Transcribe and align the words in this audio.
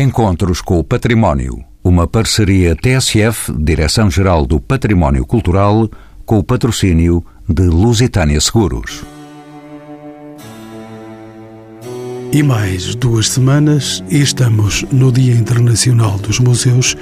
Encontros 0.00 0.62
com 0.62 0.78
o 0.78 0.82
Património. 0.82 1.62
Uma 1.84 2.06
parceria 2.06 2.74
TSF, 2.74 3.52
Direção-Geral 3.52 4.46
do 4.46 4.58
Património 4.58 5.26
Cultural, 5.26 5.90
com 6.24 6.38
o 6.38 6.42
patrocínio 6.42 7.22
de 7.46 7.64
Lusitânia 7.64 8.40
Seguros. 8.40 9.04
E 12.32 12.42
mais 12.42 12.94
duas 12.94 13.28
semanas 13.28 14.02
e 14.08 14.22
estamos 14.22 14.86
no 14.90 15.12
Dia 15.12 15.34
Internacional 15.34 16.16
dos 16.16 16.38
Museus, 16.38 16.96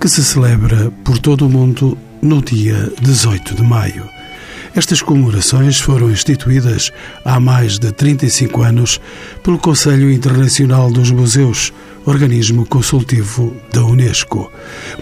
que 0.00 0.08
se 0.08 0.24
celebra 0.24 0.90
por 1.04 1.18
todo 1.18 1.46
o 1.46 1.50
mundo 1.50 1.98
no 2.22 2.40
dia 2.40 2.90
18 3.02 3.56
de 3.56 3.62
maio. 3.62 4.08
Estas 4.74 5.02
comemorações 5.02 5.78
foram 5.78 6.10
instituídas 6.10 6.92
há 7.26 7.38
mais 7.38 7.78
de 7.78 7.92
35 7.92 8.62
anos 8.62 8.98
pelo 9.42 9.58
Conselho 9.58 10.10
Internacional 10.10 10.90
dos 10.90 11.10
Museus, 11.10 11.74
organismo 12.08 12.64
consultivo 12.64 13.54
da 13.70 13.84
Unesco. 13.84 14.50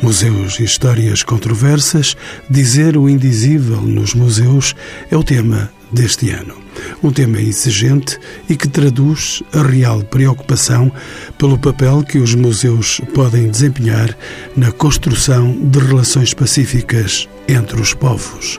Museus 0.02 0.58
e 0.58 0.64
histórias 0.64 1.22
controversas, 1.22 2.16
dizer 2.50 2.96
o 2.96 3.08
indizível 3.08 3.80
nos 3.80 4.12
museus 4.12 4.74
é 5.08 5.16
o 5.16 5.22
tema 5.22 5.70
deste 5.92 6.30
ano. 6.30 6.56
Um 7.02 7.12
tema 7.12 7.40
exigente 7.40 8.18
e 8.50 8.56
que 8.56 8.66
traduz 8.66 9.40
a 9.52 9.62
real 9.62 10.02
preocupação 10.02 10.90
pelo 11.38 11.56
papel 11.56 12.02
que 12.02 12.18
os 12.18 12.34
museus 12.34 13.00
podem 13.14 13.48
desempenhar 13.48 14.16
na 14.56 14.72
construção 14.72 15.52
de 15.52 15.78
relações 15.78 16.34
pacíficas 16.34 17.28
entre 17.46 17.80
os 17.80 17.94
povos. 17.94 18.58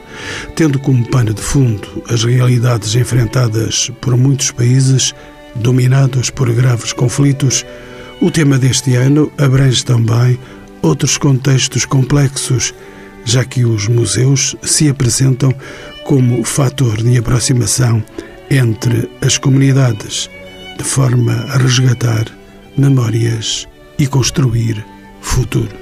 Tendo 0.55 0.79
como 0.79 1.05
pano 1.09 1.33
de 1.33 1.41
fundo 1.41 2.01
as 2.09 2.23
realidades 2.23 2.95
enfrentadas 2.95 3.91
por 3.99 4.15
muitos 4.15 4.51
países 4.51 5.13
dominados 5.53 6.29
por 6.29 6.49
graves 6.53 6.93
conflitos, 6.93 7.65
o 8.19 8.31
tema 8.31 8.57
deste 8.57 8.95
ano 8.95 9.31
abrange 9.37 9.85
também 9.85 10.39
outros 10.81 11.17
contextos 11.17 11.85
complexos, 11.85 12.73
já 13.23 13.43
que 13.43 13.63
os 13.65 13.87
museus 13.87 14.55
se 14.63 14.89
apresentam 14.89 15.53
como 16.03 16.43
fator 16.43 16.97
de 16.97 17.17
aproximação 17.17 18.03
entre 18.49 19.09
as 19.21 19.37
comunidades, 19.37 20.29
de 20.77 20.83
forma 20.83 21.33
a 21.49 21.57
resgatar 21.57 22.25
memórias 22.77 23.67
e 23.99 24.07
construir 24.07 24.83
futuros. 25.21 25.73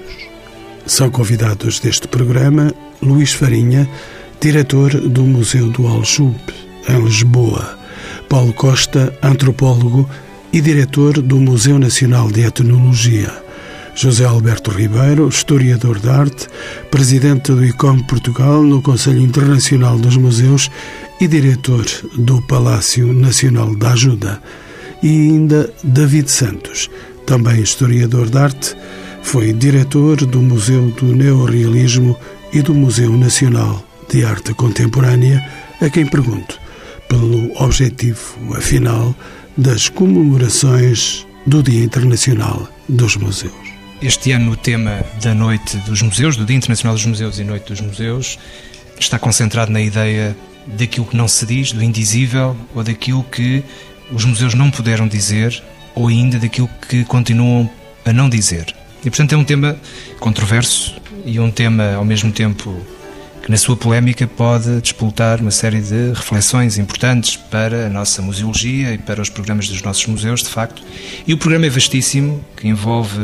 São 0.85 1.09
convidados 1.09 1.79
deste 1.79 2.07
programa 2.07 2.73
Luís 3.01 3.33
Farinha, 3.33 3.87
diretor 4.41 4.91
do 4.99 5.23
Museu 5.23 5.69
do 5.69 5.87
Aljube, 5.87 6.53
em 6.87 7.03
Lisboa, 7.03 7.77
Paulo 8.29 8.53
Costa, 8.53 9.13
antropólogo 9.21 10.09
e 10.55 10.61
diretor 10.61 11.21
do 11.21 11.37
Museu 11.37 11.77
Nacional 11.77 12.31
de 12.31 12.45
Etnologia. 12.45 13.29
José 13.93 14.23
Alberto 14.23 14.71
Ribeiro, 14.71 15.27
historiador 15.27 15.99
de 15.99 16.07
arte, 16.07 16.47
presidente 16.89 17.51
do 17.51 17.65
ICOM 17.65 17.99
Portugal 18.03 18.63
no 18.63 18.81
Conselho 18.81 19.19
Internacional 19.19 19.99
dos 19.99 20.15
Museus 20.15 20.71
e 21.19 21.27
diretor 21.27 21.83
do 22.17 22.41
Palácio 22.43 23.11
Nacional 23.11 23.75
da 23.75 23.91
Ajuda. 23.91 24.41
E 25.03 25.09
ainda 25.09 25.69
David 25.83 26.31
Santos, 26.31 26.89
também 27.25 27.59
historiador 27.59 28.29
de 28.29 28.37
arte, 28.37 28.77
foi 29.23 29.51
diretor 29.51 30.25
do 30.25 30.41
Museu 30.41 30.89
do 30.91 31.07
Neorrealismo 31.07 32.17
e 32.53 32.61
do 32.61 32.73
Museu 32.73 33.11
Nacional 33.11 33.85
de 34.09 34.23
Arte 34.23 34.53
Contemporânea, 34.53 35.45
a 35.81 35.89
quem 35.89 36.05
pergunto 36.05 36.57
pelo 37.09 37.51
objetivo, 37.61 38.55
afinal, 38.55 39.13
das 39.57 39.87
comemorações 39.87 41.25
do 41.45 41.63
Dia 41.63 41.81
Internacional 41.81 42.67
dos 42.89 43.15
Museus. 43.15 43.53
Este 44.01 44.33
ano 44.33 44.51
o 44.51 44.57
tema 44.57 45.01
da 45.23 45.33
Noite 45.33 45.77
dos 45.77 46.01
Museus, 46.01 46.35
do 46.35 46.45
Dia 46.45 46.57
Internacional 46.57 46.93
dos 46.93 47.05
Museus 47.05 47.39
e 47.39 47.43
Noite 47.45 47.67
dos 47.69 47.79
Museus, 47.79 48.37
está 48.99 49.17
concentrado 49.17 49.71
na 49.71 49.79
ideia 49.79 50.35
daquilo 50.67 51.05
que 51.05 51.15
não 51.15 51.27
se 51.27 51.45
diz, 51.45 51.71
do 51.71 51.81
indizível, 51.81 52.57
ou 52.75 52.83
daquilo 52.83 53.23
que 53.23 53.63
os 54.11 54.25
museus 54.25 54.53
não 54.53 54.69
puderam 54.69 55.07
dizer, 55.07 55.63
ou 55.93 56.09
ainda 56.09 56.37
daquilo 56.37 56.69
que 56.89 57.05
continuam 57.05 57.69
a 58.03 58.11
não 58.11 58.27
dizer. 58.27 58.75
E 59.05 59.09
portanto 59.09 59.33
é 59.33 59.37
um 59.37 59.45
tema 59.45 59.77
controverso 60.19 60.95
e 61.25 61.39
um 61.39 61.49
tema 61.49 61.93
ao 61.93 62.03
mesmo 62.03 62.29
tempo 62.29 62.85
que 63.45 63.51
na 63.51 63.57
sua 63.57 63.77
polémica 63.77 64.25
pode 64.25 64.81
despoltar 64.81 65.39
uma 65.39 65.51
série 65.51 65.79
de 65.79 66.13
reflexões 66.13 66.79
importantes 66.79 67.37
para 67.37 67.85
a 67.85 67.89
nossa 67.91 68.19
museologia 68.19 68.91
e 68.91 68.97
para 68.97 69.21
os 69.21 69.29
programas 69.29 69.69
dos 69.69 69.83
nossos 69.83 70.07
museus, 70.07 70.41
de 70.41 70.49
facto. 70.49 70.81
E 71.27 71.31
o 71.31 71.37
programa 71.37 71.67
é 71.67 71.69
vastíssimo, 71.69 72.43
que 72.57 72.67
envolve 72.67 73.19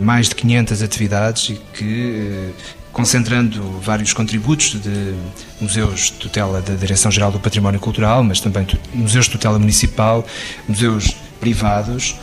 mais 0.00 0.28
de 0.28 0.34
500 0.34 0.82
atividades 0.82 1.50
e 1.50 1.60
que 1.74 2.10
eh, 2.10 2.50
concentrando 2.92 3.62
vários 3.80 4.12
contributos 4.12 4.80
de 4.82 5.14
museus 5.60 6.06
de 6.06 6.14
tutela 6.14 6.60
da 6.60 6.74
Direção-Geral 6.74 7.30
do 7.30 7.38
Património 7.38 7.78
Cultural, 7.78 8.24
mas 8.24 8.40
também 8.40 8.66
museus 8.92 9.26
de 9.26 9.30
tutela 9.30 9.60
municipal, 9.60 10.26
museus 10.66 11.16
privados, 11.38 12.16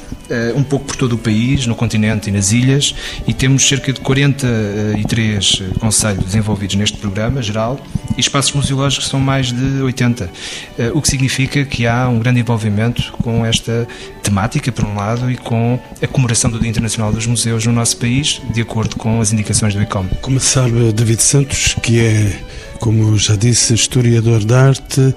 um 0.55 0.63
pouco 0.63 0.85
por 0.85 0.95
todo 0.95 1.13
o 1.13 1.17
país, 1.17 1.65
no 1.65 1.75
continente 1.75 2.29
e 2.29 2.31
nas 2.31 2.51
ilhas, 2.51 2.93
e 3.27 3.33
temos 3.33 3.67
cerca 3.67 3.91
de 3.91 3.99
43 3.99 5.61
eh, 5.61 5.79
conselhos 5.79 6.35
envolvidos 6.35 6.75
neste 6.75 6.97
programa 6.97 7.41
geral 7.41 7.79
e 8.17 8.21
espaços 8.21 8.51
museológicos 8.53 9.07
são 9.07 9.19
mais 9.19 9.51
de 9.51 9.81
80, 9.81 10.29
eh, 10.77 10.91
o 10.93 11.01
que 11.01 11.09
significa 11.09 11.63
que 11.65 11.87
há 11.87 12.07
um 12.07 12.19
grande 12.19 12.39
envolvimento 12.39 13.13
com 13.23 13.45
esta 13.45 13.87
temática, 14.21 14.71
por 14.71 14.85
um 14.85 14.95
lado, 14.95 15.31
e 15.31 15.37
com 15.37 15.79
a 16.01 16.07
comemoração 16.07 16.51
do 16.51 16.59
Dia 16.59 16.69
Internacional 16.69 17.11
dos 17.11 17.25
Museus 17.25 17.65
no 17.65 17.71
nosso 17.71 17.97
país, 17.97 18.41
de 18.53 18.61
acordo 18.61 18.95
com 18.95 19.21
as 19.21 19.31
indicações 19.31 19.73
do 19.73 19.81
ICOM. 19.81 20.05
Como 20.21 20.39
sabe 20.39 20.91
David 20.91 21.21
Santos, 21.21 21.75
que 21.81 21.99
é, 21.99 22.39
como 22.79 23.17
já 23.17 23.35
disse, 23.35 23.73
historiador 23.73 24.43
de 24.43 24.53
arte, 24.53 25.15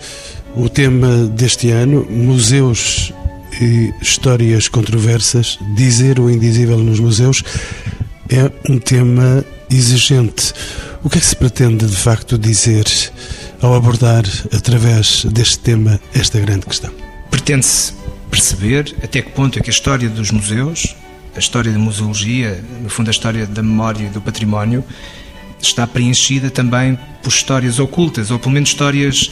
o 0.55 0.69
tema 0.69 1.27
deste 1.27 1.71
ano, 1.71 2.07
museus 2.09 3.13
histórias 4.01 4.69
controversas, 4.69 5.59
dizer 5.75 6.19
o 6.19 6.31
indizível 6.31 6.79
nos 6.79 7.01
museus, 7.01 7.43
é 8.29 8.51
um 8.71 8.79
tema 8.79 9.45
exigente. 9.71 10.53
O 11.03 11.11
que 11.11 11.19
é 11.19 11.21
que 11.21 11.27
se 11.27 11.37
pretende 11.37 11.87
de 11.87 11.97
facto 11.97 12.39
dizer 12.39 12.85
ao 13.61 13.75
abordar, 13.75 14.25
através 14.53 15.25
deste 15.27 15.59
tema, 15.59 16.01
esta 16.15 16.39
grande 16.41 16.67
questão? 16.67 16.93
Pretende-se 17.31 17.93
perceber 18.31 18.95
até 19.03 19.21
que 19.21 19.31
ponto 19.31 19.59
é 19.59 19.63
que 19.63 19.71
a 19.71 19.73
história 19.73 20.09
dos 20.09 20.31
museus, 20.31 20.97
a 21.37 21.39
história 21.39 21.71
da 21.71 21.79
museologia, 21.79 22.63
no 22.83 22.89
fundo 22.89 23.09
a 23.09 23.11
história 23.11 23.47
da 23.47 23.63
memória 23.63 24.07
e 24.07 24.09
do 24.09 24.21
património, 24.21 24.85
está 25.61 25.87
preenchida 25.87 26.51
também 26.51 26.99
por 27.23 27.29
histórias 27.29 27.79
ocultas, 27.79 28.31
ou 28.31 28.39
pelo 28.39 28.53
menos 28.53 28.71
histórias 28.71 29.31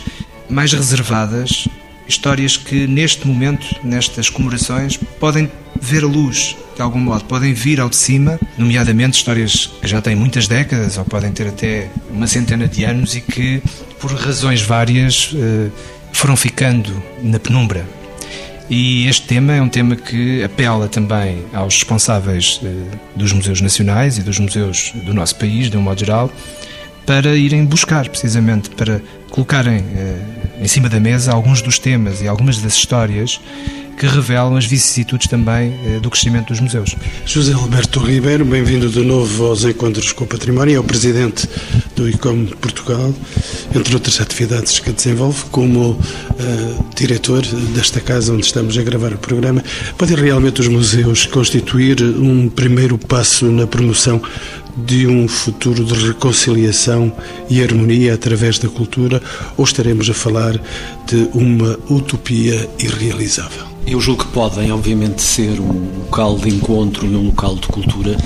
mais 0.49 0.73
reservadas 0.73 1.67
histórias 2.11 2.57
que 2.57 2.87
neste 2.87 3.27
momento, 3.27 3.67
nestas 3.83 4.29
comemorações, 4.29 4.97
podem 5.19 5.51
ver 5.81 6.05
a 6.05 6.07
luz 6.07 6.57
de 6.81 6.83
algum 6.83 6.99
modo, 6.99 7.25
podem 7.25 7.53
vir 7.53 7.79
ao 7.79 7.91
de 7.91 7.97
cima, 7.97 8.41
nomeadamente 8.57 9.19
histórias 9.19 9.71
que 9.83 9.87
já 9.87 10.01
têm 10.01 10.17
muitas 10.17 10.49
décadas 10.49 10.97
ou 10.97 11.05
podem 11.05 11.31
ter 11.31 11.49
até 11.49 11.91
uma 12.11 12.27
centena 12.27 12.67
de 12.67 12.85
anos 12.85 13.15
e 13.15 13.21
que, 13.21 13.63
por 13.99 14.11
razões 14.15 14.63
várias, 14.63 15.31
eh, 15.37 15.69
foram 16.11 16.35
ficando 16.37 16.91
na 17.23 17.39
penumbra. 17.39 17.87
E 18.71 19.07
este 19.09 19.27
tema 19.27 19.53
é 19.53 19.61
um 19.61 19.69
tema 19.69 19.95
que 19.95 20.43
apela 20.43 20.89
também 20.89 21.45
aos 21.53 21.75
responsáveis 21.75 22.63
eh, 22.65 22.97
dos 23.15 23.31
museus 23.35 23.61
nacionais 23.61 24.17
e 24.17 24.23
dos 24.23 24.39
museus 24.39 24.93
do 25.05 25.13
nosso 25.13 25.37
país, 25.37 25.69
de 25.69 25.77
um 25.77 25.83
modo 25.83 26.01
geral, 26.01 26.33
para 27.05 27.37
irem 27.37 27.67
buscar, 27.67 28.09
precisamente, 28.09 28.71
para 28.71 29.03
colocarem 29.29 29.85
eh, 29.95 30.40
em 30.61 30.69
cima 30.69 30.89
da 30.89 31.01
mesa 31.01 31.33
alguns 31.33 31.63
dos 31.63 31.79
temas 31.79 32.21
e 32.21 32.29
algumas 32.29 32.59
das 32.59 32.75
histórias 32.75 33.41
que 34.01 34.07
revelam 34.07 34.57
as 34.57 34.65
vicissitudes 34.65 35.27
também 35.27 35.79
eh, 35.85 36.01
do 36.01 36.09
crescimento 36.09 36.49
dos 36.49 36.61
museus. 36.61 36.97
José 37.27 37.53
Alberto 37.53 38.01
Ribeiro, 38.01 38.47
bem-vindo 38.47 38.89
de 38.89 39.01
novo 39.01 39.45
aos 39.45 39.63
Encontros 39.63 40.13
com 40.13 40.25
o 40.25 40.27
Património, 40.27 40.77
é 40.77 40.81
o 40.81 40.85
presidente 40.85 41.47
do 41.95 42.09
ICOM 42.09 42.47
Portugal, 42.47 43.13
entre 43.75 43.93
outras 43.93 44.19
atividades 44.19 44.79
que 44.79 44.91
desenvolve, 44.91 45.45
como 45.51 45.91
uh, 45.91 46.87
diretor 46.97 47.43
desta 47.75 48.01
casa 48.01 48.33
onde 48.33 48.47
estamos 48.47 48.79
a 48.79 48.83
gravar 48.83 49.13
o 49.13 49.19
programa. 49.19 49.63
Podem 49.99 50.17
realmente 50.17 50.63
os 50.63 50.69
museus 50.69 51.27
constituir 51.27 52.03
um 52.03 52.49
primeiro 52.49 52.97
passo 52.97 53.53
na 53.53 53.67
promoção 53.67 54.23
de 54.87 55.07
um 55.07 55.29
futuro 55.29 55.85
de 55.85 55.95
reconciliação 56.07 57.13
e 57.49 57.63
harmonia 57.63 58.15
através 58.15 58.59
da 58.59 58.69
cultura 58.69 59.23
ou 59.57 59.65
estaremos 59.65 60.09
a 60.09 60.15
falar 60.15 60.61
de 61.07 61.29
uma 61.35 61.79
utopia 61.89 62.69
irrealizável? 62.79 63.67
Eu 63.87 64.01
julgo 64.01 64.25
que 64.25 64.33
podem, 64.33 64.71
obviamente, 64.71 65.23
ser 65.23 65.59
um 65.59 66.01
local 66.01 66.37
de 66.39 66.49
encontro 66.49 67.07
e 67.07 67.17
um 67.17 67.27
local 67.27 67.57
de 67.57 67.67
cultura. 67.67 68.17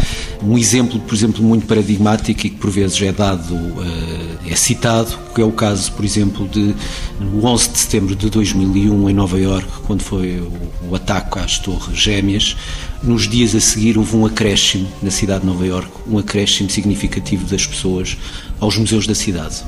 Um 0.46 0.58
exemplo, 0.58 1.00
por 1.00 1.14
exemplo, 1.14 1.42
muito 1.42 1.66
paradigmático 1.66 2.46
e 2.46 2.50
que 2.50 2.56
por 2.56 2.70
vezes 2.70 3.00
é 3.00 3.12
dado 3.12 3.54
uh, 3.54 4.34
é 4.46 4.54
citado, 4.54 5.18
que 5.34 5.40
é 5.40 5.44
o 5.44 5.52
caso, 5.52 5.90
por 5.92 6.04
exemplo, 6.04 6.46
de 6.46 6.74
no 7.18 7.46
11 7.46 7.70
de 7.70 7.78
setembro 7.78 8.14
de 8.14 8.28
2001 8.28 9.08
em 9.08 9.14
Nova 9.14 9.38
Iorque, 9.38 9.72
quando 9.86 10.02
foi 10.02 10.46
o, 10.88 10.94
ataque 10.94 11.38
às 11.38 11.58
Torres 11.58 11.98
Gêmeas. 11.98 12.56
Nos 13.02 13.26
dias 13.26 13.54
a 13.54 13.60
seguir 13.60 13.98
houve 13.98 14.16
um 14.16 14.26
acréscimo 14.26 14.86
na 15.02 15.10
cidade 15.10 15.40
de 15.40 15.46
Nova 15.46 15.66
Iorque, 15.66 15.92
um 16.06 16.18
acréscimo 16.18 16.68
significativo 16.70 17.46
das 17.46 17.66
pessoas 17.66 18.16
aos 18.60 18.76
museus 18.76 19.06
da 19.06 19.14
cidade. 19.14 19.62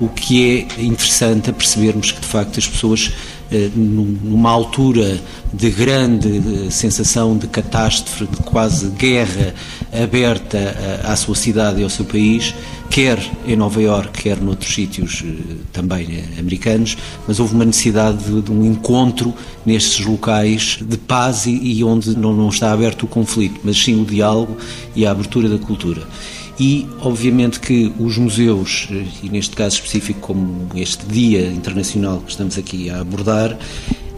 O 0.00 0.08
que 0.08 0.68
é 0.78 0.82
interessante 0.82 1.50
a 1.50 1.52
percebermos 1.52 2.12
que 2.12 2.20
de 2.20 2.26
facto 2.26 2.58
as 2.58 2.66
pessoas 2.66 3.10
eh, 3.10 3.37
numa 3.74 4.50
altura 4.50 5.18
de 5.52 5.70
grande 5.70 6.66
eh, 6.66 6.70
sensação 6.70 7.36
de 7.36 7.46
catástrofe, 7.46 8.26
de 8.26 8.36
quase 8.38 8.88
guerra 8.90 9.54
aberta 9.92 10.58
eh, 10.58 11.00
à 11.04 11.16
sua 11.16 11.34
cidade 11.34 11.80
e 11.80 11.84
ao 11.84 11.90
seu 11.90 12.04
país, 12.04 12.54
quer 12.90 13.18
em 13.46 13.56
Nova 13.56 13.80
Iorque, 13.80 14.22
quer 14.22 14.38
noutros 14.38 14.74
sítios 14.74 15.24
também 15.72 16.24
americanos, 16.38 16.96
mas 17.26 17.40
houve 17.40 17.54
uma 17.54 17.64
necessidade 17.64 18.18
de, 18.42 18.50
um 18.52 18.64
encontro 18.64 19.32
nestes 19.64 20.04
locais 20.04 20.78
de 20.80 20.96
paz 20.98 21.46
e, 21.46 21.82
onde 21.84 22.16
não 22.18 22.48
está 22.48 22.72
aberto 22.72 23.04
o 23.04 23.06
conflito, 23.06 23.60
mas 23.62 23.82
sim 23.82 24.00
o 24.00 24.04
diálogo 24.04 24.56
e 24.94 25.06
a 25.06 25.10
abertura 25.10 25.48
da 25.48 25.58
cultura 25.58 26.06
e, 26.58 26.86
obviamente, 27.00 27.60
que 27.60 27.92
os 27.98 28.16
museus, 28.16 28.88
e 29.22 29.28
neste 29.28 29.54
caso 29.54 29.76
específico, 29.76 30.20
como 30.20 30.68
este 30.74 31.06
Dia 31.06 31.46
Internacional 31.46 32.20
que 32.20 32.30
estamos 32.30 32.58
aqui 32.58 32.90
a 32.90 33.00
abordar, 33.00 33.56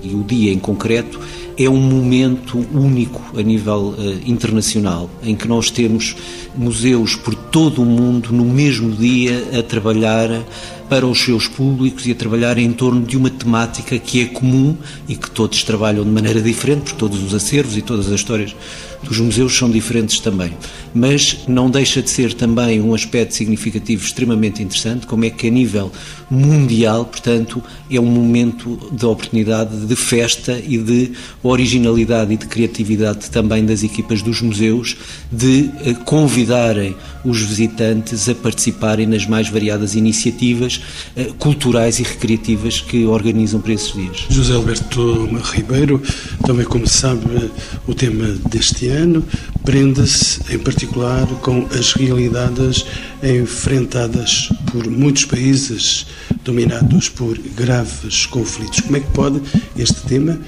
e 0.02 0.14
o 0.14 0.22
dia 0.24 0.52
em 0.52 0.58
concreto, 0.58 1.20
é 1.62 1.68
um 1.68 1.76
momento 1.76 2.58
único 2.72 3.38
a 3.38 3.42
nível 3.42 3.94
uh, 3.98 4.20
internacional, 4.24 5.10
em 5.22 5.36
que 5.36 5.46
nós 5.46 5.70
temos 5.70 6.16
museus 6.56 7.14
por 7.14 7.34
todo 7.34 7.82
o 7.82 7.84
mundo 7.84 8.32
no 8.32 8.46
mesmo 8.46 8.90
dia 8.90 9.58
a 9.58 9.62
trabalhar 9.62 10.42
para 10.90 11.06
os 11.06 11.22
seus 11.22 11.46
públicos 11.46 12.04
e 12.06 12.10
a 12.10 12.14
trabalhar 12.16 12.58
em 12.58 12.72
torno 12.72 13.02
de 13.06 13.16
uma 13.16 13.30
temática 13.30 13.96
que 13.96 14.22
é 14.22 14.24
comum 14.24 14.76
e 15.06 15.14
que 15.14 15.30
todos 15.30 15.62
trabalham 15.62 16.02
de 16.02 16.10
maneira 16.10 16.42
diferente, 16.42 16.80
porque 16.82 16.98
todos 16.98 17.22
os 17.22 17.32
acervos 17.32 17.76
e 17.76 17.82
todas 17.82 18.08
as 18.08 18.14
histórias 18.14 18.56
dos 19.02 19.18
museus 19.18 19.56
são 19.56 19.70
diferentes 19.70 20.18
também. 20.18 20.52
Mas 20.92 21.44
não 21.46 21.70
deixa 21.70 22.02
de 22.02 22.10
ser 22.10 22.34
também 22.34 22.80
um 22.80 22.92
aspecto 22.92 23.34
significativo 23.34 24.04
extremamente 24.04 24.64
interessante, 24.64 25.06
como 25.06 25.24
é 25.24 25.30
que 25.30 25.46
a 25.46 25.50
nível 25.50 25.92
mundial, 26.28 27.04
portanto, 27.04 27.62
é 27.88 28.00
um 28.00 28.06
momento 28.06 28.76
de 28.90 29.06
oportunidade 29.06 29.86
de 29.86 29.94
festa 29.94 30.60
e 30.66 30.76
de 30.76 31.12
originalidade 31.50 32.32
e 32.32 32.36
de 32.36 32.46
criatividade 32.46 33.30
também 33.30 33.64
das 33.64 33.82
equipas 33.82 34.22
dos 34.22 34.40
museus 34.40 34.96
de 35.30 35.70
eh, 35.84 35.94
convidarem 36.04 36.96
os 37.24 37.40
visitantes 37.42 38.28
a 38.28 38.34
participarem 38.34 39.06
nas 39.06 39.26
mais 39.26 39.48
variadas 39.48 39.94
iniciativas 39.94 40.80
eh, 41.16 41.30
culturais 41.38 41.98
e 41.98 42.02
recreativas 42.02 42.80
que 42.80 43.04
organizam 43.04 43.60
para 43.60 43.72
esses 43.72 43.92
dias. 43.92 44.26
José 44.30 44.54
Alberto 44.54 45.28
Ribeiro, 45.52 46.02
também 46.46 46.64
como 46.64 46.86
sabe, 46.86 47.50
o 47.86 47.94
tema 47.94 48.26
deste 48.50 48.88
ano 48.88 49.24
prenda-se 49.64 50.40
em 50.52 50.58
particular 50.58 51.26
com 51.42 51.66
as 51.78 51.92
realidades 51.92 52.84
enfrentadas 53.22 54.48
por 54.70 54.88
muitos 54.88 55.24
países 55.24 56.06
dominados 56.44 57.08
por 57.08 57.38
graves 57.38 58.26
conflitos. 58.26 58.80
Como 58.80 58.96
é 58.96 59.00
que 59.00 59.10
pode 59.12 59.40
este 59.76 60.00
tema 60.02 60.38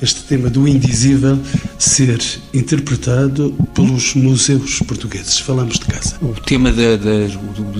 este 0.00 0.22
tema 0.22 0.48
do 0.48 0.66
indizível 0.68 1.38
ser 1.78 2.20
interpretado 2.52 3.54
pelos 3.74 4.14
museus 4.14 4.80
portugueses. 4.80 5.38
Falamos 5.38 5.78
de 5.78 5.86
casa. 5.86 6.16
O 6.22 6.34
tema 6.40 6.72
de 6.72 6.98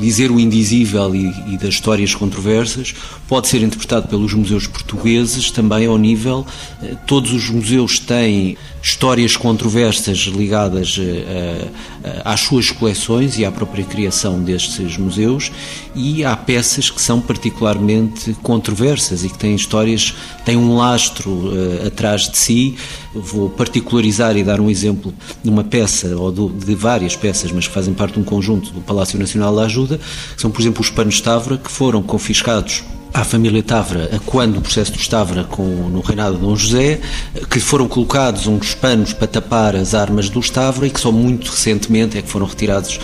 dizer 0.00 0.30
o 0.30 0.40
indizível 0.40 1.14
e, 1.14 1.28
e, 1.52 1.58
das 1.58 1.74
histórias 1.74 2.14
controversas 2.14 2.94
pode 3.28 3.48
ser 3.48 3.62
interpretado 3.62 4.08
pelos 4.08 4.32
museus 4.32 4.66
portugueses 4.66 5.50
também 5.50 5.86
ao 5.86 5.98
nível. 5.98 6.46
Eh, 6.82 6.96
todos 7.06 7.32
os 7.32 7.50
museus 7.50 7.98
têm 7.98 8.56
histórias 8.82 9.36
controversas 9.36 10.18
ligadas 10.18 10.96
eh, 10.98 11.68
eh, 12.04 12.22
às 12.24 12.40
suas 12.40 12.70
coleções 12.70 13.38
e 13.38 13.44
à 13.44 13.52
própria 13.52 13.84
criação 13.84 14.40
destes 14.42 14.96
museus 14.96 15.50
e 15.94 16.24
há 16.24 16.36
peças 16.36 16.90
que 16.90 17.00
são 17.00 17.20
particularmente 17.20 18.34
controversas 18.42 19.24
e 19.24 19.28
que 19.28 19.38
têm 19.38 19.54
histórias, 19.54 20.14
têm 20.44 20.56
um 20.56 20.76
lastro 20.76 21.52
atrás 21.86 22.07
atrás 22.08 22.28
de 22.28 22.38
si. 22.38 22.74
Vou 23.14 23.50
particularizar 23.50 24.36
e 24.36 24.42
dar 24.42 24.60
um 24.60 24.70
exemplo 24.70 25.12
de 25.42 25.50
uma 25.50 25.64
peça, 25.64 26.16
ou 26.16 26.32
de 26.32 26.74
várias 26.74 27.14
peças, 27.14 27.52
mas 27.52 27.66
que 27.66 27.74
fazem 27.74 27.92
parte 27.92 28.14
de 28.14 28.20
um 28.20 28.24
conjunto 28.24 28.70
do 28.70 28.80
Palácio 28.80 29.18
Nacional 29.18 29.54
da 29.54 29.62
Ajuda, 29.62 30.00
que 30.34 30.40
são, 30.40 30.50
por 30.50 30.60
exemplo, 30.60 30.80
os 30.80 30.90
panos 30.90 31.20
Távora, 31.20 31.58
que 31.58 31.70
foram 31.70 32.02
confiscados 32.02 32.82
à 33.18 33.24
família 33.24 33.64
Távora, 33.64 34.08
quando 34.24 34.58
o 34.58 34.60
processo 34.60 34.92
do 34.92 35.08
Távora 35.08 35.42
com, 35.42 35.64
no 35.64 36.00
reinado 36.00 36.36
de 36.36 36.42
Dom 36.42 36.54
José, 36.54 37.00
que 37.50 37.58
foram 37.58 37.88
colocados 37.88 38.46
uns 38.46 38.74
panos 38.74 39.12
para 39.12 39.26
tapar 39.26 39.74
as 39.74 39.92
armas 39.92 40.30
do 40.30 40.40
Távora 40.40 40.86
e 40.86 40.90
que 40.90 41.00
só 41.00 41.10
muito 41.10 41.50
recentemente 41.50 42.16
é 42.16 42.22
que 42.22 42.28
foram 42.28 42.46
retirados 42.46 42.96
uh, 42.96 43.00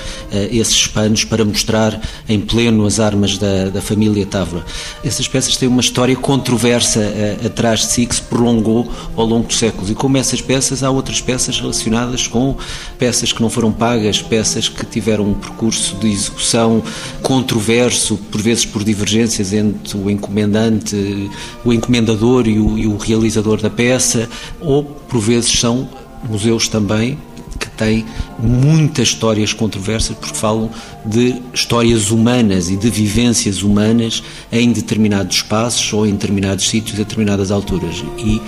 esses 0.52 0.86
panos 0.86 1.24
para 1.24 1.44
mostrar 1.44 2.00
em 2.28 2.40
pleno 2.40 2.86
as 2.86 3.00
armas 3.00 3.38
da, 3.38 3.70
da 3.70 3.80
família 3.80 4.24
Távora. 4.24 4.64
Essas 5.04 5.26
peças 5.26 5.56
têm 5.56 5.68
uma 5.68 5.80
história 5.80 6.14
controversa 6.14 7.00
uh, 7.00 7.46
atrás 7.46 7.80
de 7.80 7.86
si 7.86 8.06
que 8.06 8.14
se 8.14 8.22
prolongou 8.22 8.88
ao 9.16 9.26
longo 9.26 9.48
dos 9.48 9.58
séculos 9.58 9.90
e 9.90 9.96
como 9.96 10.16
essas 10.16 10.40
peças 10.40 10.84
há 10.84 10.90
outras 10.90 11.20
peças 11.20 11.58
relacionadas 11.58 12.28
com 12.28 12.56
peças 12.98 13.32
que 13.32 13.42
não 13.42 13.50
foram 13.50 13.72
pagas, 13.72 14.22
peças 14.22 14.68
que 14.68 14.86
tiveram 14.86 15.24
um 15.24 15.34
percurso 15.34 15.96
de 15.96 16.08
execução 16.08 16.84
controverso, 17.20 18.16
por 18.30 18.40
vezes 18.40 18.64
por 18.64 18.84
divergências 18.84 19.52
entre 19.52 20.03
o 20.04 20.10
encomendante, 20.10 21.30
o 21.64 21.72
encomendador 21.72 22.46
e 22.46 22.58
o, 22.58 22.78
e 22.78 22.86
o 22.86 22.96
realizador 22.96 23.60
da 23.60 23.70
peça, 23.70 24.28
ou 24.60 24.84
por 24.84 25.20
vezes 25.20 25.50
são 25.58 25.88
museus 26.28 26.68
também 26.68 27.18
que 27.58 27.68
têm 27.70 28.04
muitas 28.38 29.08
histórias 29.08 29.52
controversas 29.52 30.16
porque 30.16 30.36
falam 30.36 30.70
de 31.04 31.40
histórias 31.52 32.10
humanas 32.10 32.68
e 32.68 32.76
de 32.76 32.90
vivências 32.90 33.62
humanas 33.62 34.22
em 34.50 34.72
determinados 34.72 35.36
espaços 35.36 35.92
ou 35.92 36.06
em 36.06 36.12
determinados 36.12 36.68
sítios 36.68 36.98
a 36.98 37.02
determinadas 37.02 37.50
alturas. 37.50 38.02
E 38.18 38.40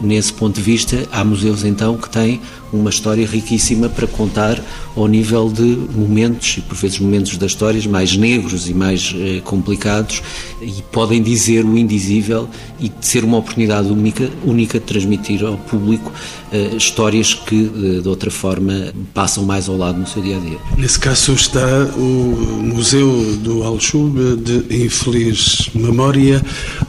nesse 0.00 0.32
ponto 0.32 0.56
de 0.56 0.62
vista 0.62 1.06
há 1.10 1.24
museus 1.24 1.64
então 1.64 1.96
que 1.96 2.08
têm 2.08 2.40
uma 2.74 2.90
história 2.90 3.26
riquíssima 3.26 3.88
para 3.88 4.06
contar 4.06 4.60
ao 4.96 5.06
nível 5.06 5.50
de 5.50 5.62
momentos, 5.62 6.56
e 6.58 6.60
por 6.60 6.76
vezes 6.76 6.98
momentos 6.98 7.36
das 7.36 7.52
histórias 7.52 7.86
mais 7.86 8.16
negros 8.16 8.68
e 8.68 8.74
mais 8.74 9.14
eh, 9.16 9.40
complicados, 9.44 10.22
e 10.60 10.82
podem 10.90 11.22
dizer 11.22 11.64
o 11.64 11.78
indizível 11.78 12.48
e 12.80 12.90
ser 13.00 13.24
uma 13.24 13.38
oportunidade 13.38 13.88
única, 13.88 14.28
única 14.44 14.78
de 14.78 14.84
transmitir 14.86 15.44
ao 15.44 15.56
público 15.56 16.12
eh, 16.52 16.74
histórias 16.76 17.34
que, 17.34 17.64
de, 17.64 18.02
de 18.02 18.08
outra 18.08 18.30
forma, 18.30 18.92
passam 19.12 19.44
mais 19.44 19.68
ao 19.68 19.76
lado 19.76 19.98
no 19.98 20.06
seu 20.06 20.22
dia 20.22 20.36
a 20.36 20.40
dia. 20.40 20.58
Nesse 20.76 20.98
caso 20.98 21.32
está 21.32 21.66
o 21.96 22.60
Museu 22.62 23.36
do 23.36 23.62
Aljube 23.62 24.36
de 24.36 24.84
infeliz 24.84 25.70
memória. 25.74 26.42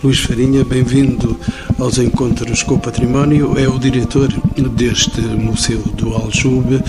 Luís 0.03 0.19
Farinha, 0.19 0.63
bem-vindo 0.63 1.37
aos 1.79 1.97
Encontros 1.97 2.63
com 2.63 2.75
o 2.75 2.79
Património, 2.79 3.57
é 3.57 3.67
o 3.67 3.77
diretor 3.77 4.31
deste 4.75 5.21
Museu 5.21 5.79
do 5.79 6.13
Aljube. 6.13 6.81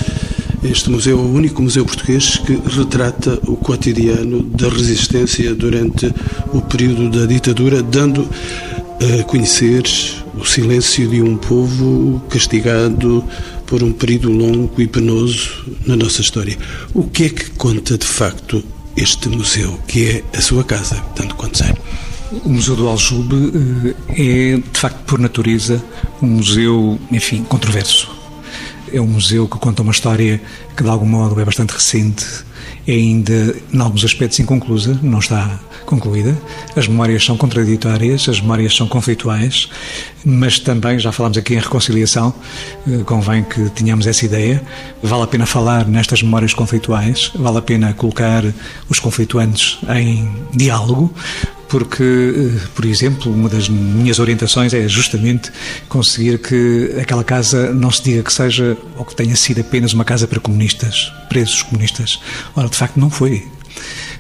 Este 0.63 0.91
museu 0.91 1.19
é 1.19 1.21
o 1.21 1.33
único 1.33 1.63
museu 1.63 1.85
português 1.85 2.39
que 2.39 2.59
retrata 2.77 3.39
o 3.47 3.57
cotidiano 3.57 4.43
da 4.43 4.69
resistência 4.69 5.55
durante 5.55 6.13
o 6.53 6.61
período 6.61 7.11
da 7.11 7.27
ditadura, 7.27 7.83
dando 7.83 8.29
a 9.21 9.23
conhecer 9.25 9.85
o 10.39 10.45
silêncio 10.45 11.09
de 11.09 11.23
um 11.23 11.37
povo 11.37 12.21
castigado 12.29 13.25
por 13.67 13.83
um 13.83 13.93
período 13.93 14.31
longo 14.31 14.81
e 14.81 14.87
penoso 14.87 15.67
na 15.87 15.97
nossa 15.97 16.21
história. 16.21 16.57
O 16.95 17.05
que 17.05 17.25
é 17.25 17.29
que 17.29 17.51
conta 17.51 17.99
de 17.99 18.07
facto 18.07 18.63
este 18.97 19.29
museu, 19.29 19.79
que 19.87 20.09
é 20.09 20.25
a 20.37 20.41
sua 20.41 20.65
casa, 20.65 20.97
tanto 21.15 21.35
quanto 21.35 21.59
sei? 21.59 21.75
O 22.33 22.49
Museu 22.49 22.75
do 22.75 22.89
Aljube 22.89 23.95
eh, 24.09 24.55
é, 24.55 24.57
de 24.57 24.79
facto, 24.79 24.99
por 25.05 25.19
natureza, 25.19 25.83
um 26.21 26.27
museu, 26.27 26.99
enfim, 27.11 27.45
controverso. 27.45 28.11
É 28.93 29.01
um 29.01 29.07
museu 29.07 29.47
que 29.47 29.59
conta 29.59 29.83
uma 29.83 29.93
história 29.93 30.41
que, 30.77 30.83
de 30.83 30.89
algum 30.89 31.07
modo, 31.07 31.41
é 31.41 31.45
bastante 31.45 31.71
recente, 31.71 32.25
é 32.87 32.93
ainda, 32.93 33.57
em 33.73 33.81
alguns 33.81 34.05
aspectos, 34.05 34.41
inconclusa, 34.41 34.99
não 35.03 35.21
está 35.21 35.61
concluída. 35.85 36.37
As 36.75 36.89
memórias 36.89 37.25
são 37.25 37.37
contraditórias, 37.37 38.29
as 38.29 38.41
memórias 38.41 38.75
são 38.75 38.89
conflituais, 38.89 39.69
mas 40.25 40.59
também, 40.59 40.99
já 40.99 41.13
falámos 41.13 41.39
aqui 41.39 41.55
em 41.55 41.59
reconciliação, 41.61 42.35
eh, 42.89 43.05
convém 43.05 43.45
que 43.45 43.71
tenhamos 43.71 44.07
essa 44.07 44.25
ideia. 44.25 44.63
Vale 45.03 45.23
a 45.23 45.27
pena 45.27 45.47
falar 45.47 45.87
nestas 45.87 46.23
memórias 46.23 46.53
conflituais, 46.55 47.31
vale 47.37 47.59
a 47.59 47.63
pena 47.63 47.93
colocar 47.93 48.43
os 48.89 48.99
conflituantes 48.99 49.79
em 49.95 50.29
diálogo, 50.53 51.15
porque, 51.77 52.03
eh, 52.03 52.69
por 52.75 52.87
exemplo, 52.87 53.31
uma 53.31 53.51
das 53.51 53.69
minhas 53.69 54.19
orientações 54.19 54.73
é 54.73 54.89
justamente 54.89 55.53
conseguir 55.91 56.39
que 56.39 56.95
aquela 56.99 57.23
casa 57.23 57.71
não 57.71 57.91
se 57.91 58.03
diga 58.03 58.23
que 58.23 58.33
seja 58.33 58.79
ou 58.97 59.05
que 59.05 59.15
tenha 59.15 59.37
sido 59.37 59.61
apenas 59.61 59.93
uma 59.93 60.03
casa 60.03 60.27
para 60.27 60.41
comunistas, 60.41 61.13
presos 61.29 61.63
comunistas. 61.63 62.19
Ora, 62.55 62.67
de 62.71 62.77
facto, 62.77 62.99
não 62.99 63.11
foi 63.11 63.47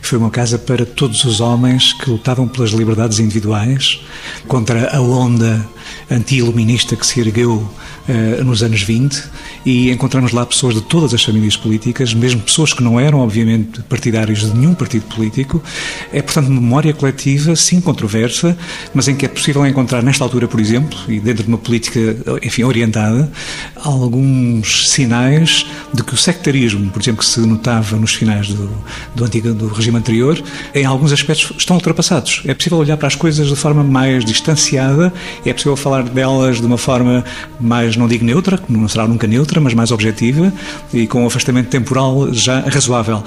foi 0.02 0.18
uma 0.18 0.28
casa 0.30 0.58
para 0.58 0.84
todos 0.84 1.25
os 1.25 1.40
homens 1.40 1.94
que 1.94 2.10
lutavam 2.10 2.46
pelas 2.46 2.70
liberdades 2.72 3.20
individuais, 3.20 4.00
contra 4.46 4.94
a 4.94 5.00
onda 5.00 5.66
anti-iluminista 6.10 6.96
que 6.96 7.06
se 7.06 7.20
ergueu 7.20 7.68
eh, 8.08 8.40
nos 8.44 8.62
anos 8.62 8.82
20 8.82 9.20
e 9.64 9.90
encontramos 9.90 10.30
lá 10.30 10.46
pessoas 10.46 10.76
de 10.76 10.80
todas 10.80 11.12
as 11.12 11.24
famílias 11.24 11.56
políticas, 11.56 12.14
mesmo 12.14 12.40
pessoas 12.40 12.72
que 12.72 12.80
não 12.80 13.00
eram, 13.00 13.18
obviamente, 13.18 13.82
partidários 13.82 14.40
de 14.40 14.56
nenhum 14.56 14.74
partido 14.74 15.04
político. 15.06 15.60
É, 16.12 16.22
portanto, 16.22 16.48
memória 16.48 16.94
coletiva, 16.94 17.56
sim 17.56 17.80
controversa, 17.80 18.56
mas 18.94 19.08
em 19.08 19.16
que 19.16 19.26
é 19.26 19.28
possível 19.28 19.66
encontrar, 19.66 20.04
nesta 20.04 20.22
altura, 20.22 20.46
por 20.46 20.60
exemplo, 20.60 20.96
e 21.08 21.18
dentro 21.18 21.42
de 21.42 21.48
uma 21.48 21.58
política, 21.58 21.98
enfim, 22.44 22.62
orientada, 22.62 23.28
alguns 23.74 24.88
sinais 24.88 25.66
de 25.92 26.04
que 26.04 26.14
o 26.14 26.16
sectarismo, 26.16 26.88
por 26.90 27.02
exemplo, 27.02 27.24
que 27.24 27.26
se 27.26 27.40
notava 27.40 27.96
nos 27.96 28.14
finais 28.14 28.48
do, 28.48 28.70
do 29.16 29.24
antigo 29.24 29.52
do 29.52 29.66
regime 29.66 29.98
anterior, 29.98 30.40
em 30.72 30.84
alguns 30.84 31.12
aspectos 31.12 31.52
estão 31.58 31.74
ultrapassados. 31.74 32.42
É 32.46 32.54
possível 32.54 32.78
olhar 32.78 32.96
para 32.96 33.08
as 33.08 33.16
coisas 33.16 33.48
de 33.48 33.56
forma 33.56 33.82
mais 33.82 34.24
distanciada, 34.24 35.12
é 35.44 35.52
possível 35.52 35.76
falar 35.86 36.02
delas 36.02 36.60
de 36.60 36.66
uma 36.66 36.76
forma 36.76 37.24
mais 37.60 37.96
não 37.96 38.08
digo 38.08 38.24
neutra, 38.24 38.58
não 38.68 38.88
será 38.88 39.06
nunca 39.06 39.24
neutra, 39.24 39.60
mas 39.60 39.72
mais 39.72 39.92
objetiva 39.92 40.52
e 40.92 41.06
com 41.06 41.22
um 41.22 41.26
afastamento 41.28 41.68
temporal 41.68 42.34
já 42.34 42.58
razoável. 42.62 43.22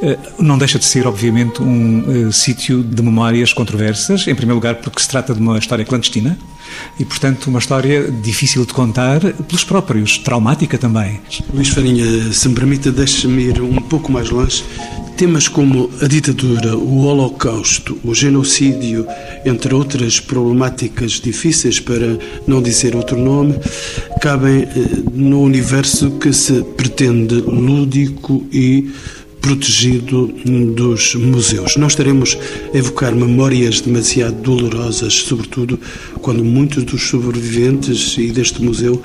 Eh, 0.00 0.16
não 0.38 0.56
deixa 0.56 0.78
de 0.78 0.84
ser, 0.84 1.08
obviamente, 1.08 1.60
um 1.60 2.28
uh, 2.28 2.32
sítio 2.32 2.84
de 2.84 3.02
memórias 3.02 3.52
controversas, 3.52 4.28
em 4.28 4.34
primeiro 4.36 4.54
lugar 4.54 4.76
porque 4.76 5.02
se 5.02 5.08
trata 5.08 5.34
de 5.34 5.40
uma 5.40 5.58
história 5.58 5.84
clandestina 5.84 6.38
e, 6.98 7.04
portanto, 7.04 7.46
uma 7.46 7.58
história 7.58 8.10
difícil 8.10 8.64
de 8.64 8.72
contar 8.72 9.20
pelos 9.20 9.64
próprios, 9.64 10.18
traumática 10.18 10.78
também. 10.78 11.20
Luís 11.52 11.68
Farinha, 11.68 12.32
se 12.32 12.48
me 12.48 12.54
permite, 12.54 12.90
deixe-me 12.90 13.44
ir 13.44 13.60
um 13.60 13.80
pouco 13.80 14.10
mais 14.10 14.30
longe 14.30 14.64
Temas 15.16 15.46
como 15.46 15.88
a 16.02 16.08
ditadura, 16.08 16.76
o 16.76 17.04
holocausto, 17.04 17.96
o 18.02 18.12
genocídio, 18.12 19.06
entre 19.44 19.72
outras 19.72 20.18
problemáticas 20.18 21.12
difíceis, 21.12 21.78
para 21.78 22.18
não 22.48 22.60
dizer 22.60 22.96
outro 22.96 23.16
nome, 23.16 23.54
cabem 24.20 24.62
eh, 24.62 24.68
no 25.12 25.40
universo 25.40 26.10
que 26.18 26.32
se 26.32 26.64
pretende 26.76 27.36
lúdico 27.36 28.44
e 28.52 28.90
protegido 29.44 30.28
dos 30.74 31.14
museus. 31.14 31.76
Não 31.76 31.86
estaremos 31.86 32.38
a 32.72 32.78
evocar 32.78 33.14
memórias 33.14 33.78
demasiado 33.82 34.40
dolorosas, 34.40 35.12
sobretudo 35.12 35.78
quando 36.22 36.42
muitos 36.42 36.82
dos 36.82 37.02
sobreviventes 37.02 38.16
e 38.16 38.32
deste 38.32 38.62
museu 38.62 39.02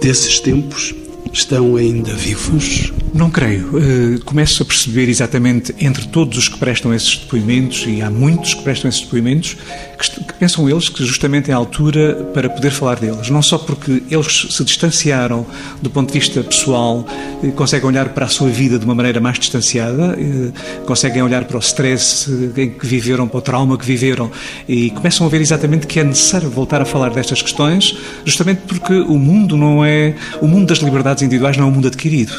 desses 0.00 0.40
tempos 0.40 0.94
estão 1.30 1.76
ainda 1.76 2.14
vivos? 2.14 2.94
Não 3.12 3.28
creio. 3.28 3.68
Uh, 3.76 4.24
começo 4.24 4.62
a 4.62 4.66
perceber 4.66 5.10
exatamente 5.10 5.74
entre 5.78 6.08
todos 6.08 6.38
os 6.38 6.48
que 6.48 6.58
prestam 6.58 6.94
esses 6.94 7.18
depoimentos, 7.18 7.84
e 7.86 8.00
há 8.00 8.10
muitos 8.10 8.54
que 8.54 8.62
prestam 8.62 8.88
esses 8.88 9.02
depoimentos, 9.02 9.56
que, 9.96 10.32
pensam 10.34 10.68
eles 10.68 10.88
que 10.88 11.04
justamente 11.04 11.50
é 11.50 11.54
a 11.54 11.56
altura 11.56 12.14
para 12.32 12.48
poder 12.48 12.70
falar 12.70 12.96
deles. 12.96 13.30
Não 13.30 13.42
só 13.42 13.58
porque 13.58 14.02
eles 14.10 14.48
se 14.50 14.64
distanciaram 14.64 15.46
do 15.80 15.90
ponto 15.90 16.12
de 16.12 16.18
vista 16.18 16.42
pessoal, 16.42 17.06
uh, 17.42 17.52
conseguem 17.52 17.88
olhar 17.88 18.08
para 18.10 18.26
a 18.26 18.28
sua 18.28 18.48
vida 18.48 18.78
de 18.78 18.84
uma 18.84 18.94
maneira 18.94 19.20
mais 19.20 19.38
distanciada, 19.38 20.16
uh, 20.18 20.84
conseguem 20.86 21.22
olhar 21.22 21.44
para 21.44 21.56
o 21.56 21.60
stress 21.60 22.30
em 22.56 22.70
que 22.70 22.86
viveram, 22.86 23.28
para 23.28 23.38
o 23.38 23.42
trauma 23.42 23.78
que 23.78 23.84
viveram, 23.84 24.30
e 24.68 24.90
começam 24.90 25.26
a 25.26 25.30
ver 25.30 25.40
exatamente 25.40 25.86
que 25.86 26.00
é 26.00 26.04
necessário 26.04 26.50
voltar 26.50 26.80
a 26.80 26.84
falar 26.84 27.10
destas 27.10 27.42
questões, 27.42 27.96
justamente 28.24 28.62
porque 28.66 28.94
o 28.94 29.18
mundo 29.18 29.56
não 29.56 29.84
é. 29.84 30.14
O 30.40 30.46
mundo 30.46 30.66
das 30.66 30.78
liberdades 30.78 31.22
individuais 31.22 31.56
não 31.56 31.64
é 31.64 31.68
um 31.68 31.72
mundo 31.72 31.88
adquirido, 31.88 32.32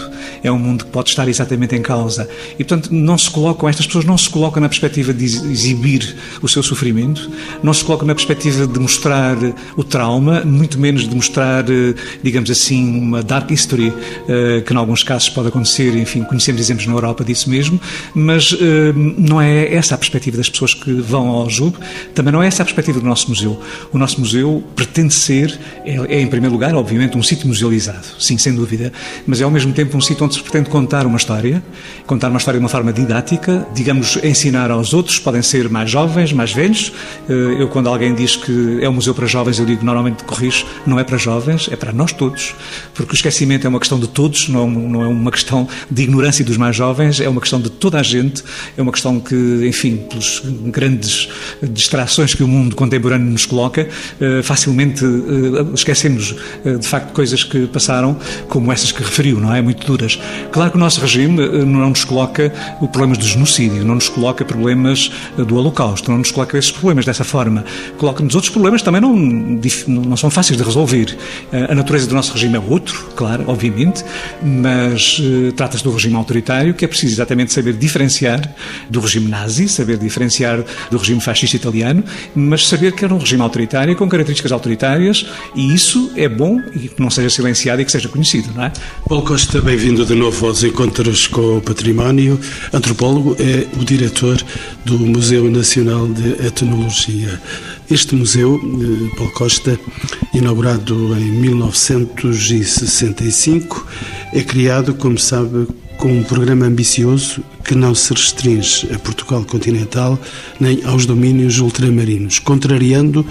é 0.44 0.52
um 0.52 0.60
mundo 0.60 0.86
que 0.86 0.92
pode 0.92 1.10
estar 1.10 1.28
exatamente 1.28 1.76
em 1.76 1.82
causa. 1.82 2.28
E, 2.54 2.64
portanto, 2.64 2.94
não 2.94 3.18
se 3.18 3.30
colocam, 3.30 3.68
estas 3.68 3.86
pessoas 3.86 4.06
não 4.06 4.18
se 4.18 4.30
colocam 4.30 4.62
na 4.62 4.70
perspectiva 4.70 5.14
de 5.14 5.26
exibir 5.26 6.16
o 6.42 6.48
seu 6.48 6.64
sofrimento, 6.64 7.30
não 7.64 7.74
se 7.74 7.84
colocam 7.84 8.08
na 8.08 8.16
perspectiva 8.16 8.68
de 8.68 8.80
mostrar 8.80 9.38
o 9.76 9.84
trauma, 9.84 10.42
muito 10.42 10.80
menos 10.80 11.08
de 11.08 11.16
mostrar, 11.16 11.70
eh, 11.70 11.94
digamos 12.24 12.50
assim, 12.50 12.98
uma 13.00 13.24
dark 13.24 13.52
history, 13.52 13.94
eh, 14.28 14.62
que 14.66 14.74
em 14.74 14.78
alguns 14.78 15.04
casos 15.04 15.30
pode 15.30 15.48
acontecer, 15.48 15.96
enfim, 15.96 16.24
conhecemos 16.24 16.62
exemplos 16.62 16.86
na 16.88 16.94
Europa 16.94 17.24
disso 17.24 17.50
mesmo, 17.50 17.80
mas 18.14 18.56
eh, 18.60 18.94
não 18.96 19.42
é 19.42 19.74
essa 19.74 19.96
a 19.96 19.98
perspectiva 19.98 20.38
das 20.38 20.50
pessoas 20.50 20.74
que 20.74 20.92
vão 20.94 21.28
ao 21.28 21.50
JUB, 21.50 21.76
também 22.14 22.32
não 22.32 22.42
é 22.42 22.48
essa 22.48 22.64
a 22.64 22.66
perspectiva 22.66 23.00
do 23.00 23.06
nosso 23.06 23.30
museu. 23.30 23.60
O 23.92 23.98
nosso 23.98 24.20
museu 24.20 24.64
pretende 24.76 25.14
ser, 25.14 25.58
é, 25.86 25.96
é 26.18 26.22
em 26.22 26.28
primeiro 26.28 26.54
lugar, 26.54 26.76
obviamente, 26.76 27.18
um 27.18 27.24
sítio 27.24 27.48
musealizado, 27.48 28.06
sim, 28.20 28.38
sem 28.38 28.54
dúvida, 28.54 28.92
mas 29.26 29.42
é 29.42 29.44
ao 29.44 29.52
mesmo 29.52 29.74
tempo 29.74 29.98
um 29.98 30.02
sítio 30.02 30.26
onde 30.26 30.36
se 30.36 30.42
pretende 30.42 30.70
contar 30.70 31.06
uma 31.06 31.18
história, 31.18 31.64
contar 32.06 32.30
uma 32.30 32.38
história 32.38 32.60
de 32.60 32.64
uma 32.64 32.70
forma 32.70 32.92
didática, 32.92 33.66
digamos, 33.74 34.18
ensinar 34.24 34.72
aos 34.72 34.94
outros, 34.94 35.20
podem 35.20 35.42
ser 35.42 35.70
mais 35.70 35.90
jovens, 35.90 36.32
mais 36.34 36.52
velhos. 36.52 36.92
Eh, 37.36 37.62
eu, 37.62 37.68
quando 37.68 37.90
alguém 37.90 38.14
diz 38.14 38.36
que 38.36 38.80
é 38.82 38.90
um 38.90 38.94
museu 38.94 39.14
para 39.14 39.28
jovens, 39.28 39.60
eu 39.60 39.66
digo 39.66 39.84
normalmente 39.84 40.24
corrijo, 40.24 40.66
não 40.86 41.00
é 41.00 41.04
para 41.04 41.18
jovens, 41.18 41.68
é 41.72 41.76
para 41.76 41.92
nós 41.92 42.12
todos, 42.14 42.56
porque 42.94 43.14
o 43.14 43.16
esquecimento 43.16 43.68
é 43.68 43.70
uma 43.70 43.80
questão 43.80 44.00
de 44.00 44.08
todos, 44.08 44.48
não, 44.48 44.70
não 44.70 45.02
é 45.04 45.08
uma 45.08 45.32
questão 45.32 45.68
de 45.90 46.04
ignorância 46.04 46.46
dos 46.46 46.58
mais 46.58 46.76
jovens, 46.76 47.20
é 47.20 47.28
uma 47.28 47.42
questão 47.42 47.60
de 47.60 47.70
toda 47.70 48.00
a 48.00 48.04
gente, 48.04 48.44
é 48.78 48.82
uma 48.82 48.92
questão 48.92 49.20
que, 49.20 49.36
enfim, 49.68 49.98
pelas 49.98 50.42
grandes 50.66 51.30
distrações 51.62 52.34
que 52.34 52.44
o 52.44 52.48
mundo 52.48 52.76
contemporâneo 52.76 53.30
nos 53.30 53.46
coloca, 53.46 53.88
eh, 54.22 54.42
facilmente 54.42 55.04
eh, 55.04 55.74
esquecemos 55.74 56.36
de 56.64 56.88
facto 56.88 57.12
coisas 57.14 57.44
que 57.44 57.68
passaram, 57.68 58.18
como 58.48 58.72
essas 58.72 58.92
que 58.92 59.04
referiu, 59.04 59.40
não 59.40 59.54
é? 59.54 59.62
Muito 59.62 59.86
duras. 59.86 60.20
Claro 60.52 60.72
que 60.72 60.78
o 60.78 60.80
nosso 60.80 61.02
regime 61.02 61.66
não 61.66 61.90
nos 61.90 62.04
coloca 62.04 62.52
problemas 62.92 63.18
do 63.18 63.26
genocídio, 63.26 63.84
não 63.84 63.96
nos 63.96 64.10
coloca 64.10 64.46
problemas 64.46 65.12
do 65.38 65.56
holocausto, 65.56 66.10
não 66.10 66.20
nos 66.20 66.32
coloca 66.32 66.58
esses 66.58 66.72
problemas 66.72 67.06
dessa 67.06 67.24
forma. 67.26 67.66
Coloca-nos 67.98 68.36
outros 68.36 68.52
problemas 68.52 68.82
também 68.82 69.02
não, 69.02 69.16
não 69.16 70.18
são 70.18 70.30
fáceis 70.30 70.58
de 70.58 70.64
resolver. 70.64 71.18
Eh, 71.52 71.68
a 71.70 71.76
natureza 71.76 72.08
do 72.08 72.16
nosso 72.16 72.34
regime 72.34 72.56
é 72.56 72.60
outro, 72.60 73.10
claro, 73.16 73.44
obviamente, 73.48 74.04
mas 74.42 75.22
trata-se 75.56 75.84
do 75.84 75.92
regime 75.92 76.16
autoritário 76.16 76.74
que 76.74 76.86
é 76.86 76.88
preciso 76.88 77.14
exatamente 77.14 77.52
saber 77.54 77.74
diferenciar 77.74 78.42
do 78.90 79.00
regime 79.00 79.28
nazi, 79.28 79.68
saber 79.68 79.98
diferenciar 79.98 80.64
do 80.90 80.98
regime 80.98 81.20
fascista 81.20 81.56
italiano, 81.56 82.04
mas 82.36 82.68
saber 82.68 82.94
que 82.94 83.04
era 83.04 83.14
um 83.14 83.18
regime 83.18 83.42
autoritário 83.42 83.96
com 83.96 84.08
características 84.08 84.52
autoritárias 84.52 85.26
e 85.56 85.74
isso 85.74 86.12
é 86.16 86.28
bom 86.28 86.62
e 86.74 86.88
que 86.90 87.02
não 87.02 87.10
seja 87.10 87.30
silenciado 87.30 87.82
e 87.82 87.86
que 87.86 87.92
seja 87.92 88.08
conhecido 88.10 88.46
não 88.54 88.66
é? 88.66 88.72
Paulo 89.08 89.24
Costa, 89.24 89.62
bem-vindo 89.62 90.06
de 90.06 90.16
novo 90.16 90.48
aos 90.48 90.64
Encontros 90.64 91.28
com 91.28 91.58
o 91.58 91.62
Património. 91.62 92.40
Antropólogo, 92.74 93.36
é 93.40 93.66
o 93.80 93.86
diretor 93.86 94.42
do 94.84 95.00
Museu 95.00 95.50
Nacional 95.50 96.08
de 96.08 96.46
Etnologia. 96.46 97.15
Este 97.90 98.14
museu, 98.16 98.56
eh, 98.56 99.16
Paulo 99.16 99.32
Costa, 99.34 99.80
inaugurado 100.34 101.18
em 101.18 101.32
1965, 101.32 103.88
é 104.34 104.42
criado, 104.42 104.94
como 104.94 105.18
sabe, 105.18 105.68
com 105.98 106.12
um 106.12 106.24
programa 106.24 106.66
ambicioso 106.66 107.42
que 107.64 107.76
não 107.76 107.96
se 107.96 108.14
restringe 108.14 108.90
a 108.94 109.00
Portugal 109.00 109.46
continental 109.46 110.20
nem 110.60 110.84
aos 110.84 111.06
domínios 111.06 111.60
ultramarinos, 111.60 112.40
contrariando 112.40 113.26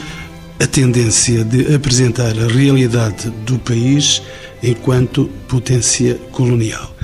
a 0.58 0.66
tendência 0.66 1.44
de 1.44 1.74
apresentar 1.74 2.38
a 2.38 2.46
realidade 2.46 3.30
do 3.44 3.58
país 3.58 4.22
enquanto 4.62 5.28
potência 5.48 6.14
colonial. 6.32 6.94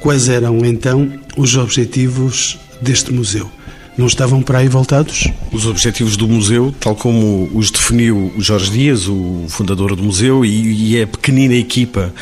Quais 0.00 0.28
eram 0.28 0.64
então 0.64 1.12
os 1.36 1.56
objetivos 1.56 2.58
deste 2.80 3.12
museu? 3.12 3.50
Não 3.96 4.06
estavam 4.06 4.42
para 4.42 4.58
aí 4.58 4.68
voltados? 4.68 5.28
Os 5.50 5.66
objetivos 5.66 6.18
do 6.18 6.28
museu, 6.28 6.74
tal 6.78 6.94
como 6.94 7.50
os 7.54 7.70
definiu 7.70 8.30
o 8.36 8.42
Jorge 8.42 8.70
Dias, 8.70 9.08
o 9.08 9.46
fundador 9.48 9.96
do 9.96 10.02
museu, 10.02 10.44
e, 10.44 10.92
e 10.92 11.02
a 11.02 11.06
pequenina 11.06 11.54
equipa 11.54 12.12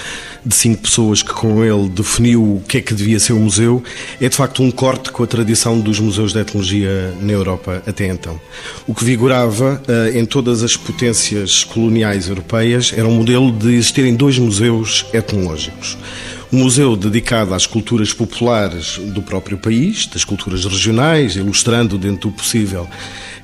de 0.47 0.54
cinco 0.54 0.83
pessoas 0.83 1.23
que 1.23 1.33
com 1.33 1.64
ele 1.64 1.88
definiu 1.88 2.43
o 2.43 2.62
que 2.69 2.78
é 2.78 2.81
que 2.81 2.95
devia 2.95 3.19
ser 3.19 3.33
o 3.33 3.40
museu, 3.40 3.83
é 4.21 4.28
de 4.28 4.37
facto 4.37 4.62
um 4.62 4.71
corte 4.71 5.11
com 5.11 5.25
a 5.25 5.26
tradição 5.26 5.81
dos 5.81 5.99
museus 5.99 6.33
de 6.33 6.38
etnologia 6.38 7.12
na 7.21 7.33
Europa 7.33 7.83
até 7.87 8.07
então. 8.07 8.38
O 8.87 8.95
que 8.95 9.04
vigorava 9.04 9.83
uh, 9.88 10.16
em 10.16 10.25
todas 10.25 10.62
as 10.62 10.76
potências 10.76 11.64
coloniais 11.64 12.28
europeias 12.28 12.93
era 12.97 13.09
um 13.09 13.16
modelo 13.16 13.50
de 13.50 13.75
existirem 13.75 14.14
dois 14.14 14.38
museus 14.38 15.07
etnológicos. 15.12 15.97
Um 16.53 16.59
museu 16.59 16.97
dedicado 16.97 17.55
às 17.55 17.67
culturas 17.67 18.13
populares 18.13 18.99
do 18.99 19.23
próprio 19.23 19.59
país, 19.59 20.07
das 20.07 20.25
culturas 20.25 20.65
regionais, 20.65 21.37
ilustrando 21.37 21.99
dentro 21.99 22.31
do 22.31 22.37
possível 22.37 22.89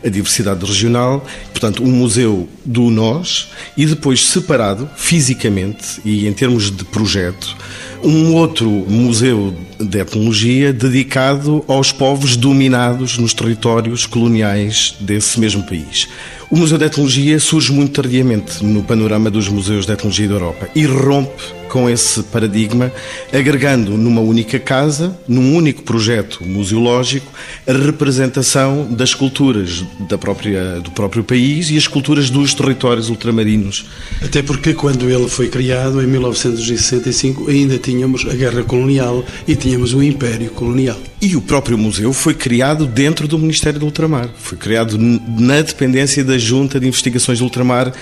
a 0.04 0.08
diversidade 0.08 0.64
regional, 0.64 1.24
portanto, 1.50 1.82
um 1.82 1.90
museu 1.90 2.48
do 2.64 2.90
nós 2.90 3.48
e 3.76 3.84
depois 3.84 4.26
separado 4.26 4.88
fisicamente 4.96 6.00
e 6.04 6.26
em 6.26 6.32
termos 6.32 6.70
de 6.70 6.84
projeto, 6.84 7.54
um 8.02 8.34
outro 8.34 8.68
museu 8.70 9.54
de 9.78 9.98
etnologia 9.98 10.72
dedicado 10.72 11.62
aos 11.68 11.92
povos 11.92 12.36
dominados 12.36 13.18
nos 13.18 13.34
territórios 13.34 14.06
coloniais 14.06 14.94
desse 15.00 15.38
mesmo 15.38 15.62
país. 15.64 16.08
O 16.50 16.56
Museu 16.56 16.78
de 16.78 16.84
Etnologia 16.84 17.38
surge 17.38 17.70
muito 17.70 18.00
tardiamente 18.02 18.64
no 18.64 18.82
panorama 18.82 19.30
dos 19.30 19.48
museus 19.48 19.86
de 19.86 19.92
etnologia 19.92 20.28
da 20.28 20.34
Europa 20.34 20.68
e 20.74 20.84
rompe 20.84 21.59
com 21.70 21.88
esse 21.88 22.22
paradigma, 22.24 22.92
agregando 23.32 23.96
numa 23.96 24.20
única 24.20 24.58
casa, 24.58 25.16
num 25.26 25.54
único 25.54 25.82
projeto 25.82 26.44
museológico, 26.44 27.32
a 27.66 27.72
representação 27.72 28.86
das 28.90 29.14
culturas 29.14 29.84
da 30.08 30.18
própria, 30.18 30.80
do 30.80 30.90
próprio 30.90 31.22
país 31.22 31.70
e 31.70 31.76
as 31.76 31.86
culturas 31.86 32.28
dos 32.28 32.52
territórios 32.52 33.08
ultramarinos. 33.08 33.86
Até 34.20 34.42
porque 34.42 34.74
quando 34.74 35.08
ele 35.08 35.28
foi 35.28 35.48
criado, 35.48 36.02
em 36.02 36.06
1965, 36.06 37.48
ainda 37.48 37.78
tínhamos 37.78 38.26
a 38.28 38.34
guerra 38.34 38.64
colonial 38.64 39.24
e 39.46 39.54
tínhamos 39.54 39.94
o 39.94 40.02
Império 40.02 40.50
Colonial. 40.50 40.98
E 41.22 41.36
o 41.36 41.40
próprio 41.40 41.76
museu 41.76 42.12
foi 42.12 42.34
criado 42.34 42.86
dentro 42.86 43.28
do 43.28 43.38
Ministério 43.38 43.78
do 43.78 43.84
Ultramar. 43.84 44.30
Foi 44.38 44.56
criado 44.56 44.96
na 44.98 45.60
dependência 45.60 46.24
da 46.24 46.38
Junta 46.38 46.80
de 46.80 46.88
Investigações 46.88 47.38
do 47.38 47.44
Ultramar, 47.44 47.92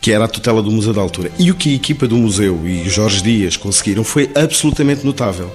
que 0.00 0.12
era 0.12 0.24
a 0.24 0.28
tutela 0.28 0.62
do 0.62 0.70
Museu 0.70 0.94
da 0.94 1.00
Altura. 1.00 1.30
E 1.38 1.50
o 1.50 1.54
que 1.56 1.72
a 1.72 1.74
equipa 1.74 2.06
do 2.06 2.16
museu 2.16 2.60
e 2.64 2.88
Jorge 2.88 3.17
Dias 3.22 3.56
conseguiram 3.56 4.04
foi 4.04 4.30
absolutamente 4.34 5.04
notável. 5.04 5.50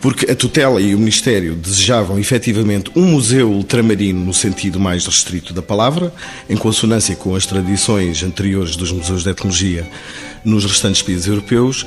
Porque 0.00 0.30
a 0.30 0.34
tutela 0.34 0.80
e 0.80 0.94
o 0.94 0.98
Ministério 0.98 1.54
desejavam 1.54 2.18
efetivamente 2.18 2.90
um 2.94 3.04
museu 3.04 3.50
ultramarino 3.50 4.24
no 4.24 4.32
sentido 4.32 4.78
mais 4.78 5.06
restrito 5.06 5.52
da 5.52 5.62
palavra, 5.62 6.12
em 6.48 6.56
consonância 6.56 7.16
com 7.16 7.34
as 7.34 7.46
tradições 7.46 8.22
anteriores 8.22 8.76
dos 8.76 8.92
museus 8.92 9.24
de 9.24 9.30
etnologia 9.30 9.88
nos 10.44 10.64
restantes 10.64 11.02
países 11.02 11.26
europeus 11.26 11.84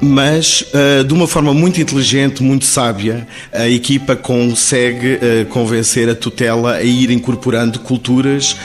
mas 0.00 0.60
uh, 0.60 1.04
de 1.04 1.14
uma 1.14 1.26
forma 1.26 1.54
muito 1.54 1.80
inteligente, 1.80 2.42
muito 2.42 2.64
sábia, 2.64 3.26
a 3.52 3.68
equipa 3.68 4.14
consegue 4.14 5.14
uh, 5.14 5.46
convencer 5.48 6.08
a 6.08 6.14
tutela 6.14 6.74
a 6.74 6.82
ir 6.82 7.10
incorporando 7.10 7.78
culturas, 7.80 8.56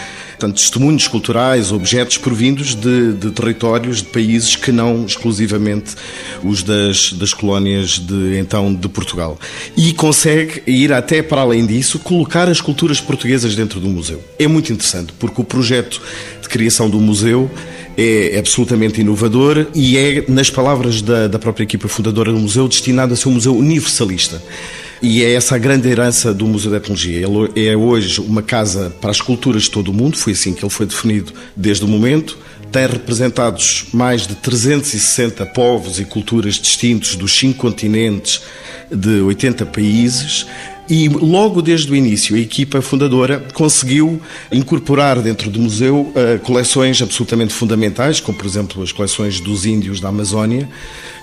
portanto, 0.41 0.57
testemunhos 0.57 1.07
culturais, 1.07 1.71
objetos 1.71 2.17
provindos 2.17 2.73
de, 2.73 3.13
de, 3.13 3.29
territórios, 3.29 3.97
de 3.97 4.05
países 4.05 4.55
que 4.55 4.71
não 4.71 5.05
exclusivamente 5.05 5.93
os 6.43 6.63
das, 6.63 7.13
das 7.13 7.31
colónias 7.31 7.99
de 7.99 8.39
então 8.39 8.73
de 8.73 8.89
Portugal. 8.89 9.39
E 9.77 9.93
consegue 9.93 10.63
ir 10.65 10.91
até 10.91 11.21
para 11.21 11.41
além 11.41 11.63
disso, 11.63 11.99
colocar 11.99 12.49
as 12.49 12.59
culturas 12.59 12.99
portuguesas 12.99 13.55
dentro 13.55 13.79
do 13.79 13.87
museu. 13.87 14.23
É 14.39 14.47
muito 14.47 14.73
interessante, 14.73 15.13
porque 15.19 15.39
o 15.39 15.43
projeto 15.43 16.01
de 16.41 16.49
criação 16.49 16.89
do 16.89 16.99
museu 16.99 17.49
é 17.95 18.39
absolutamente 18.39 18.99
inovador 18.99 19.67
e 19.75 19.95
é, 19.95 20.25
nas 20.27 20.49
palavras 20.49 21.03
da, 21.03 21.27
da 21.27 21.37
própria 21.37 21.65
equipa 21.65 21.87
fundadora 21.87 22.31
do 22.31 22.39
museu, 22.39 22.67
destinado 22.67 23.13
a 23.13 23.15
ser 23.15 23.29
um 23.29 23.33
museu 23.33 23.55
universalista. 23.55 24.41
E 25.01 25.23
é 25.23 25.33
essa 25.33 25.55
a 25.55 25.57
grande 25.57 25.89
herança 25.89 26.31
do 26.31 26.45
Museu 26.45 26.69
da 26.69 26.77
Etnologia. 26.77 27.25
Ele 27.55 27.67
é 27.67 27.75
hoje 27.75 28.21
uma 28.21 28.43
casa 28.43 28.93
para 29.01 29.09
as 29.09 29.19
culturas 29.19 29.63
de 29.63 29.71
todo 29.71 29.87
o 29.89 29.93
mundo, 29.93 30.15
foi 30.15 30.33
assim 30.33 30.53
que 30.53 30.63
ele 30.63 30.69
foi 30.69 30.85
definido 30.85 31.33
desde 31.55 31.83
o 31.83 31.87
momento. 31.87 32.37
Tem 32.71 32.85
representados 32.85 33.87
mais 33.91 34.27
de 34.27 34.35
360 34.35 35.43
povos 35.47 35.99
e 35.99 36.05
culturas 36.05 36.53
distintos 36.55 37.15
dos 37.15 37.35
cinco 37.35 37.57
continentes 37.59 38.43
de 38.91 39.21
80 39.21 39.65
países 39.65 40.45
e 40.91 41.07
logo 41.07 41.61
desde 41.61 41.89
o 41.89 41.95
início, 41.95 42.35
a 42.35 42.39
equipa 42.39 42.81
fundadora 42.81 43.41
conseguiu 43.53 44.21
incorporar 44.51 45.21
dentro 45.21 45.49
do 45.49 45.57
museu 45.57 46.11
uh, 46.13 46.37
coleções 46.43 47.01
absolutamente 47.01 47.53
fundamentais, 47.53 48.19
como 48.19 48.37
por 48.37 48.45
exemplo 48.45 48.83
as 48.83 48.91
coleções 48.91 49.39
dos 49.39 49.65
índios 49.65 50.01
da 50.01 50.09
Amazónia, 50.09 50.67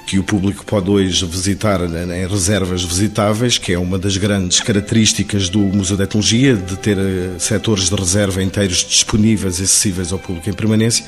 que 0.07 0.19
o 0.19 0.25
público 0.25 0.65
pode 0.65 0.89
hoje 0.89 1.23
visitar 1.27 1.83
em 1.83 2.27
reservas 2.27 2.83
visitáveis, 2.83 3.59
que 3.59 3.75
é 3.75 3.79
uma 3.79 3.99
das 3.99 4.17
grandes 4.17 4.59
características 4.61 5.51
do 5.51 5.59
Museu 5.59 5.99
de 5.99 6.05
Etnologia, 6.05 6.57
de 6.57 6.77
ter 6.79 6.97
uh, 6.97 7.39
setores 7.39 7.91
de 7.91 7.95
reserva 7.95 8.43
inteiros 8.43 8.79
disponíveis 8.79 9.61
acessíveis 9.61 10.15
ao 10.15 10.19
público 10.19 10.49
em 10.49 10.55
permanência. 10.55 11.05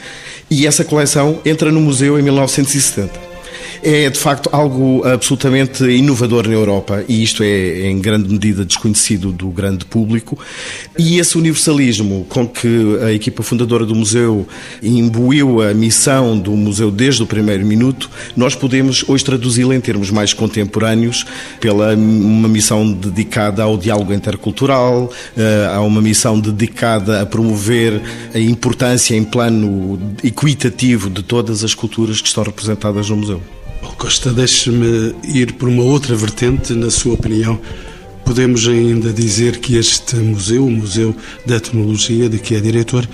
E 0.50 0.66
essa 0.66 0.84
coleção 0.84 1.40
entra 1.46 1.72
no 1.72 1.80
museu 1.80 2.18
em 2.18 2.22
1970 2.22 3.29
é 3.82 4.10
de 4.10 4.18
facto 4.18 4.48
algo 4.52 5.06
absolutamente 5.06 5.84
inovador 5.84 6.46
na 6.46 6.54
Europa 6.54 7.04
e 7.08 7.22
isto 7.22 7.42
é 7.42 7.88
em 7.88 8.00
grande 8.00 8.28
medida 8.28 8.64
desconhecido 8.64 9.32
do 9.32 9.48
grande 9.48 9.84
público. 9.84 10.38
E 10.98 11.18
esse 11.18 11.36
universalismo 11.36 12.26
com 12.28 12.46
que 12.46 12.98
a 13.02 13.12
equipa 13.12 13.42
fundadora 13.42 13.84
do 13.84 13.94
museu 13.94 14.46
imbuiu 14.82 15.62
a 15.62 15.72
missão 15.74 16.38
do 16.38 16.52
museu 16.52 16.90
desde 16.90 17.22
o 17.22 17.26
primeiro 17.26 17.64
minuto, 17.64 18.10
nós 18.36 18.54
podemos 18.54 19.04
hoje 19.08 19.24
traduzi-la 19.24 19.74
em 19.74 19.80
termos 19.80 20.10
mais 20.10 20.32
contemporâneos 20.32 21.24
pela 21.60 21.94
uma 21.94 22.48
missão 22.48 22.90
dedicada 22.92 23.62
ao 23.62 23.76
diálogo 23.76 24.12
intercultural, 24.12 25.10
eh, 25.36 25.70
a 25.72 25.80
uma 25.80 26.00
missão 26.00 26.38
dedicada 26.38 27.20
a 27.20 27.26
promover 27.26 28.00
a 28.34 28.38
importância 28.38 29.14
em 29.14 29.24
plano 29.24 29.98
equitativo 30.22 31.10
de 31.10 31.22
todas 31.22 31.64
as 31.64 31.74
culturas 31.74 32.20
que 32.20 32.28
estão 32.28 32.42
representadas 32.42 33.08
no 33.08 33.16
museu. 33.16 33.59
Costa, 33.96 34.32
deixe-me 34.32 35.14
ir 35.24 35.54
por 35.54 35.68
uma 35.68 35.82
outra 35.82 36.14
vertente, 36.14 36.72
na 36.74 36.90
sua 36.90 37.14
opinião. 37.14 37.60
Podemos 38.24 38.66
ainda 38.68 39.12
dizer 39.12 39.58
que 39.58 39.76
este 39.76 40.16
museu, 40.16 40.66
o 40.66 40.70
Museu 40.70 41.14
da 41.46 41.56
Etnologia, 41.56 42.28
de 42.28 42.38
que 42.38 42.54
é 42.54 42.60
diretor, 42.60 43.08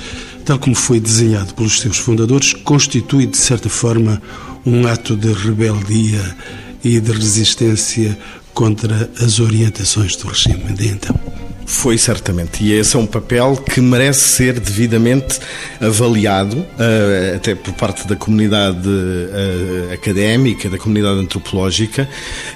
tal 0.45 0.59
como 0.59 0.75
foi 0.75 1.01
desenhado 1.01 1.55
pelos 1.55 1.81
seus 1.81 1.99
fundadores, 1.99 2.53
constitui, 2.53 3.27
de 3.27 3.37
certa 3.37 3.69
forma, 3.69 4.21
um 4.65 4.87
ato 4.87 5.17
de 5.17 5.33
rebeldia 5.33 6.37
e 6.85 7.01
de 7.01 7.13
resistência 7.13 8.19
contra 8.53 9.11
as 9.21 9.41
orientações 9.41 10.17
do 10.17 10.29
regime 10.29 10.73
de 10.75 10.89
então. 10.89 11.46
Foi 11.67 11.99
certamente, 11.99 12.63
e 12.63 12.73
esse 12.73 12.95
é 12.95 12.99
um 12.99 13.07
papel 13.07 13.57
que 13.57 13.81
merece 13.81 14.21
ser 14.21 14.61
devidamente 14.61 15.41
avaliado, 15.81 16.65
eh, 16.79 17.33
até 17.35 17.57
por 17.57 17.75
parte 17.75 18.07
da 18.07 18.15
comunidade 18.15 18.89
eh, 18.89 19.93
académica, 19.93 20.71
da 20.71 20.79
comunidade 20.79 21.19
antropológica, 21.19 22.09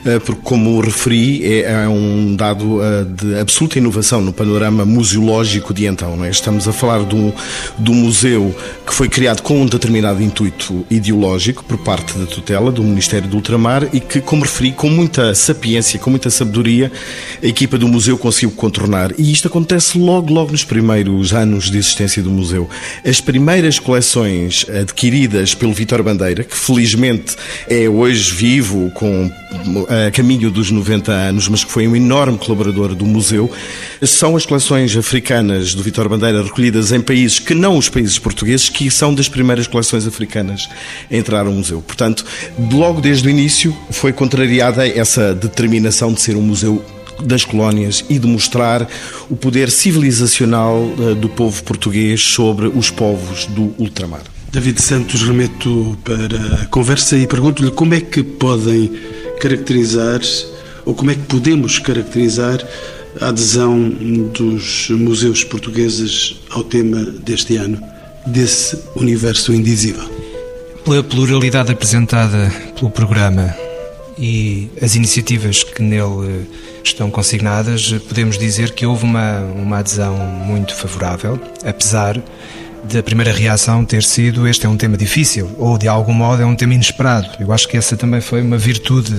eh, 0.06 0.20
porque, 0.20 0.40
como 0.44 0.80
referi, 0.80 1.44
é, 1.44 1.82
é 1.82 1.88
um 1.88 2.36
dado 2.36 2.78
de 3.16 3.36
absoluta 3.36 3.78
inovação 3.78 4.20
no 4.20 4.32
panorama 4.32 4.84
museológico 4.84 5.74
de 5.74 5.86
então. 5.86 6.24
É? 6.24 6.30
Estamos 6.30 6.68
a 6.68 6.72
falar 6.72 7.04
de 7.04 7.16
um 7.90 7.94
museu 7.94 8.54
que 8.86 8.94
foi 8.94 9.08
criado 9.08 9.42
com 9.42 9.60
um 9.60 9.66
determinado 9.66 10.22
intuito 10.22 10.86
ideológico 10.88 11.64
por 11.64 11.78
parte 11.78 12.16
da 12.16 12.26
tutela 12.26 12.70
do 12.70 12.84
Ministério 12.84 13.28
do 13.28 13.36
Ultramar 13.36 13.88
e 13.92 13.98
que, 13.98 14.20
como 14.20 14.42
referi, 14.42 14.70
com 14.70 14.88
muita 14.88 15.34
sapiência, 15.34 15.98
com 15.98 16.10
muita 16.10 16.30
sabedoria, 16.30 16.92
a 17.42 17.46
equipa 17.46 17.76
do 17.76 17.88
museu 17.88 18.16
conseguiu 18.16 18.52
contornar 18.52 18.99
e 19.18 19.32
isto 19.32 19.48
acontece 19.48 19.98
logo, 19.98 20.32
logo 20.32 20.52
nos 20.52 20.64
primeiros 20.64 21.32
anos 21.32 21.70
de 21.70 21.78
existência 21.78 22.22
do 22.22 22.30
museu. 22.30 22.68
As 23.04 23.20
primeiras 23.20 23.78
coleções 23.78 24.66
adquiridas 24.68 25.54
pelo 25.54 25.72
Vitor 25.72 26.02
Bandeira, 26.02 26.44
que 26.44 26.56
felizmente 26.56 27.36
é 27.68 27.88
hoje 27.88 28.32
vivo, 28.34 28.90
com 28.90 29.30
a 29.88 30.10
caminho 30.10 30.50
dos 30.50 30.70
90 30.70 31.10
anos, 31.10 31.48
mas 31.48 31.64
que 31.64 31.70
foi 31.70 31.86
um 31.86 31.96
enorme 31.96 32.38
colaborador 32.38 32.94
do 32.94 33.04
museu, 33.04 33.50
são 34.02 34.36
as 34.36 34.46
coleções 34.46 34.96
africanas 34.96 35.74
do 35.74 35.82
Vitor 35.82 36.08
Bandeira 36.08 36.42
recolhidas 36.42 36.92
em 36.92 37.00
países 37.00 37.38
que 37.38 37.54
não 37.54 37.76
os 37.76 37.88
países 37.88 38.18
portugueses, 38.18 38.68
que 38.68 38.90
são 38.90 39.14
das 39.14 39.28
primeiras 39.28 39.66
coleções 39.66 40.06
africanas 40.06 40.68
a 41.10 41.16
entrar 41.16 41.44
no 41.44 41.52
museu. 41.52 41.82
Portanto, 41.82 42.24
logo 42.72 43.00
desde 43.00 43.26
o 43.26 43.30
início 43.30 43.76
foi 43.90 44.12
contrariada 44.12 44.86
essa 44.86 45.34
determinação 45.34 46.12
de 46.12 46.20
ser 46.20 46.36
um 46.36 46.42
museu 46.42 46.84
das 47.24 47.44
colónias 47.44 48.04
e 48.08 48.18
de 48.18 48.26
mostrar 48.26 48.88
o 49.28 49.36
poder 49.36 49.70
civilizacional 49.70 50.90
eh, 50.98 51.14
do 51.14 51.28
povo 51.28 51.62
português 51.64 52.22
sobre 52.22 52.66
os 52.66 52.90
povos 52.90 53.46
do 53.46 53.74
ultramar. 53.78 54.22
David 54.52 54.82
Santos, 54.82 55.22
remeto 55.22 55.96
para 56.04 56.62
a 56.62 56.66
conversa 56.66 57.16
e 57.16 57.26
pergunto-lhe 57.26 57.70
como 57.70 57.94
é 57.94 58.00
que 58.00 58.22
podem 58.22 58.90
caracterizar, 59.40 60.20
ou 60.84 60.92
como 60.92 61.12
é 61.12 61.14
que 61.14 61.22
podemos 61.22 61.78
caracterizar 61.78 62.58
a 63.20 63.28
adesão 63.28 63.88
dos 64.32 64.90
museus 64.90 65.44
portugueses 65.44 66.40
ao 66.50 66.64
tema 66.64 67.04
deste 67.24 67.56
ano, 67.56 67.80
desse 68.26 68.76
universo 68.96 69.54
indizível. 69.54 70.08
Pela 70.84 71.02
pluralidade 71.02 71.72
apresentada 71.72 72.52
pelo 72.76 72.90
programa 72.90 73.54
e 74.20 74.68
as 74.82 74.94
iniciativas 74.94 75.64
que 75.64 75.82
nele 75.82 76.46
estão 76.84 77.10
consignadas, 77.10 77.90
podemos 78.06 78.36
dizer 78.36 78.72
que 78.72 78.84
houve 78.84 79.04
uma, 79.04 79.40
uma 79.40 79.78
adesão 79.78 80.14
muito 80.16 80.74
favorável, 80.76 81.40
apesar 81.64 82.22
da 82.84 83.02
primeira 83.02 83.32
reação 83.32 83.84
ter 83.84 84.02
sido 84.02 84.46
este 84.46 84.66
é 84.66 84.68
um 84.68 84.76
tema 84.76 84.96
difícil 84.96 85.50
ou 85.58 85.76
de 85.76 85.86
algum 85.88 86.12
modo 86.12 86.42
é 86.42 86.46
um 86.46 86.56
tema 86.56 86.74
inesperado. 86.74 87.28
Eu 87.38 87.52
acho 87.52 87.68
que 87.68 87.76
essa 87.76 87.96
também 87.96 88.20
foi 88.20 88.42
uma 88.42 88.56
virtude 88.56 89.12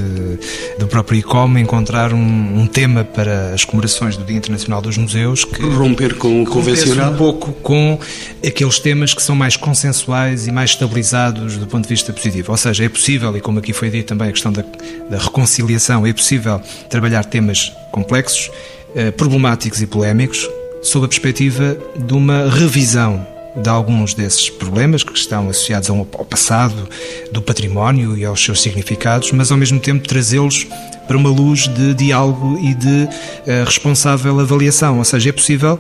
do 0.80 0.88
próprio 0.88 1.20
ICOM 1.20 1.58
encontrar 1.58 2.14
um, 2.14 2.62
um 2.62 2.68
tema 2.68 3.04
para 3.04 3.54
as 3.54 3.64
comemorações 3.64 4.18
do 4.18 4.24
Dia 4.24 4.38
Internacional 4.38 4.82
dos 4.82 4.98
Museus 4.98 5.46
que 5.46 5.62
romper 5.62 6.16
com 6.16 6.44
o 6.44 6.46
convencional 6.46 7.14
um 7.14 7.18
pouco 7.18 7.54
com 7.54 8.00
aqueles 8.46 8.80
temas 8.80 9.14
que 9.14 9.22
são 9.22 9.36
mais 9.36 9.56
consensuais 9.56 10.48
e 10.48 10.52
mais 10.52 10.72
estabilizados 10.72 11.58
do 11.58 11.68
ponto 11.68 11.84
de 11.84 11.90
vista 11.90 12.12
positivo. 12.12 12.52
Ou 12.52 12.58
seja, 12.58 12.86
é 12.86 12.90
possível 12.90 13.36
e 13.36 13.42
como 13.42 13.60
aqui 13.60 13.74
foi 13.74 13.90
dito 13.90 14.08
também 14.08 14.30
a 14.30 14.32
questão 14.32 14.52
da, 14.52 14.64
da 15.10 15.18
reconciliação, 15.18 16.06
é 16.06 16.14
possível 16.14 16.62
trabalhar 16.90 17.24
temas 17.26 17.72
complexos, 17.92 18.50
eh, 18.96 19.12
problemáticos 19.12 19.82
e 19.82 19.88
polémicos 19.88 20.50
sob 20.82 21.06
a 21.06 21.08
perspectiva 21.08 21.78
de 21.96 22.14
uma 22.14 22.50
revisão 22.50 23.31
de 23.56 23.70
alguns 23.70 24.14
desses 24.14 24.50
problemas 24.50 25.04
que 25.04 25.14
estão 25.14 25.50
associados 25.50 25.90
ao 25.90 26.06
passado 26.06 26.88
do 27.32 27.42
património 27.42 28.18
e 28.18 28.24
aos 28.24 28.44
seus 28.44 28.62
significados, 28.62 29.32
mas 29.32 29.52
ao 29.52 29.58
mesmo 29.58 29.80
tempo 29.80 30.08
trazê-los 30.08 30.68
para 31.08 31.18
uma 31.18 31.30
luz 31.30 31.68
de 31.68 31.94
diálogo 31.94 32.58
e 32.60 32.74
de 32.74 33.04
uh, 33.04 33.66
responsável 33.66 34.40
avaliação. 34.40 34.98
Ou 34.98 35.04
seja, 35.04 35.30
é 35.30 35.34
possível 35.34 35.80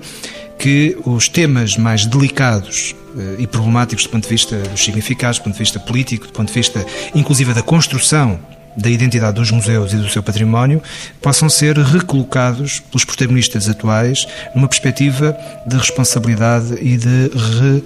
que 0.57 0.97
os 1.05 1.29
temas 1.29 1.77
mais 1.77 2.05
delicados 2.05 2.93
uh, 3.15 3.39
e 3.39 3.47
problemáticos 3.47 4.05
do 4.05 4.10
ponto 4.10 4.23
de 4.23 4.29
vista 4.29 4.57
dos 4.57 4.84
significados, 4.84 5.39
do 5.39 5.43
ponto 5.43 5.53
de 5.53 5.60
vista 5.60 5.79
político, 5.79 6.27
do 6.27 6.34
ponto 6.34 6.47
de 6.47 6.53
vista 6.53 6.86
inclusive 7.15 7.53
da 7.53 7.62
construção 7.62 8.39
da 8.75 8.89
identidade 8.89 9.36
dos 9.36 9.51
museus 9.51 9.93
e 9.93 9.97
do 9.97 10.10
seu 10.10 10.23
património 10.23 10.81
possam 11.21 11.49
ser 11.49 11.77
recolocados 11.77 12.79
pelos 12.79 13.05
protagonistas 13.05 13.67
atuais 13.67 14.27
numa 14.55 14.67
perspectiva 14.67 15.38
de 15.65 15.77
responsabilidade 15.77 16.75
e 16.81 16.97
de 16.97 17.31
re 17.34 17.84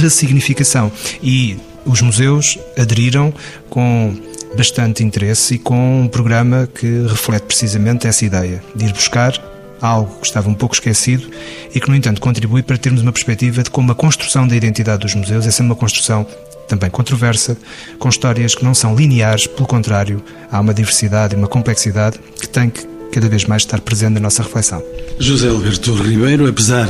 ressignificação. 0.00 0.92
E 1.20 1.58
os 1.84 2.00
museus 2.00 2.56
aderiram 2.78 3.34
com 3.68 4.16
bastante 4.56 5.02
interesse 5.02 5.54
e 5.54 5.58
com 5.58 6.02
um 6.02 6.08
programa 6.08 6.68
que 6.72 7.06
reflete 7.08 7.42
precisamente 7.42 8.06
essa 8.06 8.24
ideia 8.24 8.62
de 8.74 8.86
ir 8.86 8.92
buscar 8.92 9.32
algo 9.80 10.18
que 10.20 10.26
estava 10.26 10.48
um 10.48 10.54
pouco 10.54 10.74
esquecido 10.74 11.28
e 11.74 11.80
que, 11.80 11.88
no 11.88 11.94
entanto, 11.94 12.20
contribui 12.20 12.62
para 12.62 12.78
termos 12.78 13.02
uma 13.02 13.12
perspectiva 13.12 13.62
de 13.62 13.70
como 13.70 13.92
a 13.92 13.94
construção 13.94 14.46
da 14.48 14.56
identidade 14.56 15.02
dos 15.02 15.14
museus 15.14 15.46
é 15.46 15.50
sempre 15.50 15.66
uma 15.66 15.76
construção 15.76 16.26
também 16.66 16.90
controversa, 16.90 17.56
com 17.98 18.08
histórias 18.08 18.54
que 18.54 18.64
não 18.64 18.74
são 18.74 18.94
lineares, 18.94 19.46
pelo 19.46 19.66
contrário, 19.66 20.22
há 20.50 20.60
uma 20.60 20.74
diversidade 20.74 21.34
e 21.34 21.38
uma 21.38 21.48
complexidade 21.48 22.18
que 22.40 22.48
tem 22.48 22.70
que 22.70 22.96
cada 23.12 23.28
vez 23.28 23.44
mais 23.46 23.62
estar 23.62 23.80
presente 23.80 24.14
na 24.14 24.20
nossa 24.20 24.42
reflexão. 24.42 24.82
José 25.18 25.48
Alberto 25.48 25.94
Ribeiro, 25.94 26.46
apesar 26.46 26.86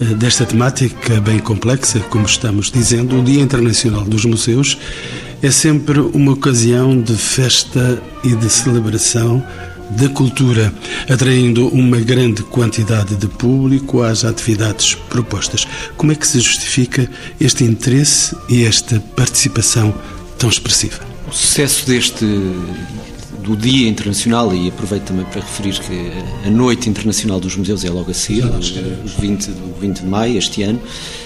eh, 0.00 0.04
desta 0.14 0.44
temática 0.46 1.20
bem 1.20 1.40
complexa, 1.40 1.98
como 2.10 2.26
estamos 2.26 2.70
dizendo, 2.70 3.18
o 3.18 3.24
Dia 3.24 3.42
Internacional 3.42 4.04
dos 4.04 4.24
Museus 4.24 4.78
é 5.42 5.50
sempre 5.50 5.98
uma 5.98 6.32
ocasião 6.32 7.00
de 7.00 7.14
festa 7.14 8.00
e 8.22 8.36
de 8.36 8.48
celebração 8.48 9.44
da 9.90 10.08
cultura, 10.08 10.72
atraindo 11.08 11.68
uma 11.68 11.98
grande 11.98 12.42
quantidade 12.42 13.14
de 13.16 13.26
público 13.26 14.02
às 14.02 14.24
atividades 14.24 14.94
propostas. 14.94 15.66
Como 15.96 16.12
é 16.12 16.14
que 16.14 16.26
se 16.26 16.40
justifica 16.40 17.08
este 17.40 17.64
interesse 17.64 18.36
e 18.48 18.64
esta 18.64 19.00
participação 19.16 19.94
tão 20.38 20.48
expressiva? 20.48 21.00
O 21.28 21.32
sucesso 21.32 21.86
deste 21.86 22.24
do 23.44 23.54
Dia 23.54 23.88
Internacional, 23.88 24.54
e 24.54 24.68
aproveito 24.68 25.04
também 25.04 25.26
para 25.26 25.42
referir 25.42 25.78
que 25.78 26.12
a 26.46 26.50
Noite 26.50 26.88
Internacional 26.88 27.38
dos 27.38 27.54
Museus 27.56 27.84
é 27.84 27.90
logo 27.90 28.10
a 28.10 28.14
seguir, 28.14 28.44
o 28.44 29.20
20, 29.20 29.50
20 29.78 30.00
de 30.00 30.06
maio, 30.06 30.38
este 30.38 30.62
ano, 30.62 30.80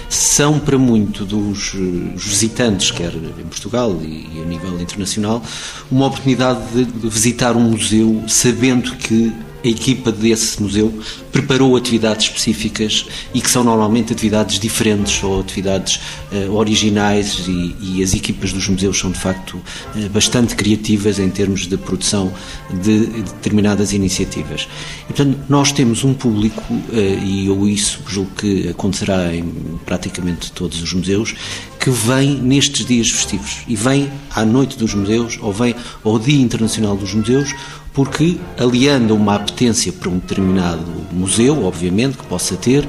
são 0.09 0.59
para 0.59 0.77
muito 0.77 1.23
dos 1.23 1.71
visitantes, 2.15 2.91
quer 2.91 3.13
em 3.15 3.45
Portugal 3.47 3.97
e, 4.01 4.41
a 4.41 4.45
nível 4.45 4.79
internacional, 4.81 5.41
uma 5.89 6.07
oportunidade 6.07 6.59
de, 6.73 6.83
de 6.83 7.09
visitar 7.09 7.55
um 7.55 7.71
museu 7.71 8.21
sabendo 8.27 8.95
que 8.97 9.31
a 9.63 9.67
equipa 9.67 10.11
desse 10.11 10.61
museu 10.61 10.93
preparou 11.31 11.75
atividades 11.75 12.27
específicas 12.27 13.05
e 13.33 13.41
que 13.41 13.49
são 13.49 13.63
normalmente 13.63 14.13
atividades 14.13 14.59
diferentes 14.59 15.23
ou 15.23 15.39
atividades 15.39 15.99
uh, 16.31 16.51
originais 16.53 17.45
e, 17.47 17.75
e, 17.79 18.03
as 18.03 18.13
equipas 18.13 18.53
dos 18.53 18.67
museus 18.67 18.97
são 18.97 19.11
de 19.11 19.19
facto 19.19 19.53
uh, 19.53 20.09
bastante 20.09 20.55
criativas 20.55 21.19
em 21.19 21.29
termos 21.29 21.67
de 21.67 21.77
produção 21.77 22.31
de, 22.69 23.05
de 23.05 23.21
determinadas 23.21 23.93
iniciativas. 23.93 24.67
E, 25.03 25.13
portanto, 25.13 25.39
nós 25.47 25.71
temos 25.71 26.03
um 26.03 26.13
público, 26.13 26.73
uh, 26.73 27.23
e 27.23 27.47
eu 27.47 27.67
isso 27.67 28.01
julgo 28.07 28.31
que 28.31 28.69
acontecerá 28.69 29.33
em 29.35 29.43
praticamente 29.85 30.51
todos 30.51 30.81
os 30.81 30.93
museus, 30.93 31.35
que 31.79 31.89
vem 31.89 32.35
nestes 32.35 32.85
dias 32.85 33.09
festivos 33.09 33.59
e 33.67 33.75
vem 33.75 34.11
à 34.31 34.43
noite 34.43 34.77
dos 34.77 34.93
museus 34.93 35.37
ou 35.41 35.53
vem 35.53 35.73
ao 36.03 36.19
Dia 36.19 36.41
Internacional 36.41 36.95
dos 36.97 37.13
Museus 37.13 37.55
porque 37.99 38.37
aliando 38.57 39.13
uma 39.13 39.35
apetência 39.35 39.91
para 39.91 40.09
um 40.09 40.19
determinado 40.19 40.85
museu, 41.11 41.65
obviamente, 41.65 42.17
que 42.17 42.25
possa 42.27 42.55
ter, 42.55 42.87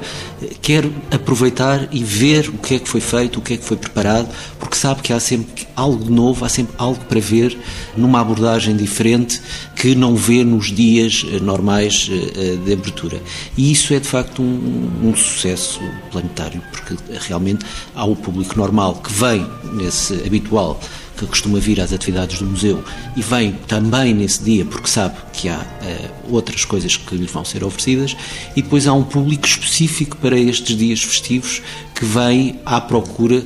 quer 0.61 0.89
aproveitar 1.11 1.89
e 1.91 2.01
ver 2.01 2.47
o 2.47 2.53
que 2.53 2.75
é 2.75 2.79
que 2.79 2.87
foi 2.87 3.01
feito, 3.01 3.39
o 3.39 3.41
que 3.41 3.55
é 3.55 3.57
que 3.57 3.65
foi 3.65 3.75
preparado, 3.75 4.29
porque 4.57 4.77
sabe 4.77 5.01
que 5.01 5.11
há 5.11 5.19
sempre 5.19 5.67
algo 5.75 6.09
novo, 6.09 6.45
há 6.45 6.47
sempre 6.47 6.73
algo 6.77 7.03
para 7.03 7.19
ver 7.19 7.57
numa 7.97 8.21
abordagem 8.21 8.73
diferente 8.73 9.41
que 9.75 9.95
não 9.95 10.15
vê 10.15 10.45
nos 10.45 10.71
dias 10.71 11.25
eh, 11.29 11.41
normais 11.41 12.09
eh, 12.09 12.55
de 12.63 12.71
abertura. 12.71 13.21
E 13.57 13.69
isso 13.69 13.93
é 13.93 13.99
de 13.99 14.07
facto 14.07 14.41
um, 14.41 15.09
um 15.09 15.13
sucesso 15.13 15.81
planetário, 16.09 16.61
porque 16.71 16.95
realmente 17.27 17.65
há 17.93 18.05
o 18.05 18.15
público 18.15 18.57
normal 18.57 18.95
que 18.95 19.11
vem 19.11 19.45
nesse 19.73 20.13
habitual 20.25 20.79
que 21.17 21.25
costuma 21.25 21.59
vir 21.59 21.79
às 21.79 21.93
atividades 21.93 22.39
do 22.39 22.45
museu 22.45 22.83
e 23.15 23.21
vem 23.21 23.53
também 23.67 24.13
nesse 24.13 24.43
dia 24.43 24.65
porque 24.65 24.87
sabe 24.87 25.15
que 25.33 25.49
há 25.49 25.59
uh, 25.59 26.33
outras 26.33 26.65
coisas 26.65 26.97
que 26.97 27.15
lhe 27.15 27.27
vão 27.27 27.45
ser 27.45 27.63
oferecidas, 27.63 28.15
e 28.55 28.61
depois 28.61 28.87
há 28.87 28.93
um 28.93 29.03
público 29.03 29.45
específico 29.45 30.17
para 30.17 30.37
estes 30.37 30.75
dias 30.75 31.01
festivos 31.01 31.61
que 32.01 32.05
vem 32.05 32.59
à 32.65 32.81
procura, 32.81 33.43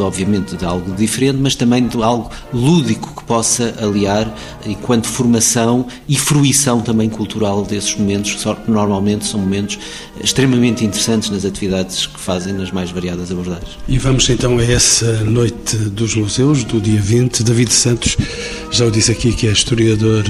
obviamente, 0.00 0.56
de 0.56 0.64
algo 0.64 0.94
diferente, 0.96 1.36
mas 1.38 1.54
também 1.54 1.86
de 1.86 2.02
algo 2.02 2.30
lúdico 2.54 3.14
que 3.14 3.22
possa 3.24 3.74
aliar 3.82 4.34
enquanto 4.64 5.06
formação 5.06 5.86
e 6.08 6.16
fruição 6.16 6.80
também 6.80 7.10
cultural 7.10 7.62
desses 7.64 7.94
momentos, 7.94 8.34
que 8.34 8.70
normalmente 8.70 9.26
são 9.26 9.38
momentos 9.38 9.78
extremamente 10.24 10.86
interessantes 10.86 11.28
nas 11.28 11.44
atividades 11.44 12.06
que 12.06 12.18
fazem 12.18 12.54
nas 12.54 12.70
mais 12.70 12.90
variadas 12.90 13.30
abordagens. 13.30 13.76
E 13.86 13.98
vamos 13.98 14.26
então 14.30 14.56
a 14.56 14.64
essa 14.64 15.22
noite 15.24 15.76
dos 15.76 16.14
museus, 16.14 16.64
do 16.64 16.80
dia 16.80 17.02
20. 17.02 17.44
David 17.44 17.70
Santos 17.70 18.16
já 18.70 18.86
o 18.86 18.90
disse 18.90 19.12
aqui 19.12 19.34
que 19.34 19.46
é 19.46 19.52
historiador 19.52 20.24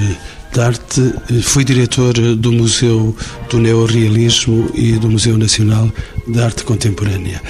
de 0.51 0.59
Arte, 0.59 1.13
foi 1.43 1.63
diretor 1.63 2.13
do 2.13 2.51
Museu 2.51 3.15
do 3.49 3.59
Neorrealismo 3.59 4.69
e 4.73 4.93
do 4.93 5.09
Museu 5.09 5.37
Nacional 5.37 5.91
de 6.27 6.41
Arte 6.41 6.63
Contemporânea. 6.63 7.41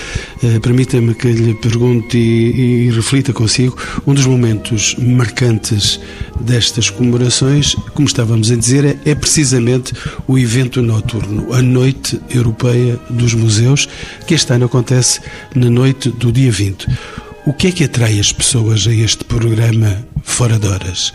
Eh, 0.43 0.59
permita-me 0.59 1.13
que 1.13 1.31
lhe 1.31 1.53
pergunte 1.53 2.17
e, 2.17 2.87
e, 2.87 2.91
reflita 2.91 3.33
consigo 3.33 3.77
um 4.05 4.13
dos 4.13 4.25
momentos 4.25 4.95
marcantes 4.97 5.99
destas 6.39 6.89
comemorações, 6.89 7.75
como 7.93 8.07
estávamos 8.07 8.51
a 8.51 8.55
dizer, 8.55 8.85
é, 8.85 9.11
é 9.11 9.15
precisamente 9.15 9.93
o 10.27 10.37
evento 10.37 10.81
noturno, 10.81 11.53
a 11.53 11.61
Noite 11.61 12.19
Europeia 12.29 12.99
dos 13.09 13.33
Museus, 13.33 13.87
que 14.25 14.33
este 14.33 14.53
ano 14.53 14.65
acontece 14.65 15.21
na 15.55 15.69
noite 15.69 16.09
do 16.09 16.31
dia 16.31 16.51
20. 16.51 16.87
O 17.45 17.53
que 17.53 17.67
é 17.67 17.71
que 17.71 17.83
atrai 17.83 18.19
as 18.19 18.31
pessoas 18.31 18.85
a 18.87 18.93
este 18.93 19.23
programa 19.23 20.05
fora 20.23 20.59
de 20.59 20.67
horas? 20.67 21.13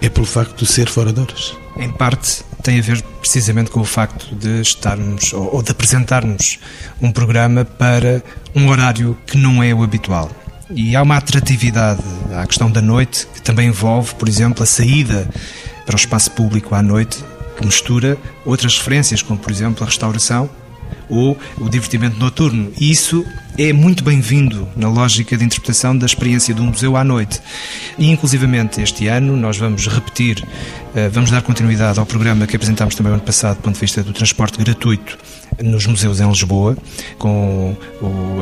É 0.00 0.08
pelo 0.08 0.26
facto 0.26 0.64
de 0.64 0.70
ser 0.70 0.88
fora 0.88 1.12
de 1.12 1.20
horas? 1.20 1.56
Em 1.76 1.90
parte 1.90 2.44
tem 2.62 2.78
a 2.78 2.82
ver 2.82 3.02
precisamente 3.20 3.70
com 3.70 3.80
o 3.80 3.84
facto 3.84 4.34
de 4.34 4.60
estarmos 4.60 5.32
ou, 5.32 5.56
ou 5.56 5.62
de 5.62 5.70
apresentarmos 5.70 6.58
um 7.00 7.10
programa 7.10 7.64
para 7.64 8.22
um 8.54 8.68
horário 8.68 9.16
que 9.26 9.36
não 9.36 9.62
é 9.62 9.74
o 9.74 9.82
habitual. 9.82 10.30
E 10.70 10.94
há 10.94 11.02
uma 11.02 11.16
atratividade 11.16 12.02
à 12.32 12.46
questão 12.46 12.70
da 12.70 12.82
noite 12.82 13.26
que 13.34 13.40
também 13.40 13.68
envolve, 13.68 14.14
por 14.14 14.28
exemplo, 14.28 14.62
a 14.62 14.66
saída 14.66 15.28
para 15.86 15.94
o 15.94 15.98
espaço 15.98 16.30
público 16.32 16.74
à 16.74 16.82
noite, 16.82 17.24
que 17.56 17.64
mistura 17.64 18.18
outras 18.44 18.76
referências, 18.78 19.22
como 19.22 19.38
por 19.38 19.50
exemplo 19.50 19.82
a 19.82 19.86
restauração 19.86 20.48
ou 21.08 21.38
o 21.58 21.68
divertimento 21.68 22.18
noturno. 22.18 22.72
E 22.78 22.90
isso 22.90 23.24
é 23.56 23.72
muito 23.72 24.04
bem-vindo 24.04 24.68
na 24.76 24.88
lógica 24.88 25.36
de 25.36 25.44
interpretação 25.44 25.96
da 25.96 26.06
experiência 26.06 26.54
do 26.54 26.62
museu 26.62 26.96
à 26.96 27.02
noite. 27.02 27.40
E, 27.98 28.08
inclusivamente, 28.08 28.80
este 28.80 29.08
ano 29.08 29.36
nós 29.36 29.56
vamos 29.56 29.86
repetir, 29.88 30.46
vamos 31.10 31.30
dar 31.30 31.42
continuidade 31.42 31.98
ao 31.98 32.06
programa 32.06 32.46
que 32.46 32.56
apresentámos 32.56 32.94
também 32.94 33.10
no 33.10 33.16
ano 33.16 33.24
passado 33.24 33.56
do 33.56 33.62
ponto 33.62 33.74
de 33.74 33.80
vista 33.80 34.02
do 34.02 34.12
transporte 34.12 34.58
gratuito 34.58 35.18
nos 35.62 35.86
museus 35.86 36.20
em 36.20 36.28
Lisboa, 36.28 36.76
com 37.18 37.76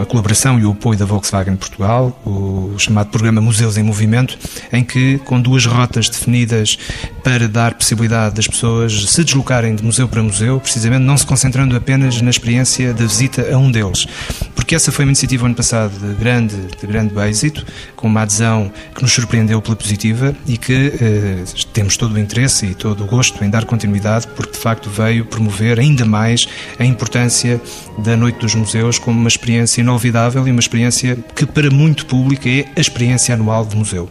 a 0.01 0.05
colaboração 0.05 0.59
e 0.59 0.65
o 0.65 0.73
apoio 0.73 0.99
da 0.99 1.05
Volkswagen 1.05 1.57
Portugal, 1.57 2.21
o 2.25 2.75
chamado 2.79 3.09
programa 3.09 3.41
Museus 3.41 3.77
em 3.77 3.83
Movimento, 3.83 4.39
em 4.73 4.85
que, 4.85 5.19
com 5.25 5.41
duas 5.41 5.65
rotas 5.65 6.09
definidas 6.09 6.79
para 7.23 7.49
dar 7.49 7.75
possibilidade 7.75 8.35
das 8.35 8.47
pessoas 8.47 9.11
se 9.11 9.25
deslocarem 9.25 9.75
de 9.75 9.83
museu 9.83 10.09
para 10.09 10.23
museu, 10.23 10.61
precisamente 10.61 11.03
não 11.03 11.17
se 11.17 11.27
concentrando 11.27 11.75
apenas 11.77 12.21
na 12.21 12.31
experiência 12.31 12.93
da 12.93 13.07
visita 13.07 13.49
a 13.53 13.57
um 13.57 13.71
deles. 13.71 14.07
Porque 14.55 14.75
essa 14.75 14.93
foi 14.93 15.05
uma 15.05 15.11
iniciativa 15.11 15.47
ano 15.47 15.55
passado 15.55 15.93
de 15.99 16.15
grande, 16.15 16.57
de 16.57 16.87
grande 16.87 17.15
êxito, 17.29 17.65
com 17.95 18.09
uma 18.09 18.23
adesão 18.23 18.71
que 18.95 19.03
nos 19.03 19.13
surpreendeu 19.13 19.63
pela 19.63 19.77
positiva 19.77 20.35
e 20.47 20.59
que 20.59 20.93
eh, 21.01 21.45
temos 21.73 21.97
todo 21.97 22.15
o 22.15 22.19
interesse 22.19 22.46
e 22.47 22.75
todo 22.75 23.05
o 23.05 23.07
gosto 23.07 23.43
em 23.45 23.51
dar 23.51 23.65
continuidade, 23.65 24.27
porque 24.29 24.53
de 24.53 24.59
facto 24.59 24.89
veio 24.89 25.25
promover 25.25 25.79
ainda 25.81 26.05
mais 26.05 26.47
a 26.79 26.85
importância 26.85 27.61
da 27.99 28.17
Noite 28.17 28.39
dos 28.39 28.55
Museus 28.55 28.99
como 28.99 29.19
uma 29.19 29.29
experiência 29.29 29.81
inolvidável 29.81 30.47
e 30.47 30.51
uma 30.51 30.61
experiência 30.61 31.17
que 31.35 31.45
para 31.45 31.71
muito 31.71 32.07
público 32.07 32.49
é 32.49 32.67
a 32.77 32.81
experiência 32.81 33.35
anual 33.35 33.65
de 33.65 33.77
museu. 33.77 34.09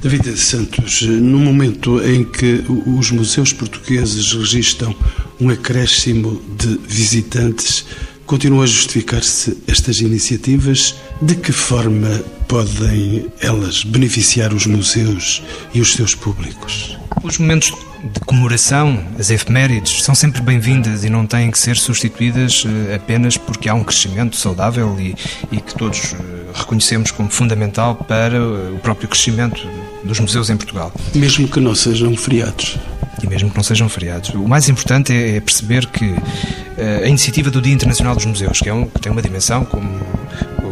David 0.00 0.36
Santos, 0.36 1.02
no 1.02 1.38
momento 1.38 2.00
em 2.04 2.24
que 2.24 2.64
os 2.86 3.10
museus 3.10 3.52
portugueses 3.52 4.32
registram 4.32 4.94
um 5.40 5.50
acréscimo 5.50 6.40
de 6.56 6.78
visitantes, 6.86 7.84
Continua 8.28 8.64
a 8.64 8.66
justificar-se 8.66 9.56
estas 9.66 10.00
iniciativas? 10.00 10.94
De 11.22 11.34
que 11.34 11.50
forma 11.50 12.22
podem 12.46 13.24
elas 13.40 13.82
beneficiar 13.82 14.52
os 14.52 14.66
museus 14.66 15.42
e 15.72 15.80
os 15.80 15.94
seus 15.94 16.14
públicos? 16.14 16.98
Os 17.22 17.38
momentos 17.38 17.72
de 18.04 18.20
comemoração, 18.20 19.02
as 19.18 19.30
efemérides, 19.30 20.02
são 20.02 20.14
sempre 20.14 20.42
bem-vindas 20.42 21.04
e 21.04 21.08
não 21.08 21.26
têm 21.26 21.50
que 21.50 21.58
ser 21.58 21.78
substituídas 21.78 22.66
eh, 22.66 22.96
apenas 22.96 23.38
porque 23.38 23.66
há 23.66 23.72
um 23.74 23.82
crescimento 23.82 24.36
saudável 24.36 24.94
e, 25.00 25.14
e 25.50 25.58
que 25.58 25.74
todos 25.74 26.12
eh, 26.12 26.16
reconhecemos 26.52 27.10
como 27.10 27.30
fundamental 27.30 27.94
para 27.94 28.36
eh, 28.36 28.74
o 28.74 28.78
próprio 28.80 29.08
crescimento 29.08 29.66
dos 30.04 30.20
museus 30.20 30.50
em 30.50 30.56
Portugal. 30.58 30.92
Mesmo 31.14 31.48
que 31.48 31.60
não 31.60 31.74
sejam 31.74 32.14
feriados. 32.14 32.78
E 33.22 33.26
mesmo 33.26 33.50
que 33.50 33.56
não 33.56 33.64
sejam 33.64 33.88
feriados. 33.88 34.30
O 34.30 34.46
mais 34.46 34.68
importante 34.68 35.12
é 35.12 35.40
perceber 35.40 35.86
que 35.86 36.14
a 37.02 37.08
iniciativa 37.08 37.50
do 37.50 37.60
Dia 37.60 37.74
Internacional 37.74 38.14
dos 38.14 38.24
Museus, 38.24 38.60
que, 38.60 38.68
é 38.68 38.74
um, 38.74 38.86
que 38.86 39.00
tem 39.00 39.10
uma 39.10 39.20
dimensão, 39.22 39.64
como 39.64 39.88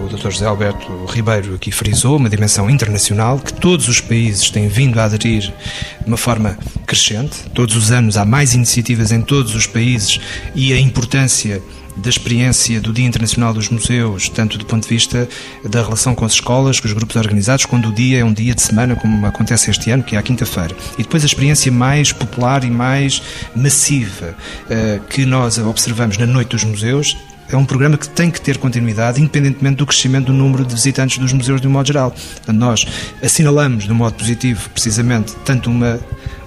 o 0.06 0.08
Dr. 0.08 0.30
José 0.30 0.46
Alberto 0.46 1.04
Ribeiro 1.06 1.56
aqui 1.56 1.72
frisou, 1.72 2.16
uma 2.16 2.30
dimensão 2.30 2.70
internacional 2.70 3.38
que 3.38 3.52
todos 3.52 3.88
os 3.88 4.00
países 4.00 4.50
têm 4.50 4.68
vindo 4.68 5.00
a 5.00 5.04
aderir 5.04 5.42
de 5.42 6.06
uma 6.06 6.16
forma 6.16 6.56
crescente. 6.86 7.42
Todos 7.52 7.74
os 7.74 7.90
anos 7.90 8.16
há 8.16 8.24
mais 8.24 8.54
iniciativas 8.54 9.10
em 9.10 9.20
todos 9.20 9.54
os 9.54 9.66
países 9.66 10.20
e 10.54 10.72
a 10.72 10.78
importância 10.78 11.60
da 11.96 12.10
experiência 12.10 12.80
do 12.80 12.92
Dia 12.92 13.06
Internacional 13.06 13.54
dos 13.54 13.68
Museus, 13.68 14.28
tanto 14.28 14.58
do 14.58 14.66
ponto 14.66 14.82
de 14.82 14.88
vista 14.88 15.28
da 15.64 15.82
relação 15.82 16.14
com 16.14 16.24
as 16.24 16.32
escolas, 16.32 16.78
com 16.78 16.86
os 16.86 16.92
grupos 16.92 17.16
organizados, 17.16 17.64
quando 17.64 17.88
o 17.88 17.92
dia 17.92 18.20
é 18.20 18.24
um 18.24 18.32
dia 18.32 18.54
de 18.54 18.62
semana, 18.62 18.94
como 18.96 19.26
acontece 19.26 19.70
este 19.70 19.90
ano, 19.90 20.02
que 20.02 20.16
é 20.16 20.18
a 20.18 20.22
quinta-feira. 20.22 20.76
E 20.98 21.02
depois 21.02 21.22
a 21.22 21.26
experiência 21.26 21.70
mais 21.72 22.12
popular 22.12 22.64
e 22.64 22.70
mais 22.70 23.22
massiva 23.54 24.34
eh, 24.68 25.00
que 25.08 25.24
nós 25.24 25.58
observamos 25.58 26.18
na 26.18 26.26
Noite 26.26 26.50
dos 26.50 26.64
Museus 26.64 27.16
é 27.48 27.56
um 27.56 27.64
programa 27.64 27.96
que 27.96 28.08
tem 28.08 28.30
que 28.30 28.40
ter 28.40 28.58
continuidade, 28.58 29.20
independentemente 29.20 29.76
do 29.76 29.86
crescimento 29.86 30.26
do 30.26 30.32
número 30.32 30.64
de 30.64 30.74
visitantes 30.74 31.18
dos 31.18 31.32
museus 31.32 31.60
de 31.60 31.68
um 31.68 31.70
modo 31.70 31.86
geral. 31.86 32.14
Nós 32.48 32.84
assinalamos 33.22 33.84
de 33.84 33.92
um 33.92 33.94
modo 33.94 34.14
positivo, 34.14 34.68
precisamente, 34.70 35.34
tanto 35.44 35.70
uma 35.70 36.00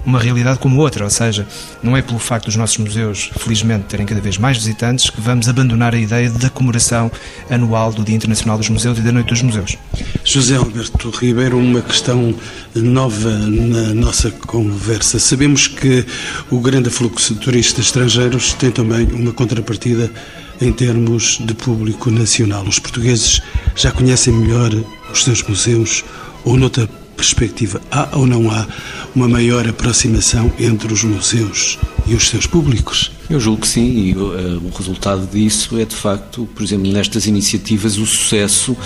uma 0.10 0.19
realidade 0.19 0.60
como 0.60 0.82
outra, 0.82 1.04
ou 1.04 1.10
seja, 1.10 1.48
não 1.84 1.95
é 1.95 2.02
pelo 2.02 2.19
facto 2.19 2.45
dos 2.45 2.56
nossos 2.56 2.78
museus, 2.78 3.30
felizmente, 3.38 3.86
terem 3.86 4.06
cada 4.06 4.19
vez 4.19 4.38
mais 4.38 4.58
visitantes 4.58 5.10
que 5.10 5.22
vamos 5.22 5.48
abandonar 5.48 5.93
a 5.93 6.00
ideia 6.00 6.30
da 6.32 6.50
comemoração 6.50 7.12
anual 7.50 7.93
do 7.93 8.04
Dia 8.04 8.15
Internacional 8.15 8.58
dos 8.58 8.69
Museus 8.69 8.98
e 8.98 9.02
da 9.02 9.12
Noite 9.12 9.30
dos 9.30 9.41
Museus. 9.43 9.78
José 10.26 10.56
Alberto 10.56 11.10
Ribeiro, 11.12 11.58
uma 11.58 11.82
questão 11.82 12.34
nova 12.76 13.30
na 13.30 13.93
nossa 13.93 14.32
conversa. 14.32 15.19
Sabemos 15.19 15.67
que 15.67 16.06
o 16.50 16.60
grande 16.60 16.89
fluxo 16.89 17.36
de 17.36 17.39
turistas 17.39 17.86
estrangeiros 17.86 18.54
tem 18.54 18.72
também 18.72 19.06
uma 19.13 19.32
contrapartida 19.32 20.12
em 20.60 20.74
termos 20.74 21.38
de 21.39 21.54
público 21.54 22.10
nacional. 22.10 22.63
Os 22.63 22.80
portugueses 22.80 23.41
já 23.76 23.91
conhecem 23.91 24.34
melhor 24.34 24.72
os 25.12 25.24
seus 25.24 25.43
museus 25.43 26.04
ou, 26.43 26.58
noutra 26.58 26.89
perspectiva, 27.19 27.82
há 27.91 28.17
ou 28.17 28.25
não 28.25 28.49
há 28.49 28.65
uma 29.13 29.27
maior 29.27 29.67
aproximação 29.67 30.51
entre 30.58 30.93
os 30.93 31.03
museus 31.03 31.77
e 32.10 32.15
os 32.15 32.28
seus 32.28 32.48
públicos? 32.48 33.12
Eu 33.30 33.39
julgo 33.39 33.62
que 33.62 33.67
sim, 33.67 33.86
e 33.86 34.15
uh, 34.15 34.60
o 34.65 34.76
resultado 34.76 35.28
disso 35.28 35.80
é 35.80 35.86
de 35.86 35.95
facto, 35.95 36.50
por 36.56 36.63
exemplo, 36.63 36.91
nestas 36.91 37.28
iniciativas, 37.28 38.00
o 38.00 38.06
sucesso 38.06 38.72
uh, 38.72 38.78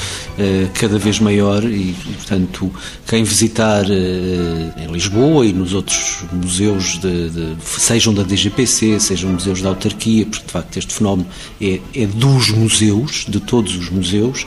cada 0.74 1.00
vez 1.00 1.18
maior 1.20 1.64
e, 1.64 1.96
portanto, 2.16 2.70
quem 3.08 3.24
visitar 3.24 3.86
uh, 3.86 4.82
em 4.82 4.92
Lisboa 4.92 5.46
e 5.46 5.54
nos 5.54 5.74
outros 5.74 6.26
museus, 6.34 7.00
de, 7.00 7.30
de, 7.30 7.56
sejam 7.64 8.14
da 8.14 8.24
DGPC, 8.24 9.00
sejam 9.00 9.32
museus 9.32 9.62
da 9.62 9.70
autarquia, 9.70 10.26
porque 10.26 10.46
de 10.46 10.52
facto 10.52 10.78
este 10.78 10.94
fenómeno 10.94 11.28
é, 11.62 11.80
é 11.96 12.06
dos 12.06 12.50
museus, 12.50 13.26
de 13.26 13.40
todos 13.40 13.78
os 13.78 13.90
museus, 13.90 14.46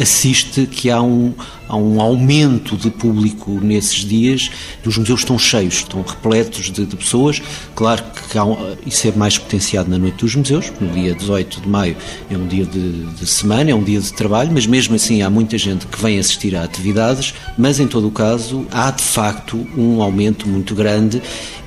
assiste 0.00 0.66
que 0.66 0.88
há 0.88 1.02
um, 1.02 1.34
há 1.68 1.76
um 1.76 2.00
aumento 2.00 2.76
de 2.76 2.90
público 2.90 3.60
nesses 3.62 4.06
dias, 4.06 4.50
os 4.84 4.96
museus 4.96 5.20
estão 5.20 5.38
cheios, 5.38 5.74
estão 5.74 6.02
repletos 6.02 6.70
de, 6.70 6.86
de 6.86 6.96
pessoas, 6.96 7.42
claro 7.74 8.02
que 8.13 8.13
há, 8.22 8.76
isso 8.86 9.06
é 9.08 9.12
mais 9.12 9.34
mais 9.34 9.38
potenciado 9.38 9.90
na 9.90 9.98
Noite 9.98 10.18
dos 10.18 10.34
Museus. 10.34 10.72
No 10.80 10.88
dia 10.92 11.14
18 11.14 11.62
de 11.62 11.68
maio 11.68 11.96
é 12.30 12.36
um 12.36 12.46
dia 12.46 12.64
de, 12.64 13.06
de, 13.06 13.26
semana, 13.26 13.70
é 13.70 13.74
um 13.74 13.82
dia 13.82 14.00
de 14.00 14.12
trabalho, 14.12 14.50
mas 14.52 14.66
mesmo 14.66 14.94
assim 14.94 15.22
há 15.22 15.30
muita 15.30 15.56
gente 15.58 15.86
que 15.86 16.00
vem 16.00 16.18
assistir 16.18 16.54
a 16.54 16.62
atividades. 16.62 17.34
Mas 17.56 17.80
em 17.80 17.86
todo 17.86 18.08
o 18.08 18.10
caso, 18.10 18.66
há 18.70 18.90
de 18.90 19.02
facto 19.02 19.66
um 19.76 20.02
aumento 20.02 20.48
muito 20.48 20.74
grande 20.74 21.22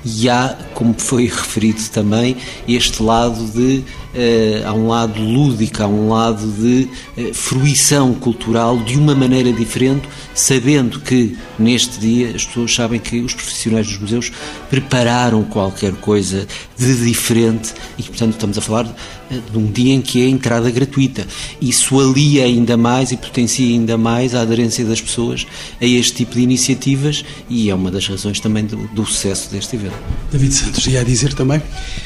e 0.07 0.29
há, 0.29 0.57
como 0.73 0.95
foi 0.97 1.25
referido 1.25 1.81
também, 1.91 2.37
este 2.65 3.03
lado 3.03 3.45
de 3.51 3.79
uh, 3.79 4.67
há 4.67 4.73
um 4.73 4.87
lado 4.87 5.21
lúdico, 5.21 5.83
há 5.83 5.87
um 5.87 6.09
lado 6.09 6.47
de 6.47 6.87
uh, 7.17 7.33
fruição 7.33 8.13
cultural 8.13 8.77
de 8.77 8.97
uma 8.97 9.13
maneira 9.13 9.51
diferente, 9.51 10.07
sabendo 10.33 11.01
que 11.01 11.37
neste 11.59 11.99
dia 11.99 12.31
as 12.33 12.45
pessoas 12.45 12.73
sabem 12.73 12.99
que 12.99 13.19
os 13.19 13.33
profissionais 13.33 13.87
dos 13.87 13.97
museus 13.97 14.31
prepararam 14.69 15.43
qualquer 15.43 15.93
coisa 15.95 16.47
de 16.77 16.95
diferente 17.05 17.73
e, 17.97 18.03
portanto, 18.03 18.33
estamos 18.33 18.57
a 18.57 18.61
falar 18.61 18.85
uh, 18.85 19.51
de 19.51 19.57
um 19.57 19.71
dia 19.71 19.93
em 19.93 20.01
que 20.01 20.21
é 20.21 20.27
entrada 20.27 20.69
gratuita. 20.69 21.25
Isso 21.59 21.99
alia 21.99 22.45
ainda 22.45 22.77
mais 22.77 23.11
e 23.11 23.17
potencia 23.17 23.67
ainda 23.67 23.97
mais 23.97 24.35
a 24.35 24.41
aderência 24.41 24.85
das 24.85 25.01
pessoas 25.01 25.47
a 25.81 25.85
este 25.85 26.13
tipo 26.13 26.35
de 26.35 26.41
iniciativas 26.41 27.25
e 27.49 27.69
é 27.69 27.75
uma 27.75 27.89
das 27.89 28.07
razões 28.07 28.39
também 28.39 28.65
do, 28.65 28.87
do 28.89 29.05
sucesso 29.05 29.51
deste 29.51 29.75
evento. 29.75 29.95
David 30.31 30.53
Santos, 30.53 30.85
ia 30.85 31.03
dizer 31.03 31.33
também? 31.33 31.61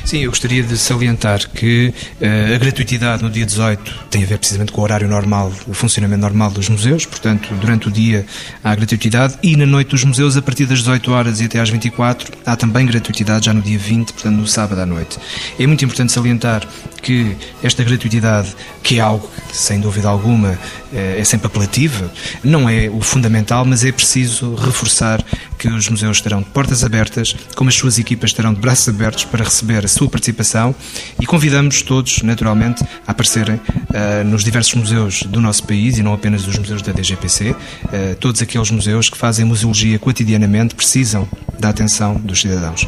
Sim, 0.06 0.20
eu 0.20 0.30
gostaria 0.30 0.64
de 0.64 0.78
salientar 0.78 1.50
que 1.50 1.94
uh, 2.22 2.56
a 2.56 2.58
gratuitidade 2.58 3.24
no 3.24 3.30
dia 3.30 3.46
18 3.46 4.06
tem 4.10 4.24
a 4.24 4.26
ver 4.26 4.38
precisamente 4.38 4.72
com 4.72 4.82
o 4.82 4.84
horário 4.84 5.08
normal, 5.08 5.52
o 5.68 5.74
funcionamento 5.74 6.22
normal 6.22 6.52
dos 6.52 6.70
museus, 6.70 7.06
portanto, 7.06 7.54
durante 7.56 7.90
o 7.90 7.92
dia 7.92 8.26
há 8.64 8.74
gratuitidade 8.74 9.38
e 9.44 9.56
na 9.58 9.66
noite 9.66 9.90
dos 9.90 10.04
museus, 10.04 10.38
a 10.38 10.42
partir 10.42 10.66
das 10.66 10.80
18 10.80 11.12
horas 11.12 11.42
e 11.42 11.46
até 11.46 11.60
às 11.60 11.70
24, 11.70 12.32
há 12.46 12.56
também 12.56 12.86
gratuitidade 12.86 13.46
já 13.46 13.54
no 13.54 13.62
dia 13.62 13.78
20, 13.78 14.14
portanto, 14.14 14.36
no 14.36 14.48
sábado 14.48 14.61
à 14.64 14.86
noite. 14.86 15.18
É 15.60 15.66
muito 15.66 15.84
importante 15.84 16.12
salientar 16.12 16.68
que 17.02 17.36
esta 17.64 17.84
gratuitidade, 17.84 18.56
que 18.84 19.00
é 19.00 19.02
algo 19.02 19.30
que, 19.48 19.58
sem 19.58 19.80
dúvida 19.80 20.08
alguma, 20.08 20.58
é 20.94 21.24
sempre 21.24 21.48
apelativa, 21.48 22.12
não 22.44 22.70
é 22.70 22.90
o 22.90 23.02
fundamental, 23.02 23.66
mas 23.66 23.84
é 23.84 23.92
preciso 23.92 24.56
reforçar 24.56 25.24
que 25.62 25.68
os 25.68 25.88
museus 25.90 26.18
estarão 26.18 26.40
de 26.42 26.50
portas 26.50 26.84
abertas, 26.84 27.36
como 27.56 27.70
as 27.70 27.76
suas 27.76 28.00
equipas 28.00 28.32
estarão 28.32 28.52
de 28.52 28.60
braços 28.60 28.90
abertos 28.90 29.26
para 29.26 29.44
receber 29.44 29.86
a 29.86 29.88
sua 29.88 30.10
participação 30.10 30.74
e 31.20 31.26
convidamos 31.26 31.84
todos, 31.84 32.24
naturalmente, 32.24 32.84
a 33.06 33.12
aparecerem 33.12 33.56
uh, 33.56 34.24
nos 34.26 34.44
diversos 34.44 34.74
museus 34.74 35.24
do 35.24 35.40
nosso 35.40 35.64
país 35.64 36.00
e 36.00 36.04
não 36.04 36.14
apenas 36.14 36.44
dos 36.44 36.58
museus 36.58 36.82
da 36.82 36.92
DGPC. 36.92 37.52
Uh, 37.52 37.56
eh, 37.92 38.16
todos 38.20 38.42
aqueles 38.42 38.72
museus 38.72 39.08
que 39.10 39.18
fazem 39.18 39.46
museologia 39.46 40.00
cotidianamente 40.00 40.74
precisam 40.74 41.28
da 41.60 41.70
atenção 41.70 42.16
dos 42.16 42.42
cidadãos. 42.42 42.88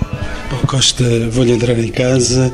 Paulo 0.49 0.65
Costa, 0.65 1.03
vou-lhe 1.29 1.51
entrar 1.51 1.77
em 1.77 1.89
casa. 1.89 2.51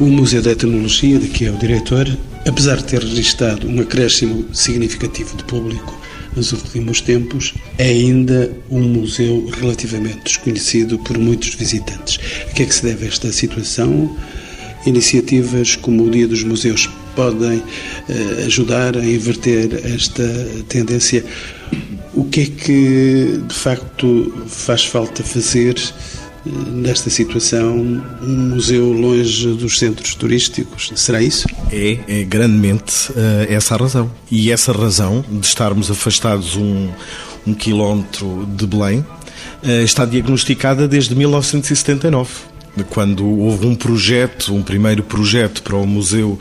O 0.00 0.06
Museu 0.06 0.40
da 0.40 0.52
Etnologia, 0.52 1.18
de 1.18 1.28
que 1.28 1.44
é 1.44 1.50
o 1.50 1.58
diretor, 1.58 2.08
apesar 2.48 2.78
de 2.78 2.84
ter 2.84 3.02
registrado 3.02 3.68
um 3.68 3.80
acréscimo 3.80 4.46
significativo 4.54 5.36
de 5.36 5.44
público, 5.44 5.98
nos 6.34 6.52
últimos 6.52 7.00
tempos, 7.00 7.54
é 7.76 7.88
ainda 7.88 8.50
um 8.70 8.80
museu 8.80 9.50
relativamente 9.60 10.24
desconhecido 10.24 10.98
por 10.98 11.18
muitos 11.18 11.54
visitantes. 11.54 12.18
A 12.48 12.52
que 12.52 12.62
é 12.62 12.66
que 12.66 12.74
se 12.74 12.82
deve 12.82 13.06
esta 13.06 13.30
situação? 13.32 14.16
Iniciativas 14.86 15.76
como 15.76 16.04
o 16.04 16.10
Dia 16.10 16.28
dos 16.28 16.42
Museus 16.42 16.88
podem 17.14 17.62
eh, 18.08 18.44
ajudar 18.46 18.96
a 18.96 19.04
inverter 19.04 19.68
esta 19.84 20.24
tendência. 20.68 21.24
O 22.14 22.24
que 22.24 22.40
é 22.40 22.46
que 22.46 23.40
de 23.46 23.54
facto 23.54 24.32
faz 24.46 24.84
falta 24.84 25.22
fazer 25.22 25.74
nesta 26.72 27.10
situação 27.10 28.02
um 28.22 28.36
museu 28.54 28.92
longe 28.92 29.48
dos 29.54 29.78
centros 29.78 30.14
turísticos? 30.14 30.92
Será 30.96 31.22
isso? 31.22 31.46
É, 31.70 31.98
é 32.08 32.24
grandemente 32.24 33.10
uh, 33.12 33.46
essa 33.48 33.74
a 33.74 33.78
razão. 33.78 34.10
E 34.30 34.50
essa 34.50 34.72
razão 34.72 35.24
de 35.28 35.46
estarmos 35.46 35.90
afastados 35.90 36.56
um, 36.56 36.88
um 37.46 37.54
quilómetro 37.54 38.48
de 38.56 38.66
Belém 38.66 39.00
uh, 39.00 39.68
está 39.84 40.04
diagnosticada 40.04 40.88
desde 40.88 41.14
1979 41.14 42.47
quando 42.90 43.26
houve 43.26 43.66
um 43.66 43.74
projeto, 43.74 44.54
um 44.54 44.62
primeiro 44.62 45.02
projeto 45.02 45.62
para 45.62 45.76
o 45.76 45.86
Museu 45.86 46.38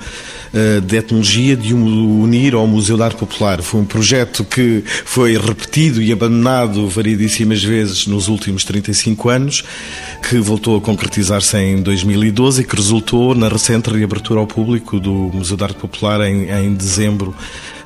eh, 0.54 0.80
de 0.80 0.98
Etnologia 0.98 1.56
de 1.56 1.74
unir 1.74 2.54
ao 2.54 2.66
Museu 2.66 2.98
da 2.98 3.06
Arte 3.06 3.18
Popular. 3.18 3.62
Foi 3.62 3.82
um 3.82 3.86
projeto 3.86 4.44
que 4.44 4.84
foi 5.06 5.38
repetido 5.38 6.02
e 6.02 6.12
abandonado 6.12 6.88
variedíssimas 6.88 7.64
vezes 7.64 8.08
nos 8.08 8.28
últimos 8.28 8.64
35 8.64 9.30
anos, 9.30 9.64
que 10.28 10.40
voltou 10.40 10.78
a 10.78 10.82
concretizar-se 10.82 11.58
em 11.58 11.82
2012 11.82 12.62
e 12.62 12.66
que 12.66 12.76
resultou 12.76 13.36
na 13.36 13.50
recente 13.50 13.90
reabertura 13.90 14.40
ao 14.40 14.48
público 14.48 15.00
do 15.00 15.12
Museu 15.12 15.58
da 15.58 15.66
Arte 15.66 15.78
Popular 15.78 16.22
em, 16.22 16.50
em 16.50 16.74
dezembro 16.74 17.36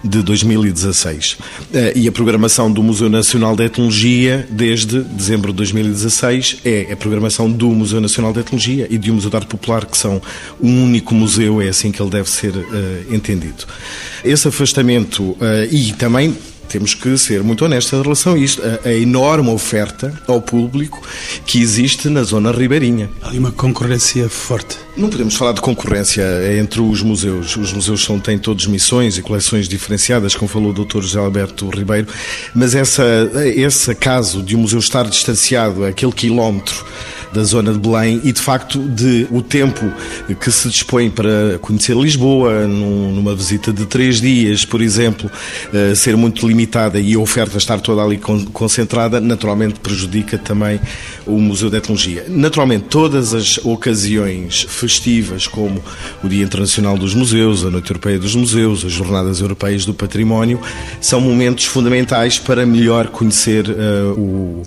de 0.04 0.22
2016. 0.22 1.38
Eh, 1.74 1.94
e 1.96 2.08
a 2.08 2.12
programação 2.12 2.72
do 2.72 2.82
Museu 2.82 3.10
Nacional 3.10 3.56
de 3.56 3.64
Etnologia, 3.64 4.48
desde 4.50 5.02
dezembro 5.02 5.52
de 5.52 5.58
2016, 5.58 6.58
é 6.66 6.92
a 6.92 6.96
programação 6.96 7.52
do 7.52 7.70
Museu 7.70 8.02
Nacional 8.02 8.34
de 8.34 8.40
Etnologia 8.40 8.88
e 8.90 8.98
do 8.98 9.14
Museu 9.14 9.30
de 9.30 9.36
Arte 9.36 9.48
Popular, 9.48 9.86
que 9.86 9.98
são 9.98 10.22
um 10.60 10.84
único 10.84 11.14
museu, 11.14 11.62
é 11.62 11.70
assim 11.70 11.92
que 11.92 12.02
ele 12.02 12.10
deve 12.10 12.30
ser 12.30 12.56
uh, 12.56 12.66
entendido. 13.14 13.66
Esse 14.24 14.48
afastamento 14.48 15.24
uh, 15.24 15.38
e 15.72 15.94
também 15.94 16.36
temos 16.72 16.94
que 16.94 17.18
ser 17.18 17.44
muito 17.44 17.66
honestos 17.66 18.00
em 18.00 18.02
relação 18.02 18.34
a 18.34 18.38
isto. 18.38 18.62
A, 18.62 18.88
a, 18.88 18.94
enorme 18.94 19.50
oferta 19.50 20.14
ao 20.28 20.42
público 20.42 21.02
que 21.46 21.62
existe 21.62 22.08
na 22.10 22.24
zona 22.24 22.52
ribeirinha. 22.52 23.10
Há 23.22 23.30
uma 23.32 23.52
concorrência 23.52 24.30
forte. 24.30 24.78
Não 24.96 25.10
podemos 25.10 25.36
falar 25.36 25.54
de 25.54 25.62
concorrência 25.62 26.24
entre 26.58 26.80
os 26.80 27.02
museus. 27.02 27.56
Os 27.58 27.74
museus 27.74 28.04
são, 28.04 28.20
têm 28.20 28.38
todos 28.38 28.68
missões 28.68 29.18
e 29.18 29.22
coleções 29.22 29.68
diferenciadas, 29.68 30.34
como 30.36 30.48
falou 30.48 30.72
o 30.72 30.74
Dr. 30.74 31.02
José 31.02 31.20
Alberto 31.20 31.70
Ribeiro, 31.70 32.08
mas 32.54 32.74
essa, 32.76 33.04
esse 33.56 33.94
caso 33.96 34.42
de 34.42 34.56
um 34.56 34.60
museu 34.60 34.80
estar 34.80 35.04
distanciado, 35.10 35.86
aquele 35.86 36.12
quilómetro 36.12 36.86
da 37.34 37.44
zona 37.44 37.74
de 37.74 37.80
Belém 37.80 38.22
e, 38.24 38.32
de 38.32 38.42
facto, 38.42 38.80
de 38.80 39.28
o 39.32 39.42
tempo 39.42 39.92
que 40.40 40.52
se 40.52 40.70
dispõe 40.70 41.10
para 41.10 41.58
conhecer 41.60 41.96
Lisboa, 41.96 42.68
numa 42.68 43.36
visita 43.36 43.72
de 43.72 43.86
três 43.86 44.20
dias, 44.20 44.66
por 44.66 44.82
exemplo, 44.82 45.30
eh, 45.74 45.94
ser 45.96 46.16
muito 46.18 46.48
limitada 46.48 47.00
e 47.00 47.14
a 47.14 47.20
oferta 47.20 47.58
estar 47.58 47.80
toda 47.80 48.02
ali 48.02 48.20
concentrada, 48.52 49.20
naturalmente 49.20 49.80
prejudica 49.80 50.38
também 50.38 50.80
o 51.26 51.40
Museu 51.40 51.70
de 51.70 51.78
Etnologia. 51.78 52.26
Naturalmente, 52.28 52.86
todas 52.90 53.34
as 53.34 53.58
ocasiões 53.64 54.66
festivas, 54.68 55.48
como 55.48 55.82
o 56.24 56.28
Dia 56.28 56.44
Internacional 56.44 56.98
dos 56.98 57.14
Museus, 57.14 57.64
a 57.66 57.70
Noite 57.70 57.92
Europeia 57.92 58.20
dos 58.20 58.36
Museus, 58.36 58.84
as 58.84 58.92
Jornadas 58.92 59.40
Europeias 59.40 59.86
do 59.86 59.94
Património, 59.94 60.60
são 61.00 61.22
momentos 61.22 61.66
fundamentais 61.66 62.40
para 62.40 62.66
melhor 62.66 63.08
conhecer 63.08 63.70
uh, 63.70 64.20
o 64.20 64.64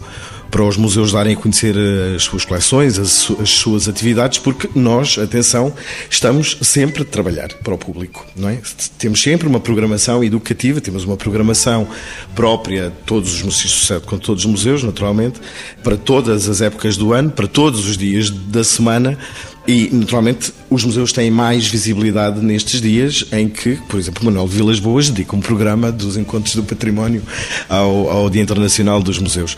para 0.54 0.62
os 0.62 0.76
museus 0.76 1.10
darem 1.10 1.34
a 1.34 1.36
conhecer 1.36 1.74
eh, 1.76 2.14
as 2.14 2.22
suas 2.22 2.44
coleções, 2.44 2.96
as, 2.96 3.28
as, 3.40 3.50
suas 3.50 3.88
atividades, 3.88 4.38
porque 4.38 4.70
nós, 4.72 5.18
atenção, 5.18 5.74
estamos 6.08 6.56
sempre 6.62 7.02
a 7.02 7.04
trabalhar 7.04 7.48
para 7.54 7.74
o 7.74 7.76
público, 7.76 8.24
não 8.36 8.48
é? 8.48 8.60
Temos 8.96 9.20
sempre 9.20 9.48
uma 9.48 9.58
programação 9.58 10.22
educativa, 10.22 10.80
temos 10.80 11.02
uma 11.02 11.16
programação 11.16 11.88
própria, 12.36 12.92
todos 13.04 13.34
os 13.34 13.42
museus, 13.42 14.00
com 14.06 14.16
todos 14.16 14.44
os 14.44 14.50
museus, 14.50 14.84
naturalmente, 14.84 15.40
para 15.82 15.96
todas 15.96 16.48
as 16.48 16.60
épocas 16.60 16.96
do 16.96 17.12
ano, 17.12 17.32
para 17.32 17.48
todos 17.48 17.84
os 17.84 17.98
dias 17.98 18.30
da 18.30 18.62
semana, 18.62 19.18
e, 19.66 19.88
naturalmente, 19.92 20.52
os 20.68 20.84
museus 20.84 21.12
têm 21.12 21.30
mais 21.30 21.66
visibilidade 21.66 22.40
nestes 22.40 22.80
dias 22.80 23.24
em 23.32 23.48
que, 23.48 23.76
por 23.88 23.98
exemplo, 23.98 24.24
Manuel 24.24 24.46
Vilas 24.46 24.78
Boas 24.78 25.08
dedica 25.08 25.34
um 25.34 25.40
programa 25.40 25.90
dos 25.90 26.16
Encontros 26.16 26.54
do 26.54 26.62
Património 26.62 27.22
ao, 27.68 28.10
ao 28.10 28.30
Dia 28.30 28.42
Internacional 28.42 29.02
dos 29.02 29.18
Museus. 29.18 29.56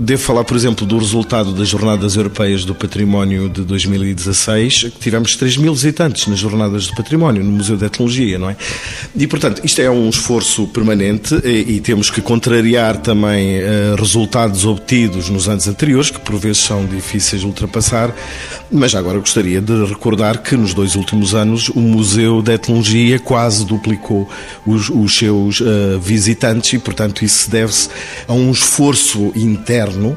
Devo 0.00 0.22
falar, 0.22 0.44
por 0.44 0.56
exemplo, 0.56 0.86
do 0.86 0.98
resultado 0.98 1.52
das 1.52 1.68
Jornadas 1.68 2.16
Europeias 2.16 2.64
do 2.64 2.74
Património 2.74 3.48
de 3.48 3.62
2016, 3.62 4.84
que 4.84 4.98
tivemos 4.98 5.36
3 5.36 5.58
mil 5.58 5.74
visitantes 5.74 6.26
nas 6.26 6.38
Jornadas 6.38 6.86
do 6.86 6.94
Património, 6.94 7.44
no 7.44 7.52
Museu 7.52 7.76
de 7.76 7.84
Etnologia, 7.84 8.38
não 8.38 8.48
é? 8.48 8.56
E, 9.14 9.26
portanto, 9.26 9.60
isto 9.64 9.80
é 9.80 9.90
um 9.90 10.08
esforço 10.08 10.66
permanente 10.68 11.34
e, 11.44 11.74
e 11.76 11.80
temos 11.80 12.10
que 12.10 12.22
contrariar 12.22 12.98
também 12.98 13.58
uh, 13.58 13.96
resultados 13.98 14.64
obtidos 14.64 15.28
nos 15.28 15.48
anos 15.48 15.68
anteriores, 15.68 16.10
que 16.10 16.20
por 16.20 16.36
vezes 16.36 16.62
são 16.62 16.86
difíceis 16.86 17.42
de 17.42 17.46
ultrapassar, 17.46 18.14
mas 18.70 18.94
agora 18.94 19.18
gostaria 19.18 19.33
de 19.42 19.84
recordar 19.84 20.38
que 20.38 20.56
nos 20.56 20.74
dois 20.74 20.94
últimos 20.94 21.34
anos 21.34 21.68
o 21.68 21.80
Museu 21.80 22.40
de 22.40 22.52
Etnologia 22.52 23.18
quase 23.18 23.64
duplicou 23.64 24.28
os, 24.66 24.88
os 24.88 25.16
seus 25.16 25.60
uh, 25.60 25.98
visitantes 26.00 26.72
e, 26.72 26.78
portanto, 26.78 27.24
isso 27.24 27.50
deve-se 27.50 27.88
a 28.28 28.32
um 28.32 28.50
esforço 28.50 29.32
interno 29.34 30.16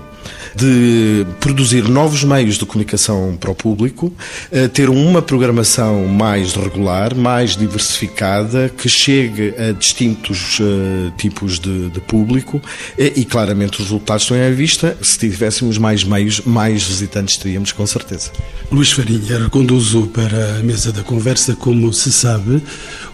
de 0.56 1.26
produzir 1.40 1.88
novos 1.88 2.24
meios 2.24 2.58
de 2.58 2.66
comunicação 2.66 3.38
para 3.40 3.52
o 3.52 3.56
público, 3.56 4.12
eh, 4.52 4.68
ter 4.68 4.90
uma 4.90 5.22
programação 5.22 6.08
mais 6.08 6.54
regular, 6.54 7.16
mais 7.16 7.56
diversificada, 7.56 8.70
que 8.70 8.90
chegue 8.90 9.54
a 9.58 9.72
distintos 9.72 10.60
uh, 10.60 11.12
tipos 11.18 11.60
de, 11.60 11.90
de 11.90 12.00
público 12.02 12.62
e, 12.98 13.13
e, 13.18 13.26
claramente 13.26 13.80
os 13.80 13.86
resultados 13.86 14.24
estão 14.24 14.38
à 14.38 14.50
vista. 14.50 14.98
Se 15.02 15.18
tivéssemos 15.20 15.78
mais 15.78 16.04
meios, 16.04 16.42
mais 16.42 16.84
visitantes 16.84 17.38
teríamos 17.38 17.72
com 17.72 17.86
certeza. 17.86 18.32
Luís 18.72 18.92
Farinha, 18.92 19.50
conduzo 19.50 20.08
para 20.08 20.58
a 20.58 20.63
mesa 20.63 20.92
da 20.92 21.04
conversa. 21.04 21.56
Como 21.56 21.92
se 21.94 22.12
sabe, 22.12 22.62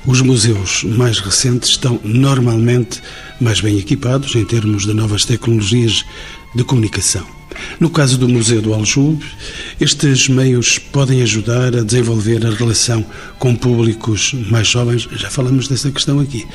os 0.05 0.21
museus 0.21 0.83
mais 0.83 1.19
recentes 1.19 1.69
estão 1.69 1.99
normalmente 2.03 3.01
mais 3.39 3.61
bem 3.61 3.77
equipados 3.77 4.35
em 4.35 4.45
termos 4.45 4.85
de 4.85 4.93
novas 4.93 5.25
tecnologias 5.25 6.05
de 6.55 6.63
comunicação. 6.63 7.25
No 7.79 7.89
caso 7.89 8.17
do 8.17 8.27
Museu 8.27 8.61
do 8.61 8.73
Aljube, 8.73 9.25
estes 9.79 10.27
meios 10.27 10.77
podem 10.77 11.21
ajudar 11.21 11.75
a 11.75 11.83
desenvolver 11.83 12.45
a 12.45 12.49
relação 12.49 13.05
com 13.39 13.55
públicos 13.55 14.33
mais 14.49 14.67
jovens. 14.67 15.07
Já 15.13 15.29
falamos 15.29 15.67
dessa 15.67 15.91
questão 15.91 16.19
aqui. 16.19 16.45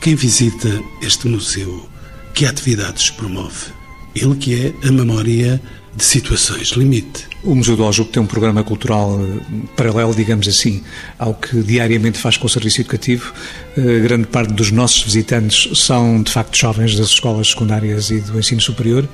Quem 0.00 0.14
visita 0.14 0.68
este 1.02 1.28
museu, 1.28 1.88
que 2.34 2.46
atividades 2.46 3.10
promove? 3.10 3.72
Ele 4.14 4.34
que 4.36 4.54
é 4.54 4.88
a 4.88 4.92
memória 4.92 5.60
de 5.96 6.04
situações 6.04 6.68
limite. 6.68 7.33
O 7.44 7.54
Museu 7.54 7.76
do 7.76 7.84
Aljube 7.84 8.08
tem 8.08 8.22
um 8.22 8.26
programa 8.26 8.64
cultural 8.64 9.20
eh, 9.20 9.40
paralelo, 9.76 10.14
digamos 10.14 10.48
assim, 10.48 10.82
ao 11.18 11.34
que 11.34 11.62
diariamente 11.62 12.18
faz 12.18 12.38
com 12.38 12.46
o 12.46 12.48
serviço 12.48 12.80
educativo. 12.80 13.34
Uh, 13.76 14.02
grande 14.02 14.28
parte 14.28 14.52
dos 14.54 14.70
nossos 14.70 15.02
visitantes 15.02 15.78
são, 15.78 16.22
de 16.22 16.30
facto, 16.32 16.56
jovens 16.56 16.96
das 16.96 17.08
escolas 17.08 17.48
secundárias 17.48 18.08
e 18.10 18.20
do 18.20 18.38
ensino 18.38 18.62
superior. 18.62 19.06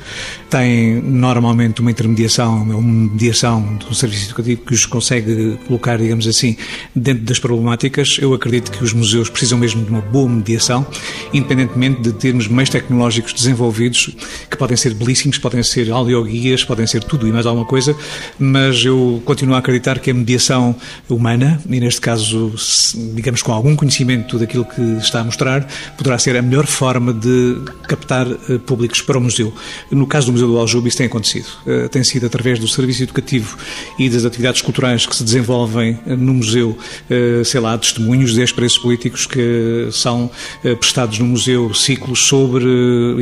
Tem 0.48 1.02
normalmente 1.02 1.80
uma 1.80 1.90
intermediação, 1.90 2.62
uma 2.62 2.80
mediação 2.80 3.76
do 3.76 3.94
serviço 3.94 4.26
educativo 4.26 4.60
que 4.60 4.74
os 4.74 4.86
consegue 4.86 5.58
colocar, 5.66 5.98
digamos 5.98 6.28
assim, 6.28 6.56
dentro 6.94 7.24
das 7.24 7.40
problemáticas. 7.40 8.18
Eu 8.20 8.32
acredito 8.32 8.70
que 8.70 8.84
os 8.84 8.92
museus 8.92 9.28
precisam 9.28 9.58
mesmo 9.58 9.82
de 9.82 9.90
uma 9.90 10.02
boa 10.02 10.28
mediação, 10.28 10.86
independentemente 11.32 12.02
de 12.02 12.12
termos 12.12 12.46
meios 12.46 12.70
tecnológicos 12.70 13.32
desenvolvidos 13.32 14.14
que 14.48 14.56
podem 14.56 14.76
ser 14.76 14.94
belíssimos, 14.94 15.38
podem 15.38 15.62
ser 15.64 15.90
audioguias, 15.90 16.62
podem 16.62 16.86
ser 16.86 17.02
tudo 17.02 17.26
e 17.26 17.32
mais 17.32 17.46
alguma 17.46 17.66
coisa 17.66 17.96
mas 18.38 18.84
eu 18.84 19.22
continuo 19.24 19.54
a 19.54 19.58
acreditar 19.58 19.98
que 19.98 20.10
a 20.10 20.14
mediação 20.14 20.74
humana, 21.08 21.60
e 21.68 21.80
neste 21.80 22.00
caso, 22.00 22.52
digamos, 23.14 23.42
com 23.42 23.52
algum 23.52 23.76
conhecimento 23.76 24.38
daquilo 24.38 24.64
que 24.64 24.80
está 24.98 25.20
a 25.20 25.24
mostrar, 25.24 25.66
poderá 25.96 26.18
ser 26.18 26.36
a 26.36 26.42
melhor 26.42 26.66
forma 26.66 27.12
de 27.12 27.58
captar 27.86 28.26
eh, 28.26 28.58
públicos 28.64 29.00
para 29.02 29.18
o 29.18 29.20
museu. 29.20 29.52
No 29.90 30.06
caso 30.06 30.26
do 30.26 30.32
Museu 30.32 30.48
do 30.48 30.58
Aljube, 30.58 30.88
isso 30.88 30.96
tem 30.96 31.06
acontecido. 31.06 31.46
Eh, 31.66 31.88
tem 31.88 32.04
sido 32.04 32.26
através 32.26 32.58
do 32.58 32.68
serviço 32.68 33.02
educativo 33.02 33.56
e 33.98 34.08
das 34.08 34.24
atividades 34.24 34.62
culturais 34.62 35.06
que 35.06 35.14
se 35.14 35.24
desenvolvem 35.24 35.98
eh, 36.06 36.16
no 36.16 36.34
museu, 36.34 36.76
sei 37.44 37.60
lá, 37.60 37.76
testemunhos 37.76 38.34
de 38.34 38.40
ex-presos 38.40 38.78
políticos 38.78 39.26
que 39.26 39.88
são 39.92 40.30
prestados 40.78 41.18
no 41.18 41.26
museu, 41.26 41.72
ciclos 41.74 42.26
sobre 42.26 42.64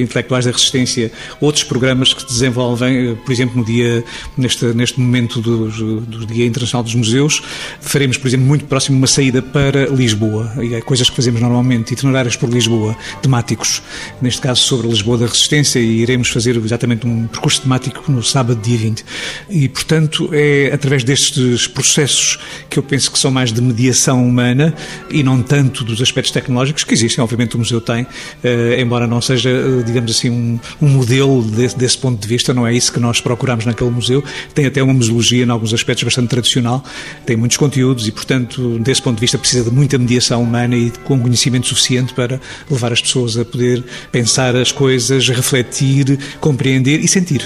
intelectuais 0.01 0.45
da 0.45 0.51
resistência, 0.51 1.11
outros 1.41 1.65
programas 1.65 2.13
que 2.13 2.21
se 2.21 2.27
desenvolvem, 2.27 3.17
por 3.17 3.33
exemplo, 3.33 3.57
no 3.59 3.65
dia, 3.65 4.05
neste, 4.37 4.67
neste 4.67 4.88
neste 4.89 5.01
momento 5.01 5.41
do, 5.41 6.01
do 6.01 6.27
Dia 6.27 6.47
Internacional 6.47 6.83
dos 6.83 6.95
Museus, 6.95 7.43
faremos, 7.81 8.17
por 8.17 8.29
exemplo, 8.29 8.47
muito 8.47 8.65
próximo 8.65 8.97
uma 8.97 9.07
saída 9.07 9.43
para 9.43 9.87
Lisboa, 9.87 10.53
e 10.63 10.81
coisas 10.83 11.11
que 11.11 11.17
fazemos 11.17 11.41
normalmente, 11.41 11.93
itinerários 11.93 12.37
por 12.37 12.49
Lisboa, 12.49 12.97
temáticos, 13.21 13.83
neste 14.21 14.41
caso 14.41 14.63
sobre 14.63 14.89
Lisboa 14.89 15.19
da 15.19 15.27
Resistência, 15.27 15.79
e 15.79 16.01
iremos 16.01 16.29
fazer 16.31 16.57
exatamente 16.57 17.07
um 17.07 17.27
percurso 17.27 17.63
temático 17.63 18.11
no 18.11 18.23
sábado, 18.23 18.61
dia 18.63 18.79
20. 18.79 19.05
E, 19.51 19.69
portanto, 19.69 20.31
é 20.33 20.71
através 20.73 21.05
destes 21.05 21.67
processos 21.67 22.39
que 22.71 22.79
eu 22.79 22.83
penso 22.83 23.11
que 23.11 23.19
são 23.19 23.31
mais 23.31 23.53
de 23.53 23.61
mediação 23.61 24.27
humana 24.27 24.75
e 25.11 25.23
não 25.23 25.43
tanto 25.43 25.85
dos 25.85 26.01
aspectos 26.01 26.33
tecnológicos 26.33 26.85
que 26.85 26.95
existem, 26.95 27.23
obviamente 27.23 27.57
o 27.57 27.59
museu 27.59 27.81
tem, 27.81 28.07
eh, 28.43 28.81
embora 28.81 29.07
não 29.07 29.21
seja, 29.21 29.51
eh, 29.51 29.83
digamos 29.85 30.11
assim, 30.11 30.31
um, 30.31 30.59
um 30.81 30.89
modelo 30.89 31.43
desse, 31.43 31.77
desse 31.77 31.99
ponto 31.99 32.21
de 32.21 32.29
vista, 32.29 32.55
não 32.55 32.67
é 32.67 32.75
isso 32.75 32.93
que 32.93 33.01
nós 33.01 33.21
procuramos 33.21 33.67
naquele 33.67 33.91
museu, 33.91 34.23
tem 34.55 34.67
até 34.67 34.78
uma 34.83 34.95
museologia, 34.95 35.45
em 35.45 35.51
alguns 35.51 35.73
aspectos, 35.73 36.05
bastante 36.05 36.29
tradicional, 36.29 36.85
tem 37.27 37.37
muitos 37.37 37.57
conteúdos 37.57 38.07
e, 38.07 38.13
portanto, 38.13 38.79
desse 38.79 39.03
ponto 39.03 39.17
de 39.17 39.21
vista, 39.21 39.39
precisa 39.39 39.65
de 39.65 39.71
muita 39.71 39.99
mediação 39.99 40.43
humana 40.43 40.77
e 40.77 40.91
com 41.05 41.19
conhecimento 41.21 41.67
suficiente 41.67 42.15
para 42.15 42.41
levar 42.71 42.93
as 42.93 43.01
pessoas 43.01 43.37
a 43.37 43.45
poder 43.45 43.85
pensar 44.11 44.57
as 44.57 44.73
coisas, 44.73 45.29
refletir, 45.29 46.19
compreender 46.41 47.01
e 47.01 47.09
sentir 47.09 47.45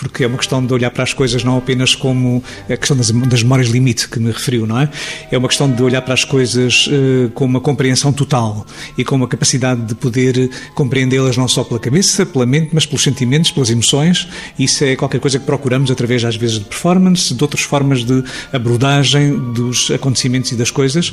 porque 0.00 0.24
é 0.24 0.26
uma 0.26 0.38
questão 0.38 0.64
de 0.64 0.72
olhar 0.72 0.90
para 0.90 1.02
as 1.02 1.12
coisas 1.12 1.44
não 1.44 1.58
apenas 1.58 1.94
como 1.94 2.42
a 2.68 2.76
questão 2.76 2.96
das, 2.96 3.10
das 3.10 3.42
memórias 3.42 3.68
limite 3.68 4.08
que 4.08 4.18
me 4.18 4.32
referiu, 4.32 4.66
não 4.66 4.80
é? 4.80 4.88
É 5.30 5.36
uma 5.36 5.46
questão 5.46 5.70
de 5.70 5.82
olhar 5.82 6.00
para 6.00 6.14
as 6.14 6.24
coisas 6.24 6.86
uh, 6.86 7.30
com 7.30 7.44
uma 7.44 7.60
compreensão 7.60 8.12
total 8.12 8.66
e 8.96 9.04
com 9.04 9.14
uma 9.14 9.28
capacidade 9.28 9.82
de 9.82 9.94
poder 9.94 10.50
compreendê-las 10.74 11.36
não 11.36 11.46
só 11.46 11.62
pela 11.62 11.78
cabeça, 11.78 12.24
pela 12.24 12.46
mente, 12.46 12.70
mas 12.72 12.86
pelos 12.86 13.02
sentimentos, 13.02 13.50
pelas 13.50 13.68
emoções. 13.68 14.26
Isso 14.58 14.82
é 14.84 14.96
qualquer 14.96 15.20
coisa 15.20 15.38
que 15.38 15.44
procuramos 15.44 15.90
através, 15.90 16.24
às 16.24 16.36
vezes, 16.36 16.58
de 16.58 16.64
performance, 16.64 17.34
de 17.34 17.44
outras 17.44 17.62
formas 17.62 18.02
de 18.02 18.24
abordagem 18.52 19.36
dos 19.52 19.90
acontecimentos 19.90 20.50
e 20.52 20.56
das 20.56 20.70
coisas 20.70 21.12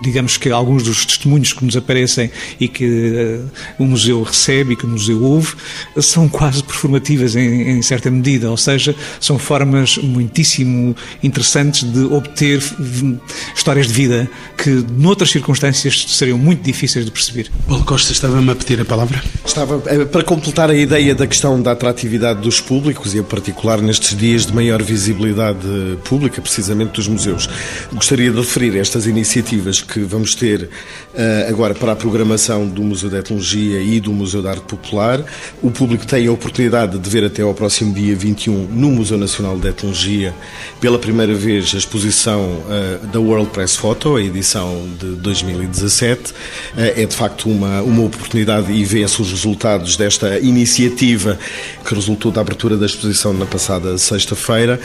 digamos 0.00 0.36
que 0.36 0.50
alguns 0.50 0.82
dos 0.82 1.04
testemunhos 1.04 1.52
que 1.52 1.64
nos 1.64 1.76
aparecem 1.76 2.30
e 2.58 2.68
que 2.68 2.84
uh, 2.84 3.50
o 3.78 3.84
museu 3.84 4.22
recebe 4.22 4.72
e 4.72 4.76
que 4.76 4.84
o 4.84 4.88
museu 4.88 5.22
ouve 5.22 5.54
são 6.00 6.28
quase 6.28 6.62
performativas 6.62 7.34
em, 7.36 7.70
em, 7.70 7.82
certa 7.82 8.10
medida, 8.10 8.50
ou 8.50 8.56
seja, 8.56 8.94
são 9.20 9.38
formas 9.38 9.98
muitíssimo 9.98 10.94
interessantes 11.22 11.82
de 11.84 12.04
obter 12.04 12.62
histórias 13.54 13.88
de 13.88 13.92
vida 13.92 14.30
que 14.56 14.70
noutras 14.96 15.30
circunstâncias 15.30 16.06
seriam 16.08 16.38
muito 16.38 16.62
difíceis 16.62 17.04
de 17.04 17.10
perceber. 17.10 17.50
Paulo 17.66 17.84
Costa 17.84 18.12
estava-me 18.12 18.50
a 18.50 18.54
pedir 18.54 18.80
a 18.80 18.84
palavra? 18.84 19.22
Estava 19.44 19.82
eh, 19.86 20.04
para 20.04 20.22
completar 20.22 20.70
a 20.70 20.74
ideia 20.74 21.14
da 21.14 21.26
questão 21.26 21.60
da 21.60 21.72
atratividade 21.72 22.40
dos 22.40 22.60
públicos 22.60 23.14
e 23.14 23.18
em 23.18 23.22
particular 23.22 23.80
nestes 23.80 24.16
dias 24.16 24.46
de 24.46 24.54
maior 24.54 24.82
visibilidade 24.82 25.58
pública, 26.04 26.40
precisamente 26.40 26.92
dos 26.92 27.08
museus. 27.08 27.48
Gostaria 27.92 28.30
de 28.30 28.38
referir 28.38 28.76
estas 28.76 29.06
iniciativas 29.06 29.80
que 29.88 30.00
vamos 30.00 30.34
ter 30.34 30.62
uh, 30.62 30.68
agora 31.48 31.74
para 31.74 31.92
a 31.92 31.96
programação 31.96 32.68
do 32.68 32.82
Museu 32.82 33.08
da 33.08 33.18
Etnologia 33.18 33.80
e 33.80 33.98
do 33.98 34.12
Museu 34.12 34.42
da 34.42 34.50
Arte 34.50 34.62
Popular. 34.62 35.24
O 35.62 35.70
público 35.70 36.06
tem 36.06 36.26
a 36.26 36.32
oportunidade 36.32 36.98
de 36.98 37.10
ver 37.10 37.24
até 37.24 37.42
ao 37.42 37.54
próximo 37.54 37.94
dia 37.94 38.14
21 38.14 38.66
no 38.66 38.90
Museu 38.90 39.16
Nacional 39.16 39.56
da 39.56 39.70
Etnologia 39.70 40.34
pela 40.80 40.98
primeira 40.98 41.34
vez 41.34 41.74
a 41.74 41.78
exposição 41.78 42.40
uh, 42.42 43.06
da 43.06 43.18
World 43.18 43.50
Press 43.50 43.74
Photo, 43.74 44.16
a 44.16 44.22
edição 44.22 44.86
de 45.00 45.16
2017. 45.16 46.32
Uh, 46.32 46.34
é 46.76 47.06
de 47.06 47.16
facto 47.16 47.48
uma, 47.48 47.80
uma 47.82 48.04
oportunidade 48.04 48.70
e 48.70 48.84
vê-se 48.84 49.22
os 49.22 49.30
resultados 49.30 49.96
desta 49.96 50.38
iniciativa 50.38 51.38
que 51.84 51.94
resultou 51.94 52.30
da 52.30 52.42
abertura 52.42 52.76
da 52.76 52.84
exposição 52.84 53.32
na 53.32 53.46
passada 53.46 53.96
sexta-feira 53.96 54.78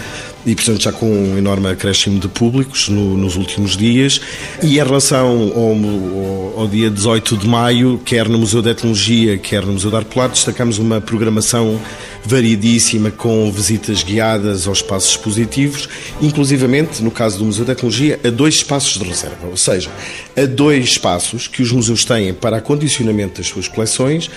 e, 0.46 0.56
portanto, 0.56 0.82
já 0.82 0.92
com 0.92 1.06
um 1.06 1.38
enorme 1.38 1.68
acréscimo 1.68 2.20
de 2.20 2.28
públicos 2.28 2.90
no, 2.90 3.18
nos 3.18 3.36
últimos 3.36 3.76
dias. 3.76 4.22
E 4.62 4.80
em 4.80 4.84
relação 4.94 5.52
ao, 5.56 6.62
ao, 6.62 6.68
dia 6.68 6.88
18 6.88 7.38
de 7.38 7.48
maio, 7.48 8.00
quer 8.06 8.30
no 8.30 8.38
Museu 8.38 8.62
de 8.62 8.70
Etnologia, 8.70 9.40
quer 9.40 9.66
no 9.66 9.74
Museu 9.74 9.90
de 9.90 9.96
Arte 9.96 10.06
Popular, 10.06 10.30
destacamos 10.30 10.78
uma 10.78 11.02
programação 11.02 11.80
variedíssima 12.26 13.12
com 13.12 13.52
visitas 13.52 14.04
guiadas 14.04 14.68
aos 14.68 14.80
espaços 14.80 15.12
expositivos, 15.12 15.90
inclusivamente, 16.22 17.04
no 17.04 17.12
caso 17.12 17.38
do 17.38 17.46
Museu 17.46 17.66
de 17.66 17.72
Etnologia, 17.72 18.20
a 18.24 18.30
dois 18.30 18.56
espaços 18.56 19.02
de 19.02 19.08
reserva, 19.08 19.48
ou 19.50 19.58
seja, 19.58 19.90
a 20.36 20.46
dois 20.46 20.86
espaços 20.86 21.48
que 21.48 21.62
os 21.62 21.72
museus 21.72 22.06
têm 22.06 22.34
para 22.34 22.58
acondicionamento 22.58 23.38
das 23.38 23.48
suas 23.48 23.68
coleções 23.68 24.30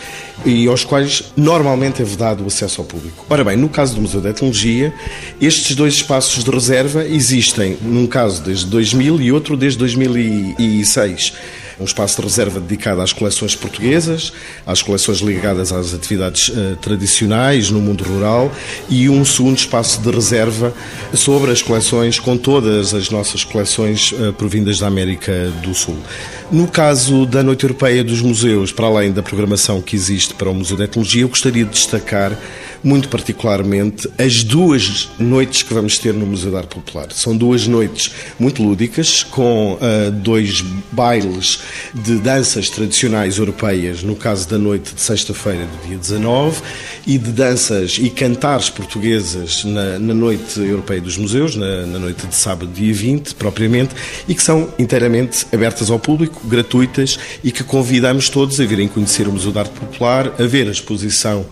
e 0.45 0.67
aos 0.67 0.85
quais 0.85 1.25
normalmente 1.37 2.03
é 2.03 2.05
vedado 2.05 2.45
o 2.45 2.47
acesso 2.47 2.81
ao 2.81 2.87
público. 2.87 3.25
Ora 3.29 3.45
bem, 3.45 3.57
no 3.57 3.69
caso 3.69 3.95
do 3.95 4.01
Museu 4.01 4.21
de 4.21 4.29
Etnologia, 4.29 4.93
estes 5.41 5.75
dois 5.77 5.95
espaços 5.95 6.45
de 6.45 6.51
reserva 6.51 7.05
existem, 7.05 7.77
num 7.83 8.07
caso 8.07 8.43
desde 8.43 8.67
2000 8.67 9.21
e 9.21 9.33
outro 9.33 9.57
desde 9.57 9.79
2006 9.79 11.33
um 11.79 11.85
espaço 11.85 12.17
de 12.17 12.23
reserva 12.23 12.61
dedicado 12.61 13.01
às 13.01 13.13
coleções 13.13 13.55
portuguesas, 13.55 14.33
às 14.67 14.83
coleções 14.83 15.19
ligadas 15.19 15.73
às 15.73 15.93
atividades 15.93 16.49
uh, 16.49 16.77
tradicionais 16.81 17.71
no 17.71 17.81
mundo 17.81 18.05
rural 18.05 18.53
e 18.89 19.09
um 19.09 19.25
segundo 19.25 19.59
espaço 19.59 20.01
de 20.01 20.11
reserva 20.11 20.73
sobre 21.15 21.51
as 21.51 21.63
coleções, 21.63 22.19
com 22.19 22.37
todas 22.37 22.95
as 22.95 23.11
nossas 23.11 23.45
coleções 23.45 24.13
uh, 24.13 24.33
provindas 24.33 24.79
da 24.79 24.87
América 24.87 25.53
do 25.63 25.75
Sul. 25.75 25.97
No 26.51 26.69
caso 26.69 27.27
da 27.27 27.43
Noite 27.43 27.65
Europeia 27.65 28.05
dos 28.05 28.23
Museus, 28.23 28.73
para 28.73 28.87
além 28.87 29.13
da 29.13 29.23
programação 29.23 29.83
que 29.83 29.97
existe 29.97 30.33
para 30.35 30.49
o 30.49 30.55
Museu 30.55 30.77
de 30.77 30.85
Etnologia, 30.85 31.23
eu 31.23 31.29
gostaria 31.29 31.65
de 31.65 31.71
destacar 31.71 32.39
muito 32.85 33.09
particularmente 33.09 34.09
as 34.17 34.45
duas 34.45 35.09
noites 35.19 35.63
que 35.63 35.75
vamos 35.75 35.99
ter 35.99 36.15
no 36.15 36.25
Museu 36.25 36.53
da 36.53 36.59
Arte 36.59 36.75
Popular. 36.77 37.09
São 37.11 37.37
duas 37.37 37.67
noites 37.67 38.13
muito 38.39 38.63
lúdicas, 38.63 39.25
com 39.25 39.75
uh, 39.75 40.11
dois 40.13 40.61
bailes 40.93 41.59
de 41.95 42.17
danças 42.17 42.71
tradicionais 42.71 43.39
europeias, 43.39 44.03
no 44.03 44.17
caso 44.17 44.49
da 44.49 44.59
noite 44.59 44.95
de 44.95 45.01
sexta-feira 45.01 45.67
do 45.67 45.89
dia 45.89 45.97
19, 45.97 46.61
e 47.07 47.19
de 47.19 47.31
danças 47.31 47.99
e 48.01 48.11
cantares 48.11 48.71
portuguesas 48.71 49.65
na, 49.65 49.99
na 49.99 50.15
Noite 50.15 50.61
Europeia 50.61 51.01
dos 51.01 51.17
Museus, 51.17 51.57
na, 51.57 51.87
na 51.87 51.99
noite 51.99 52.27
de 52.27 52.35
sábado, 52.35 52.71
dia 52.73 52.93
20, 52.93 53.35
propriamente, 53.35 53.95
e 54.29 54.35
que 54.35 54.43
são 54.43 54.69
inteiramente 54.79 55.47
abertas 55.53 55.91
ao 55.91 55.99
público, 55.99 56.47
gratuitas, 56.47 57.19
e 57.43 57.51
que 57.51 57.63
convidamos 57.63 58.29
todos 58.29 58.61
a 58.61 58.65
virem 58.65 58.89
conhecer 58.89 59.29
o 59.29 59.33
Museu 59.33 59.53
da 59.53 59.61
Arte 59.61 59.73
Popular, 59.73 60.33
a 60.39 60.43
ver 60.45 60.69
a 60.69 60.71
exposição 60.71 61.47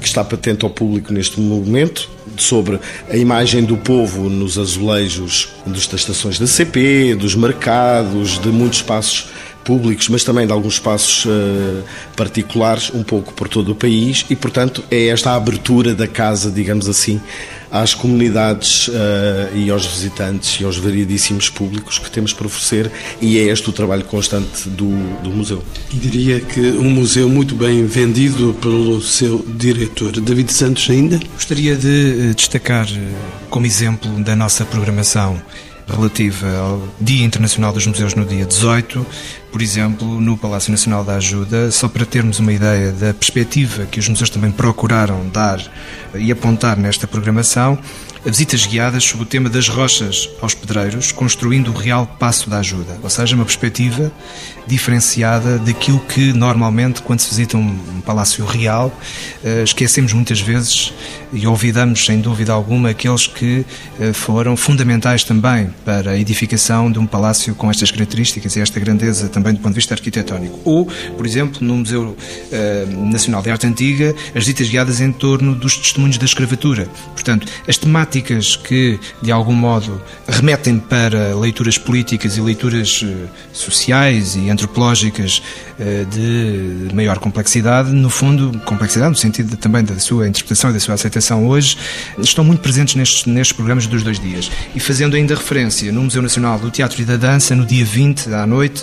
que 0.00 0.06
está 0.06 0.24
patente 0.24 0.64
ao 0.64 0.70
público 0.70 1.12
neste 1.12 1.40
momento, 1.40 2.08
sobre 2.36 2.78
a 3.08 3.16
imagem 3.16 3.64
do 3.64 3.76
povo 3.76 4.28
nos 4.28 4.58
azulejos 4.58 5.48
das 5.66 5.92
estações 5.92 6.38
da 6.38 6.46
CP, 6.46 7.14
dos 7.14 7.34
mercados, 7.34 8.38
de 8.38 8.48
muitos 8.48 8.78
espaços 8.78 9.28
públicos, 9.64 10.08
mas 10.08 10.24
também 10.24 10.46
de 10.46 10.52
alguns 10.52 10.74
espaços 10.74 11.24
uh, 11.24 11.82
particulares, 12.16 12.90
um 12.94 13.02
pouco 13.02 13.32
por 13.32 13.48
todo 13.48 13.72
o 13.72 13.74
país, 13.74 14.24
e, 14.30 14.36
portanto, 14.36 14.82
é 14.90 15.06
esta 15.06 15.34
abertura 15.34 15.94
da 15.94 16.06
casa, 16.06 16.50
digamos 16.50 16.88
assim, 16.88 17.20
às 17.70 17.94
comunidades 17.94 18.88
uh, 18.88 18.92
e 19.54 19.70
aos 19.70 19.86
visitantes 19.86 20.60
e 20.60 20.64
aos 20.64 20.76
variedíssimos 20.76 21.48
públicos 21.48 21.98
que 21.98 22.10
temos 22.10 22.32
para 22.32 22.46
oferecer, 22.46 22.90
e 23.20 23.38
é 23.38 23.42
este 23.42 23.70
o 23.70 23.72
trabalho 23.72 24.04
constante 24.04 24.68
do, 24.68 24.90
do 25.22 25.30
museu. 25.30 25.62
E 25.92 25.96
diria 25.96 26.40
que 26.40 26.60
um 26.60 26.90
museu 26.90 27.28
muito 27.28 27.54
bem 27.54 27.86
vendido 27.86 28.56
pelo 28.60 29.00
seu 29.00 29.44
diretor, 29.46 30.12
David 30.20 30.52
Santos, 30.52 30.88
ainda? 30.90 31.20
Gostaria 31.34 31.76
de 31.76 32.30
eh, 32.30 32.34
destacar 32.34 32.86
como 33.48 33.66
exemplo 33.66 34.10
da 34.22 34.34
nossa 34.34 34.64
programação 34.64 35.40
relativa 35.90 36.46
ao 36.56 36.88
Dia 37.00 37.24
Internacional 37.24 37.72
dos 37.72 37.86
Museus 37.86 38.14
no 38.14 38.24
dia 38.24 38.44
18, 38.44 39.06
por 39.50 39.60
exemplo, 39.60 40.20
no 40.20 40.36
Palácio 40.36 40.70
Nacional 40.70 41.04
da 41.04 41.16
Ajuda, 41.16 41.70
só 41.70 41.88
para 41.88 42.06
termos 42.06 42.38
uma 42.38 42.52
ideia 42.52 42.92
da 42.92 43.12
perspectiva 43.12 43.86
que 43.86 43.98
os 43.98 44.08
museus 44.08 44.30
também 44.30 44.50
procuraram 44.50 45.28
dar 45.28 45.60
e 46.14 46.30
apontar 46.30 46.76
nesta 46.76 47.06
programação, 47.06 47.78
visitas 48.24 48.66
guiadas 48.66 49.04
sob 49.04 49.22
o 49.22 49.26
tema 49.26 49.48
das 49.48 49.68
rochas 49.68 50.28
aos 50.40 50.54
pedreiros, 50.54 51.10
construindo 51.10 51.68
o 51.68 51.74
real 51.74 52.06
passo 52.18 52.48
da 52.50 52.58
ajuda, 52.58 52.98
ou 53.02 53.10
seja, 53.10 53.34
uma 53.34 53.44
perspectiva 53.44 54.12
diferenciada 54.66 55.58
daquilo 55.58 55.98
que 56.00 56.32
normalmente, 56.32 57.02
quando 57.02 57.20
se 57.20 57.30
visita 57.30 57.56
um 57.56 58.00
palácio 58.04 58.44
real, 58.44 58.92
eh, 59.42 59.62
esquecemos 59.64 60.12
muitas 60.12 60.40
vezes 60.40 60.92
e 61.32 61.46
olvidamos, 61.46 62.04
sem 62.04 62.20
dúvida 62.20 62.52
alguma, 62.52 62.90
aqueles 62.90 63.26
que 63.26 63.64
eh, 64.00 64.12
foram 64.12 64.56
fundamentais 64.56 65.22
também 65.22 65.72
para 65.84 66.12
a 66.12 66.18
edificação 66.18 66.90
de 66.90 66.98
um 66.98 67.06
palácio 67.06 67.54
com 67.54 67.70
estas 67.70 67.90
características 67.90 68.56
e 68.56 68.60
esta 68.60 68.80
grandeza 68.80 69.28
também 69.28 69.52
do 69.52 69.60
ponto 69.60 69.72
de 69.72 69.76
vista 69.76 69.94
arquitetónico. 69.94 70.58
Ou, 70.64 70.86
por 71.16 71.24
exemplo, 71.24 71.64
no 71.64 71.76
Museu 71.76 72.16
eh, 72.50 72.86
Nacional 72.88 73.42
de 73.42 73.50
Arte 73.50 73.66
Antiga, 73.66 74.14
as 74.28 74.44
visitas 74.44 74.68
guiadas 74.68 75.00
em 75.00 75.12
torno 75.12 75.54
dos 75.54 75.76
testemunhos 75.76 76.18
da 76.18 76.24
escravatura. 76.24 76.88
Portanto, 77.14 77.46
as 77.68 77.76
temáticas 77.76 78.56
que, 78.56 78.98
de 79.22 79.30
algum 79.30 79.54
modo, 79.54 80.02
remetem 80.26 80.78
para 80.78 81.34
leituras 81.36 81.78
políticas 81.78 82.36
e 82.36 82.40
leituras 82.40 83.04
eh, 83.04 83.28
sociais 83.52 84.34
e 84.34 84.50
antropológicas 84.50 85.42
de 86.10 86.94
maior 86.94 87.18
complexidade, 87.18 87.90
no 87.90 88.10
fundo, 88.10 88.60
complexidade 88.66 89.12
no 89.12 89.16
sentido 89.16 89.56
também 89.56 89.82
da 89.82 89.98
sua 89.98 90.28
interpretação 90.28 90.68
e 90.68 90.72
da 90.74 90.80
sua 90.80 90.94
aceitação 90.94 91.19
hoje, 91.46 91.76
estão 92.18 92.44
muito 92.44 92.60
presentes 92.60 92.94
nestes, 92.94 93.26
nestes 93.26 93.54
programas 93.54 93.86
dos 93.86 94.02
dois 94.02 94.18
dias. 94.18 94.50
E 94.74 94.80
fazendo 94.80 95.14
ainda 95.16 95.34
referência 95.34 95.92
no 95.92 96.02
Museu 96.02 96.22
Nacional 96.22 96.58
do 96.58 96.70
Teatro 96.70 97.02
e 97.02 97.04
da 97.04 97.16
Dança, 97.16 97.54
no 97.54 97.66
dia 97.66 97.84
20 97.84 98.32
à 98.34 98.46
noite, 98.46 98.82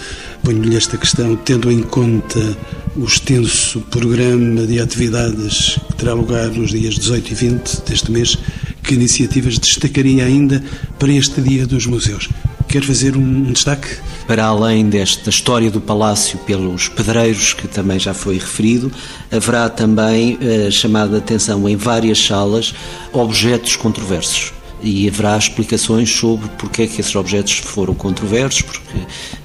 ponho-lhe 0.44 0.76
esta 0.76 0.98
questão, 0.98 1.36
tendo 1.36 1.72
em 1.72 1.82
conta 1.82 2.58
o 2.96 3.06
extenso 3.06 3.80
programa 3.90 4.66
de 4.66 4.80
atividades 4.80 5.80
que 5.88 5.96
terá 5.96 6.14
lugar 6.14 6.50
nos 6.50 6.72
dias 6.72 6.96
18 6.96 7.32
e 7.32 7.36
20 7.36 7.82
deste 7.88 8.12
mês, 8.12 8.38
que 8.84 8.94
iniciativas 8.94 9.58
destacaria 9.58 10.26
ainda 10.26 10.64
para 10.98 11.12
este 11.12 11.42
Dia 11.42 11.66
dos 11.66 11.86
Museus? 11.86 12.30
Quer 12.68 12.84
fazer 12.84 13.18
um 13.18 13.52
destaque? 13.52 13.88
Para 14.28 14.46
além 14.46 14.90
desta 14.90 15.30
história 15.30 15.72
do 15.72 15.82
palácio 15.82 16.38
pelos 16.40 16.88
pedreiros, 16.88 17.54
que 17.54 17.68
também 17.68 17.98
já 17.98 18.14
foi 18.14 18.36
referido, 18.38 18.92
haverá 19.32 19.70
também 19.70 20.38
eh, 20.40 20.70
chamada 20.70 21.18
atenção 21.18 21.68
em 21.68 21.76
várias 21.76 22.24
salas 22.24 22.76
objetos 23.12 23.76
controversos 23.76 24.54
e 24.82 25.08
haverá 25.08 25.38
explicações 25.38 26.10
sobre 26.12 26.48
porque 26.58 26.84
é 26.84 26.88
que 26.88 27.02
esses 27.02 27.16
objetos 27.16 27.54
foram 27.58 27.94
controversos, 27.94 28.62
porque 28.62 29.00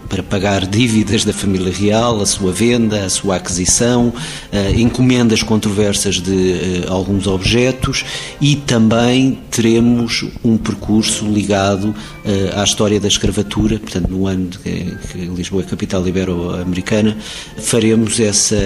para 0.08 0.22
pagar 0.22 0.66
dívidas 0.66 1.24
da 1.24 1.32
família 1.32 1.72
real, 1.72 2.20
a 2.20 2.26
sua 2.26 2.52
venda, 2.52 3.04
a 3.04 3.08
sua 3.08 3.36
aquisição, 3.36 4.08
uh, 4.08 4.80
encomendas 4.80 5.42
controversas 5.42 6.20
de 6.20 6.84
uh, 6.86 6.92
alguns 6.92 7.26
objetos 7.26 8.04
e 8.40 8.56
também 8.56 9.38
teremos 9.50 10.24
um 10.44 10.56
percurso 10.56 11.26
ligado 11.26 11.88
uh, 11.88 12.60
à 12.60 12.64
história 12.64 13.00
da 13.00 13.08
escravatura, 13.08 13.78
portanto, 13.78 14.08
no 14.08 14.26
ano 14.26 14.50
que 14.50 15.18
Lisboa 15.34 15.62
é 15.62 15.64
capital 15.66 16.06
ibero-americana, 16.06 17.16
faremos 17.58 18.18
essa, 18.20 18.56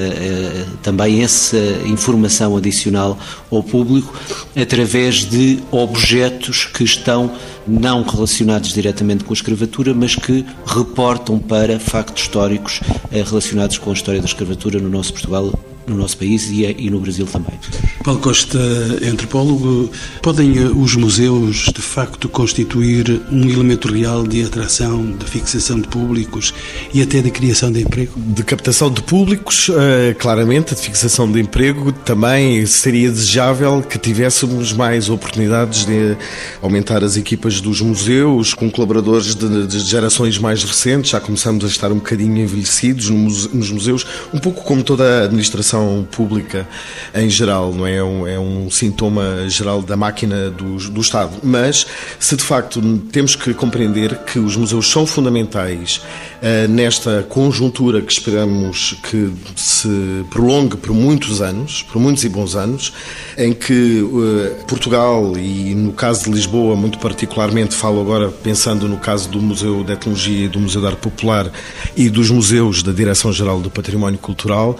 também 0.82 1.22
essa 1.22 1.58
informação 1.86 2.56
adicional 2.56 3.18
ao 3.50 3.62
público 3.62 4.14
através 4.56 5.24
de 5.24 5.58
objetos 5.70 6.66
que 6.66 6.84
estão 6.84 7.30
não 7.68 8.02
relacionados 8.02 8.72
diretamente 8.72 9.24
com 9.24 9.32
a 9.32 9.34
escravatura, 9.34 9.94
mas 9.94 10.16
que 10.16 10.44
reportam 10.66 11.38
para 11.38 11.78
factos 11.78 12.22
históricos 12.22 12.80
eh, 13.12 13.22
relacionados 13.22 13.78
com 13.78 13.90
a 13.90 13.92
história 13.92 14.20
da 14.20 14.26
escravatura 14.26 14.80
no 14.80 14.88
nosso 14.88 15.12
Portugal 15.12 15.52
no 15.88 15.96
nosso 15.96 16.16
país 16.16 16.48
e, 16.50 16.64
e 16.64 16.90
no 16.90 17.00
Brasil 17.00 17.26
também. 17.26 17.58
Paulo 18.04 18.20
Costa, 18.20 18.58
antropólogo, 19.02 19.90
podem 20.22 20.58
eh, 20.58 20.70
os 20.74 20.94
museus 20.96 21.70
de 21.74 21.82
facto 21.82 22.28
constituir 22.28 23.20
um 23.30 23.48
elemento 23.48 23.92
real 23.92 24.26
de 24.26 24.44
atração, 24.44 25.12
de 25.12 25.24
fixação 25.24 25.80
de 25.80 25.88
públicos 25.88 26.54
e 26.92 27.02
até 27.02 27.20
de 27.20 27.30
criação 27.30 27.70
de 27.70 27.82
emprego? 27.82 28.12
De 28.16 28.42
captação 28.42 28.90
de 28.90 29.02
públicos, 29.02 29.70
eh, 29.70 30.14
claramente, 30.18 30.74
de 30.74 30.80
fixação 30.80 31.30
de 31.30 31.40
emprego, 31.40 31.92
também 31.92 32.64
seria 32.66 33.10
desejável 33.10 33.82
que 33.82 33.98
tivéssemos 33.98 34.72
mais 34.72 35.08
oportunidades 35.08 35.84
de 35.84 36.16
aumentar 36.62 37.02
as 37.04 37.16
equipas 37.16 37.60
dos 37.60 37.80
museus 37.80 38.54
com 38.54 38.70
colaboradores 38.70 39.34
de, 39.34 39.66
de 39.66 39.80
gerações 39.80 40.38
mais 40.38 40.62
recentes. 40.62 41.10
Já 41.10 41.20
começamos 41.20 41.64
a 41.64 41.68
estar 41.68 41.90
um 41.92 41.96
bocadinho 41.96 42.38
envelhecidos 42.38 43.10
nos 43.10 43.70
museus, 43.70 44.06
um 44.32 44.38
pouco 44.38 44.62
como 44.64 44.82
toda 44.82 45.22
a 45.22 45.24
administração 45.24 45.77
pública 46.10 46.66
em 47.14 47.28
geral, 47.28 47.72
não 47.72 47.86
é? 47.86 47.96
É 47.96 48.04
um, 48.04 48.26
é 48.26 48.38
um 48.38 48.70
sintoma 48.70 49.48
geral 49.48 49.82
da 49.82 49.96
máquina 49.96 50.50
do, 50.50 50.76
do 50.76 51.00
Estado. 51.00 51.32
Mas, 51.42 51.86
se 52.18 52.36
de 52.36 52.44
facto 52.44 52.80
temos 53.10 53.34
que 53.34 53.52
compreender 53.54 54.18
que 54.18 54.38
os 54.38 54.56
museus 54.56 54.88
são 54.90 55.06
fundamentais 55.06 55.96
uh, 55.96 56.68
nesta 56.68 57.24
conjuntura 57.28 58.00
que 58.00 58.12
esperamos 58.12 58.96
que 59.02 59.32
se 59.56 60.24
prolongue 60.30 60.76
por 60.76 60.94
muitos 60.94 61.40
anos, 61.40 61.82
por 61.82 62.00
muitos 62.00 62.24
e 62.24 62.28
bons 62.28 62.54
anos, 62.54 62.92
em 63.36 63.52
que 63.52 64.02
uh, 64.02 64.64
Portugal, 64.66 65.36
e 65.36 65.74
no 65.74 65.92
caso 65.92 66.24
de 66.24 66.30
Lisboa, 66.30 66.76
muito 66.76 66.98
particularmente, 66.98 67.74
falo 67.74 68.00
agora 68.00 68.28
pensando 68.28 68.88
no 68.88 68.98
caso 68.98 69.28
do 69.28 69.40
Museu 69.40 69.82
de 69.82 69.92
Etnologia 69.92 70.46
e 70.46 70.48
do 70.48 70.60
Museu 70.60 70.80
de 70.80 70.86
Arte 70.86 71.00
Popular 71.00 71.50
e 71.96 72.08
dos 72.08 72.30
museus 72.30 72.82
da 72.82 72.92
Direção-Geral 72.92 73.60
do 73.60 73.70
Património 73.70 74.18
Cultural, 74.18 74.76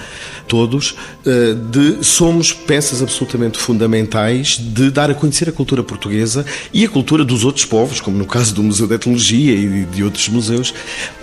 todos, 0.47 0.88
eh, 1.27 1.55
de 1.71 2.05
somos 2.05 2.53
peças 2.53 3.03
absolutamente 3.03 3.59
fundamentais 3.59 4.59
de 4.59 4.91
dar 4.91 5.11
a 5.11 5.15
conhecer 5.15 5.49
a 5.49 5.53
cultura 5.53 5.83
portuguesa 5.83 6.45
e 6.73 6.85
a 6.85 6.89
cultura 6.89 7.25
dos 7.25 7.45
outros 7.45 7.65
povos, 7.65 8.01
como 8.01 8.17
no 8.17 8.27
caso 8.27 8.55
do 8.55 8.63
Museu 8.63 8.87
de 8.87 8.95
Etnologia 8.95 9.55
e 9.55 9.85
de 9.85 10.05
outros 10.05 10.29
museus, 10.29 10.73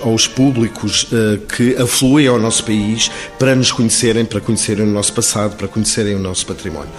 aos 0.01 0.28
públicos 0.28 1.07
eh, 1.11 1.39
que 1.55 1.76
afluem 1.82 2.28
ao 2.28 2.39
nosso 2.39 2.63
país 2.63 3.09
para 3.39 3.55
nos 3.55 3.72
conhecerem, 3.72 4.26
para 4.26 4.41
conhecerem 4.41 4.86
o 4.86 4.91
nosso 4.91 5.13
passado, 5.13 5.55
para 5.55 5.68
conhecerem 5.68 6.16
o 6.16 6.20
nosso 6.20 6.45
património. 6.45 6.91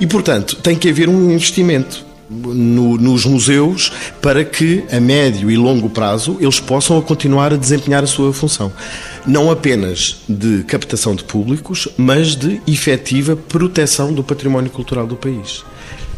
E, 0.00 0.06
portanto, 0.06 0.56
tem 0.56 0.76
que 0.76 0.88
haver 0.88 1.08
um 1.08 1.30
investimento 1.30 2.07
no, 2.30 2.96
nos 2.96 3.24
museus 3.24 3.92
para 4.20 4.44
que, 4.44 4.84
a 4.92 5.00
médio 5.00 5.50
e 5.50 5.56
longo 5.56 5.88
prazo, 5.88 6.36
eles 6.40 6.60
possam 6.60 7.00
continuar 7.00 7.52
a 7.52 7.56
desempenhar 7.56 8.04
a 8.04 8.06
sua 8.06 8.32
função. 8.32 8.72
Não 9.26 9.50
apenas 9.50 10.22
de 10.28 10.62
captação 10.64 11.14
de 11.14 11.24
públicos, 11.24 11.88
mas 11.96 12.36
de 12.36 12.60
efetiva 12.66 13.36
proteção 13.36 14.12
do 14.12 14.22
património 14.22 14.70
cultural 14.70 15.06
do 15.06 15.16
país. 15.16 15.64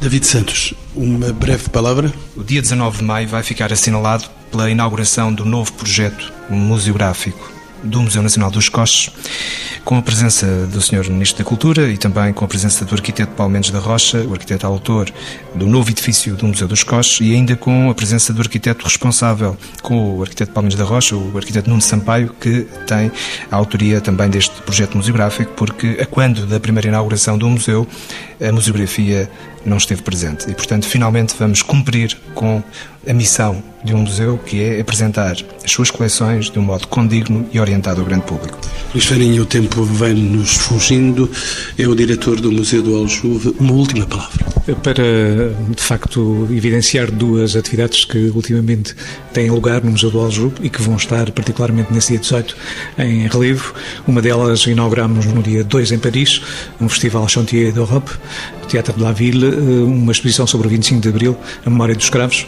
David 0.00 0.26
Santos, 0.26 0.74
uma 0.94 1.32
breve 1.32 1.68
palavra. 1.68 2.12
O 2.36 2.42
dia 2.42 2.62
19 2.62 2.98
de 2.98 3.04
maio 3.04 3.28
vai 3.28 3.42
ficar 3.42 3.72
assinalado 3.72 4.24
pela 4.50 4.70
inauguração 4.70 5.32
do 5.32 5.44
novo 5.44 5.72
projeto 5.74 6.32
museográfico 6.48 7.59
do 7.82 8.02
Museu 8.02 8.22
Nacional 8.22 8.50
dos 8.50 8.68
Coches, 8.68 9.10
com 9.84 9.96
a 9.96 10.02
presença 10.02 10.46
do 10.66 10.80
Sr. 10.80 11.10
Ministro 11.10 11.42
da 11.42 11.48
Cultura 11.48 11.88
e 11.90 11.96
também 11.96 12.32
com 12.32 12.44
a 12.44 12.48
presença 12.48 12.84
do 12.84 12.94
arquiteto 12.94 13.32
Paulo 13.32 13.52
Mendes 13.52 13.70
da 13.70 13.78
Rocha, 13.78 14.18
o 14.26 14.32
arquiteto 14.32 14.66
autor 14.66 15.10
do 15.54 15.66
novo 15.66 15.90
edifício 15.90 16.34
do 16.34 16.46
Museu 16.46 16.68
dos 16.68 16.82
Coches, 16.82 17.20
e 17.20 17.34
ainda 17.34 17.56
com 17.56 17.90
a 17.90 17.94
presença 17.94 18.32
do 18.32 18.40
arquiteto 18.40 18.84
responsável, 18.84 19.56
com 19.82 20.18
o 20.18 20.22
arquiteto 20.22 20.52
Paulo 20.52 20.66
Mendes 20.66 20.78
da 20.78 20.84
Rocha, 20.84 21.16
o 21.16 21.36
arquiteto 21.36 21.68
Nuno 21.68 21.82
Sampaio, 21.82 22.34
que 22.40 22.66
tem 22.86 23.10
a 23.50 23.56
autoria 23.56 24.00
também 24.00 24.28
deste 24.28 24.60
projeto 24.62 24.96
museográfico, 24.96 25.52
porque 25.54 25.98
a 26.00 26.06
quando 26.06 26.46
da 26.46 26.60
primeira 26.60 26.88
inauguração 26.88 27.36
do 27.38 27.48
museu, 27.48 27.86
a 28.40 28.52
museografia 28.52 29.30
não 29.64 29.76
esteve 29.76 30.02
presente. 30.02 30.50
E, 30.50 30.54
portanto, 30.54 30.86
finalmente 30.86 31.34
vamos 31.38 31.62
cumprir 31.62 32.16
com 32.34 32.62
a 33.06 33.12
missão 33.12 33.62
de 33.82 33.94
um 33.94 33.98
museu, 33.98 34.38
que 34.38 34.62
é 34.62 34.80
apresentar 34.80 35.34
as 35.64 35.70
suas 35.70 35.90
coleções 35.90 36.50
de 36.50 36.58
um 36.58 36.62
modo 36.62 36.86
condigno 36.86 37.46
e 37.52 37.58
orientado 37.58 38.00
ao 38.00 38.06
grande 38.06 38.24
público. 38.26 38.58
Luís 38.92 39.06
Farinha, 39.06 39.40
o 39.40 39.46
tempo 39.46 39.82
vem-nos 39.84 40.56
fugindo. 40.56 41.30
É 41.78 41.86
o 41.86 41.94
diretor 41.94 42.40
do 42.40 42.52
Museu 42.52 42.82
do 42.82 42.94
Aljuve. 42.96 43.54
Uma 43.58 43.72
última 43.72 44.06
palavra. 44.06 44.44
Para, 44.82 45.54
de 45.74 45.82
facto, 45.82 46.46
evidenciar 46.50 47.10
duas 47.10 47.56
atividades 47.56 48.04
que 48.04 48.30
ultimamente 48.34 48.94
têm 49.32 49.50
lugar 49.50 49.82
no 49.82 49.92
Museu 49.92 50.10
do 50.10 50.20
Aljuve 50.20 50.56
e 50.62 50.68
que 50.68 50.82
vão 50.82 50.96
estar 50.96 51.30
particularmente 51.30 51.92
nesse 51.92 52.08
dia 52.08 52.18
18 52.18 52.56
em 52.98 53.26
relevo. 53.28 53.72
Uma 54.06 54.20
delas 54.20 54.66
inauguramos 54.66 55.24
no 55.24 55.42
dia 55.42 55.64
2 55.64 55.92
em 55.92 55.98
Paris, 55.98 56.42
um 56.80 56.88
festival 56.88 57.26
Chantier 57.28 57.72
d'Europe, 57.72 58.10
Teatro 58.70 58.92
de 58.92 59.02
la 59.02 59.10
Ville, 59.10 59.46
eh, 59.46 59.82
uma 59.82 60.12
exposição 60.12 60.46
sobre 60.46 60.68
o 60.68 60.70
25 60.70 61.00
de 61.00 61.08
Abril, 61.08 61.36
a 61.66 61.70
memória 61.70 61.94
dos 61.94 62.04
escravos, 62.04 62.46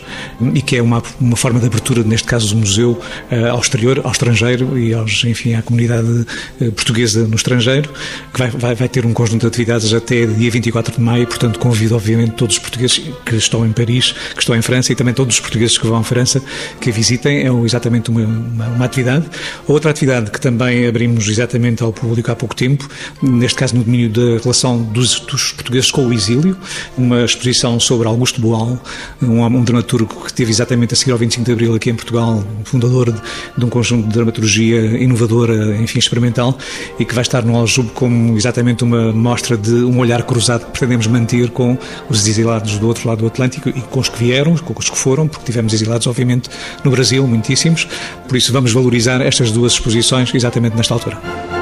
e 0.54 0.62
que 0.62 0.76
é 0.76 0.82
uma, 0.82 1.02
uma 1.20 1.36
forma 1.36 1.60
de 1.60 1.66
abertura, 1.66 2.02
neste 2.02 2.26
caso 2.26 2.54
do 2.54 2.56
museu, 2.56 3.00
eh, 3.30 3.48
ao 3.48 3.60
exterior, 3.60 4.00
ao 4.04 4.10
estrangeiro 4.10 4.78
e 4.78 4.94
aos, 4.94 5.24
enfim, 5.24 5.54
à 5.54 5.62
comunidade 5.62 6.26
eh, 6.60 6.70
portuguesa 6.70 7.26
no 7.26 7.36
estrangeiro, 7.36 7.90
que 8.32 8.38
vai, 8.38 8.50
vai, 8.50 8.74
vai 8.74 8.88
ter 8.88 9.06
um 9.06 9.12
conjunto 9.12 9.42
de 9.42 9.46
atividades 9.46 9.92
até 9.92 10.26
dia 10.26 10.50
24 10.50 10.94
de 10.94 11.00
maio, 11.00 11.26
portanto 11.26 11.58
convido 11.58 11.94
obviamente 11.94 12.32
todos 12.32 12.56
os 12.56 12.62
portugueses 12.62 13.02
que 13.24 13.36
estão 13.36 13.64
em 13.66 13.72
Paris, 13.72 14.12
que 14.34 14.40
estão 14.40 14.56
em 14.56 14.62
França 14.62 14.92
e 14.92 14.94
também 14.94 15.14
todos 15.14 15.34
os 15.34 15.40
portugueses 15.40 15.78
que 15.78 15.86
vão 15.86 15.98
à 15.98 16.02
França 16.02 16.42
que 16.80 16.90
a 16.90 16.92
visitem, 16.92 17.46
é 17.46 17.64
exatamente 17.64 18.10
uma, 18.10 18.22
uma, 18.22 18.66
uma 18.68 18.84
atividade. 18.84 19.26
Outra 19.66 19.90
atividade 19.90 20.30
que 20.30 20.40
também 20.40 20.86
abrimos 20.86 21.28
exatamente 21.28 21.82
ao 21.82 21.92
público 21.92 22.30
há 22.30 22.36
pouco 22.36 22.54
tempo, 22.54 22.88
neste 23.22 23.58
caso 23.58 23.76
no 23.76 23.84
domínio 23.84 24.10
da 24.10 24.42
relação 24.42 24.82
dos, 24.82 25.20
dos 25.20 25.52
portugueses 25.52 25.90
com 25.90 26.06
o 26.06 26.12
Exílio, 26.12 26.56
uma 26.96 27.24
exposição 27.24 27.78
sobre 27.78 28.08
Augusto 28.08 28.40
Boal, 28.40 28.80
um, 29.20 29.44
um 29.44 29.64
dramaturgo 29.64 30.14
que 30.32 30.36
teve 30.36 30.50
exatamente 30.50 30.94
a 30.94 30.96
seguir 30.96 31.12
ao 31.12 31.18
25 31.18 31.44
de 31.44 31.52
Abril 31.52 31.74
aqui 31.74 31.90
em 31.90 31.94
Portugal, 31.94 32.42
fundador 32.64 33.12
de, 33.12 33.20
de 33.56 33.64
um 33.64 33.68
conjunto 33.68 34.08
de 34.08 34.14
dramaturgia 34.14 34.80
inovadora, 34.98 35.76
enfim, 35.76 35.98
experimental, 35.98 36.56
e 36.98 37.04
que 37.04 37.14
vai 37.14 37.22
estar 37.22 37.44
no 37.44 37.56
Aljube 37.56 37.90
como 37.90 38.36
exatamente 38.36 38.82
uma 38.82 39.12
mostra 39.12 39.56
de 39.56 39.72
um 39.84 39.98
olhar 39.98 40.22
cruzado 40.22 40.64
que 40.64 40.70
pretendemos 40.70 41.06
manter 41.06 41.50
com 41.50 41.76
os 42.08 42.26
exilados 42.26 42.78
do 42.78 42.88
outro 42.88 43.06
lado 43.08 43.18
do 43.18 43.26
Atlântico 43.26 43.68
e 43.68 43.80
com 43.82 44.00
os 44.00 44.08
que 44.08 44.18
vieram, 44.18 44.56
com 44.56 44.74
os 44.78 44.88
que 44.88 44.96
foram, 44.96 45.28
porque 45.28 45.44
tivemos 45.44 45.74
exilados, 45.74 46.06
obviamente, 46.06 46.48
no 46.82 46.90
Brasil, 46.90 47.26
muitíssimos. 47.26 47.86
Por 48.26 48.36
isso, 48.36 48.52
vamos 48.52 48.72
valorizar 48.72 49.20
estas 49.20 49.52
duas 49.52 49.72
exposições 49.72 50.34
exatamente 50.34 50.76
nesta 50.76 50.94
altura. 50.94 51.61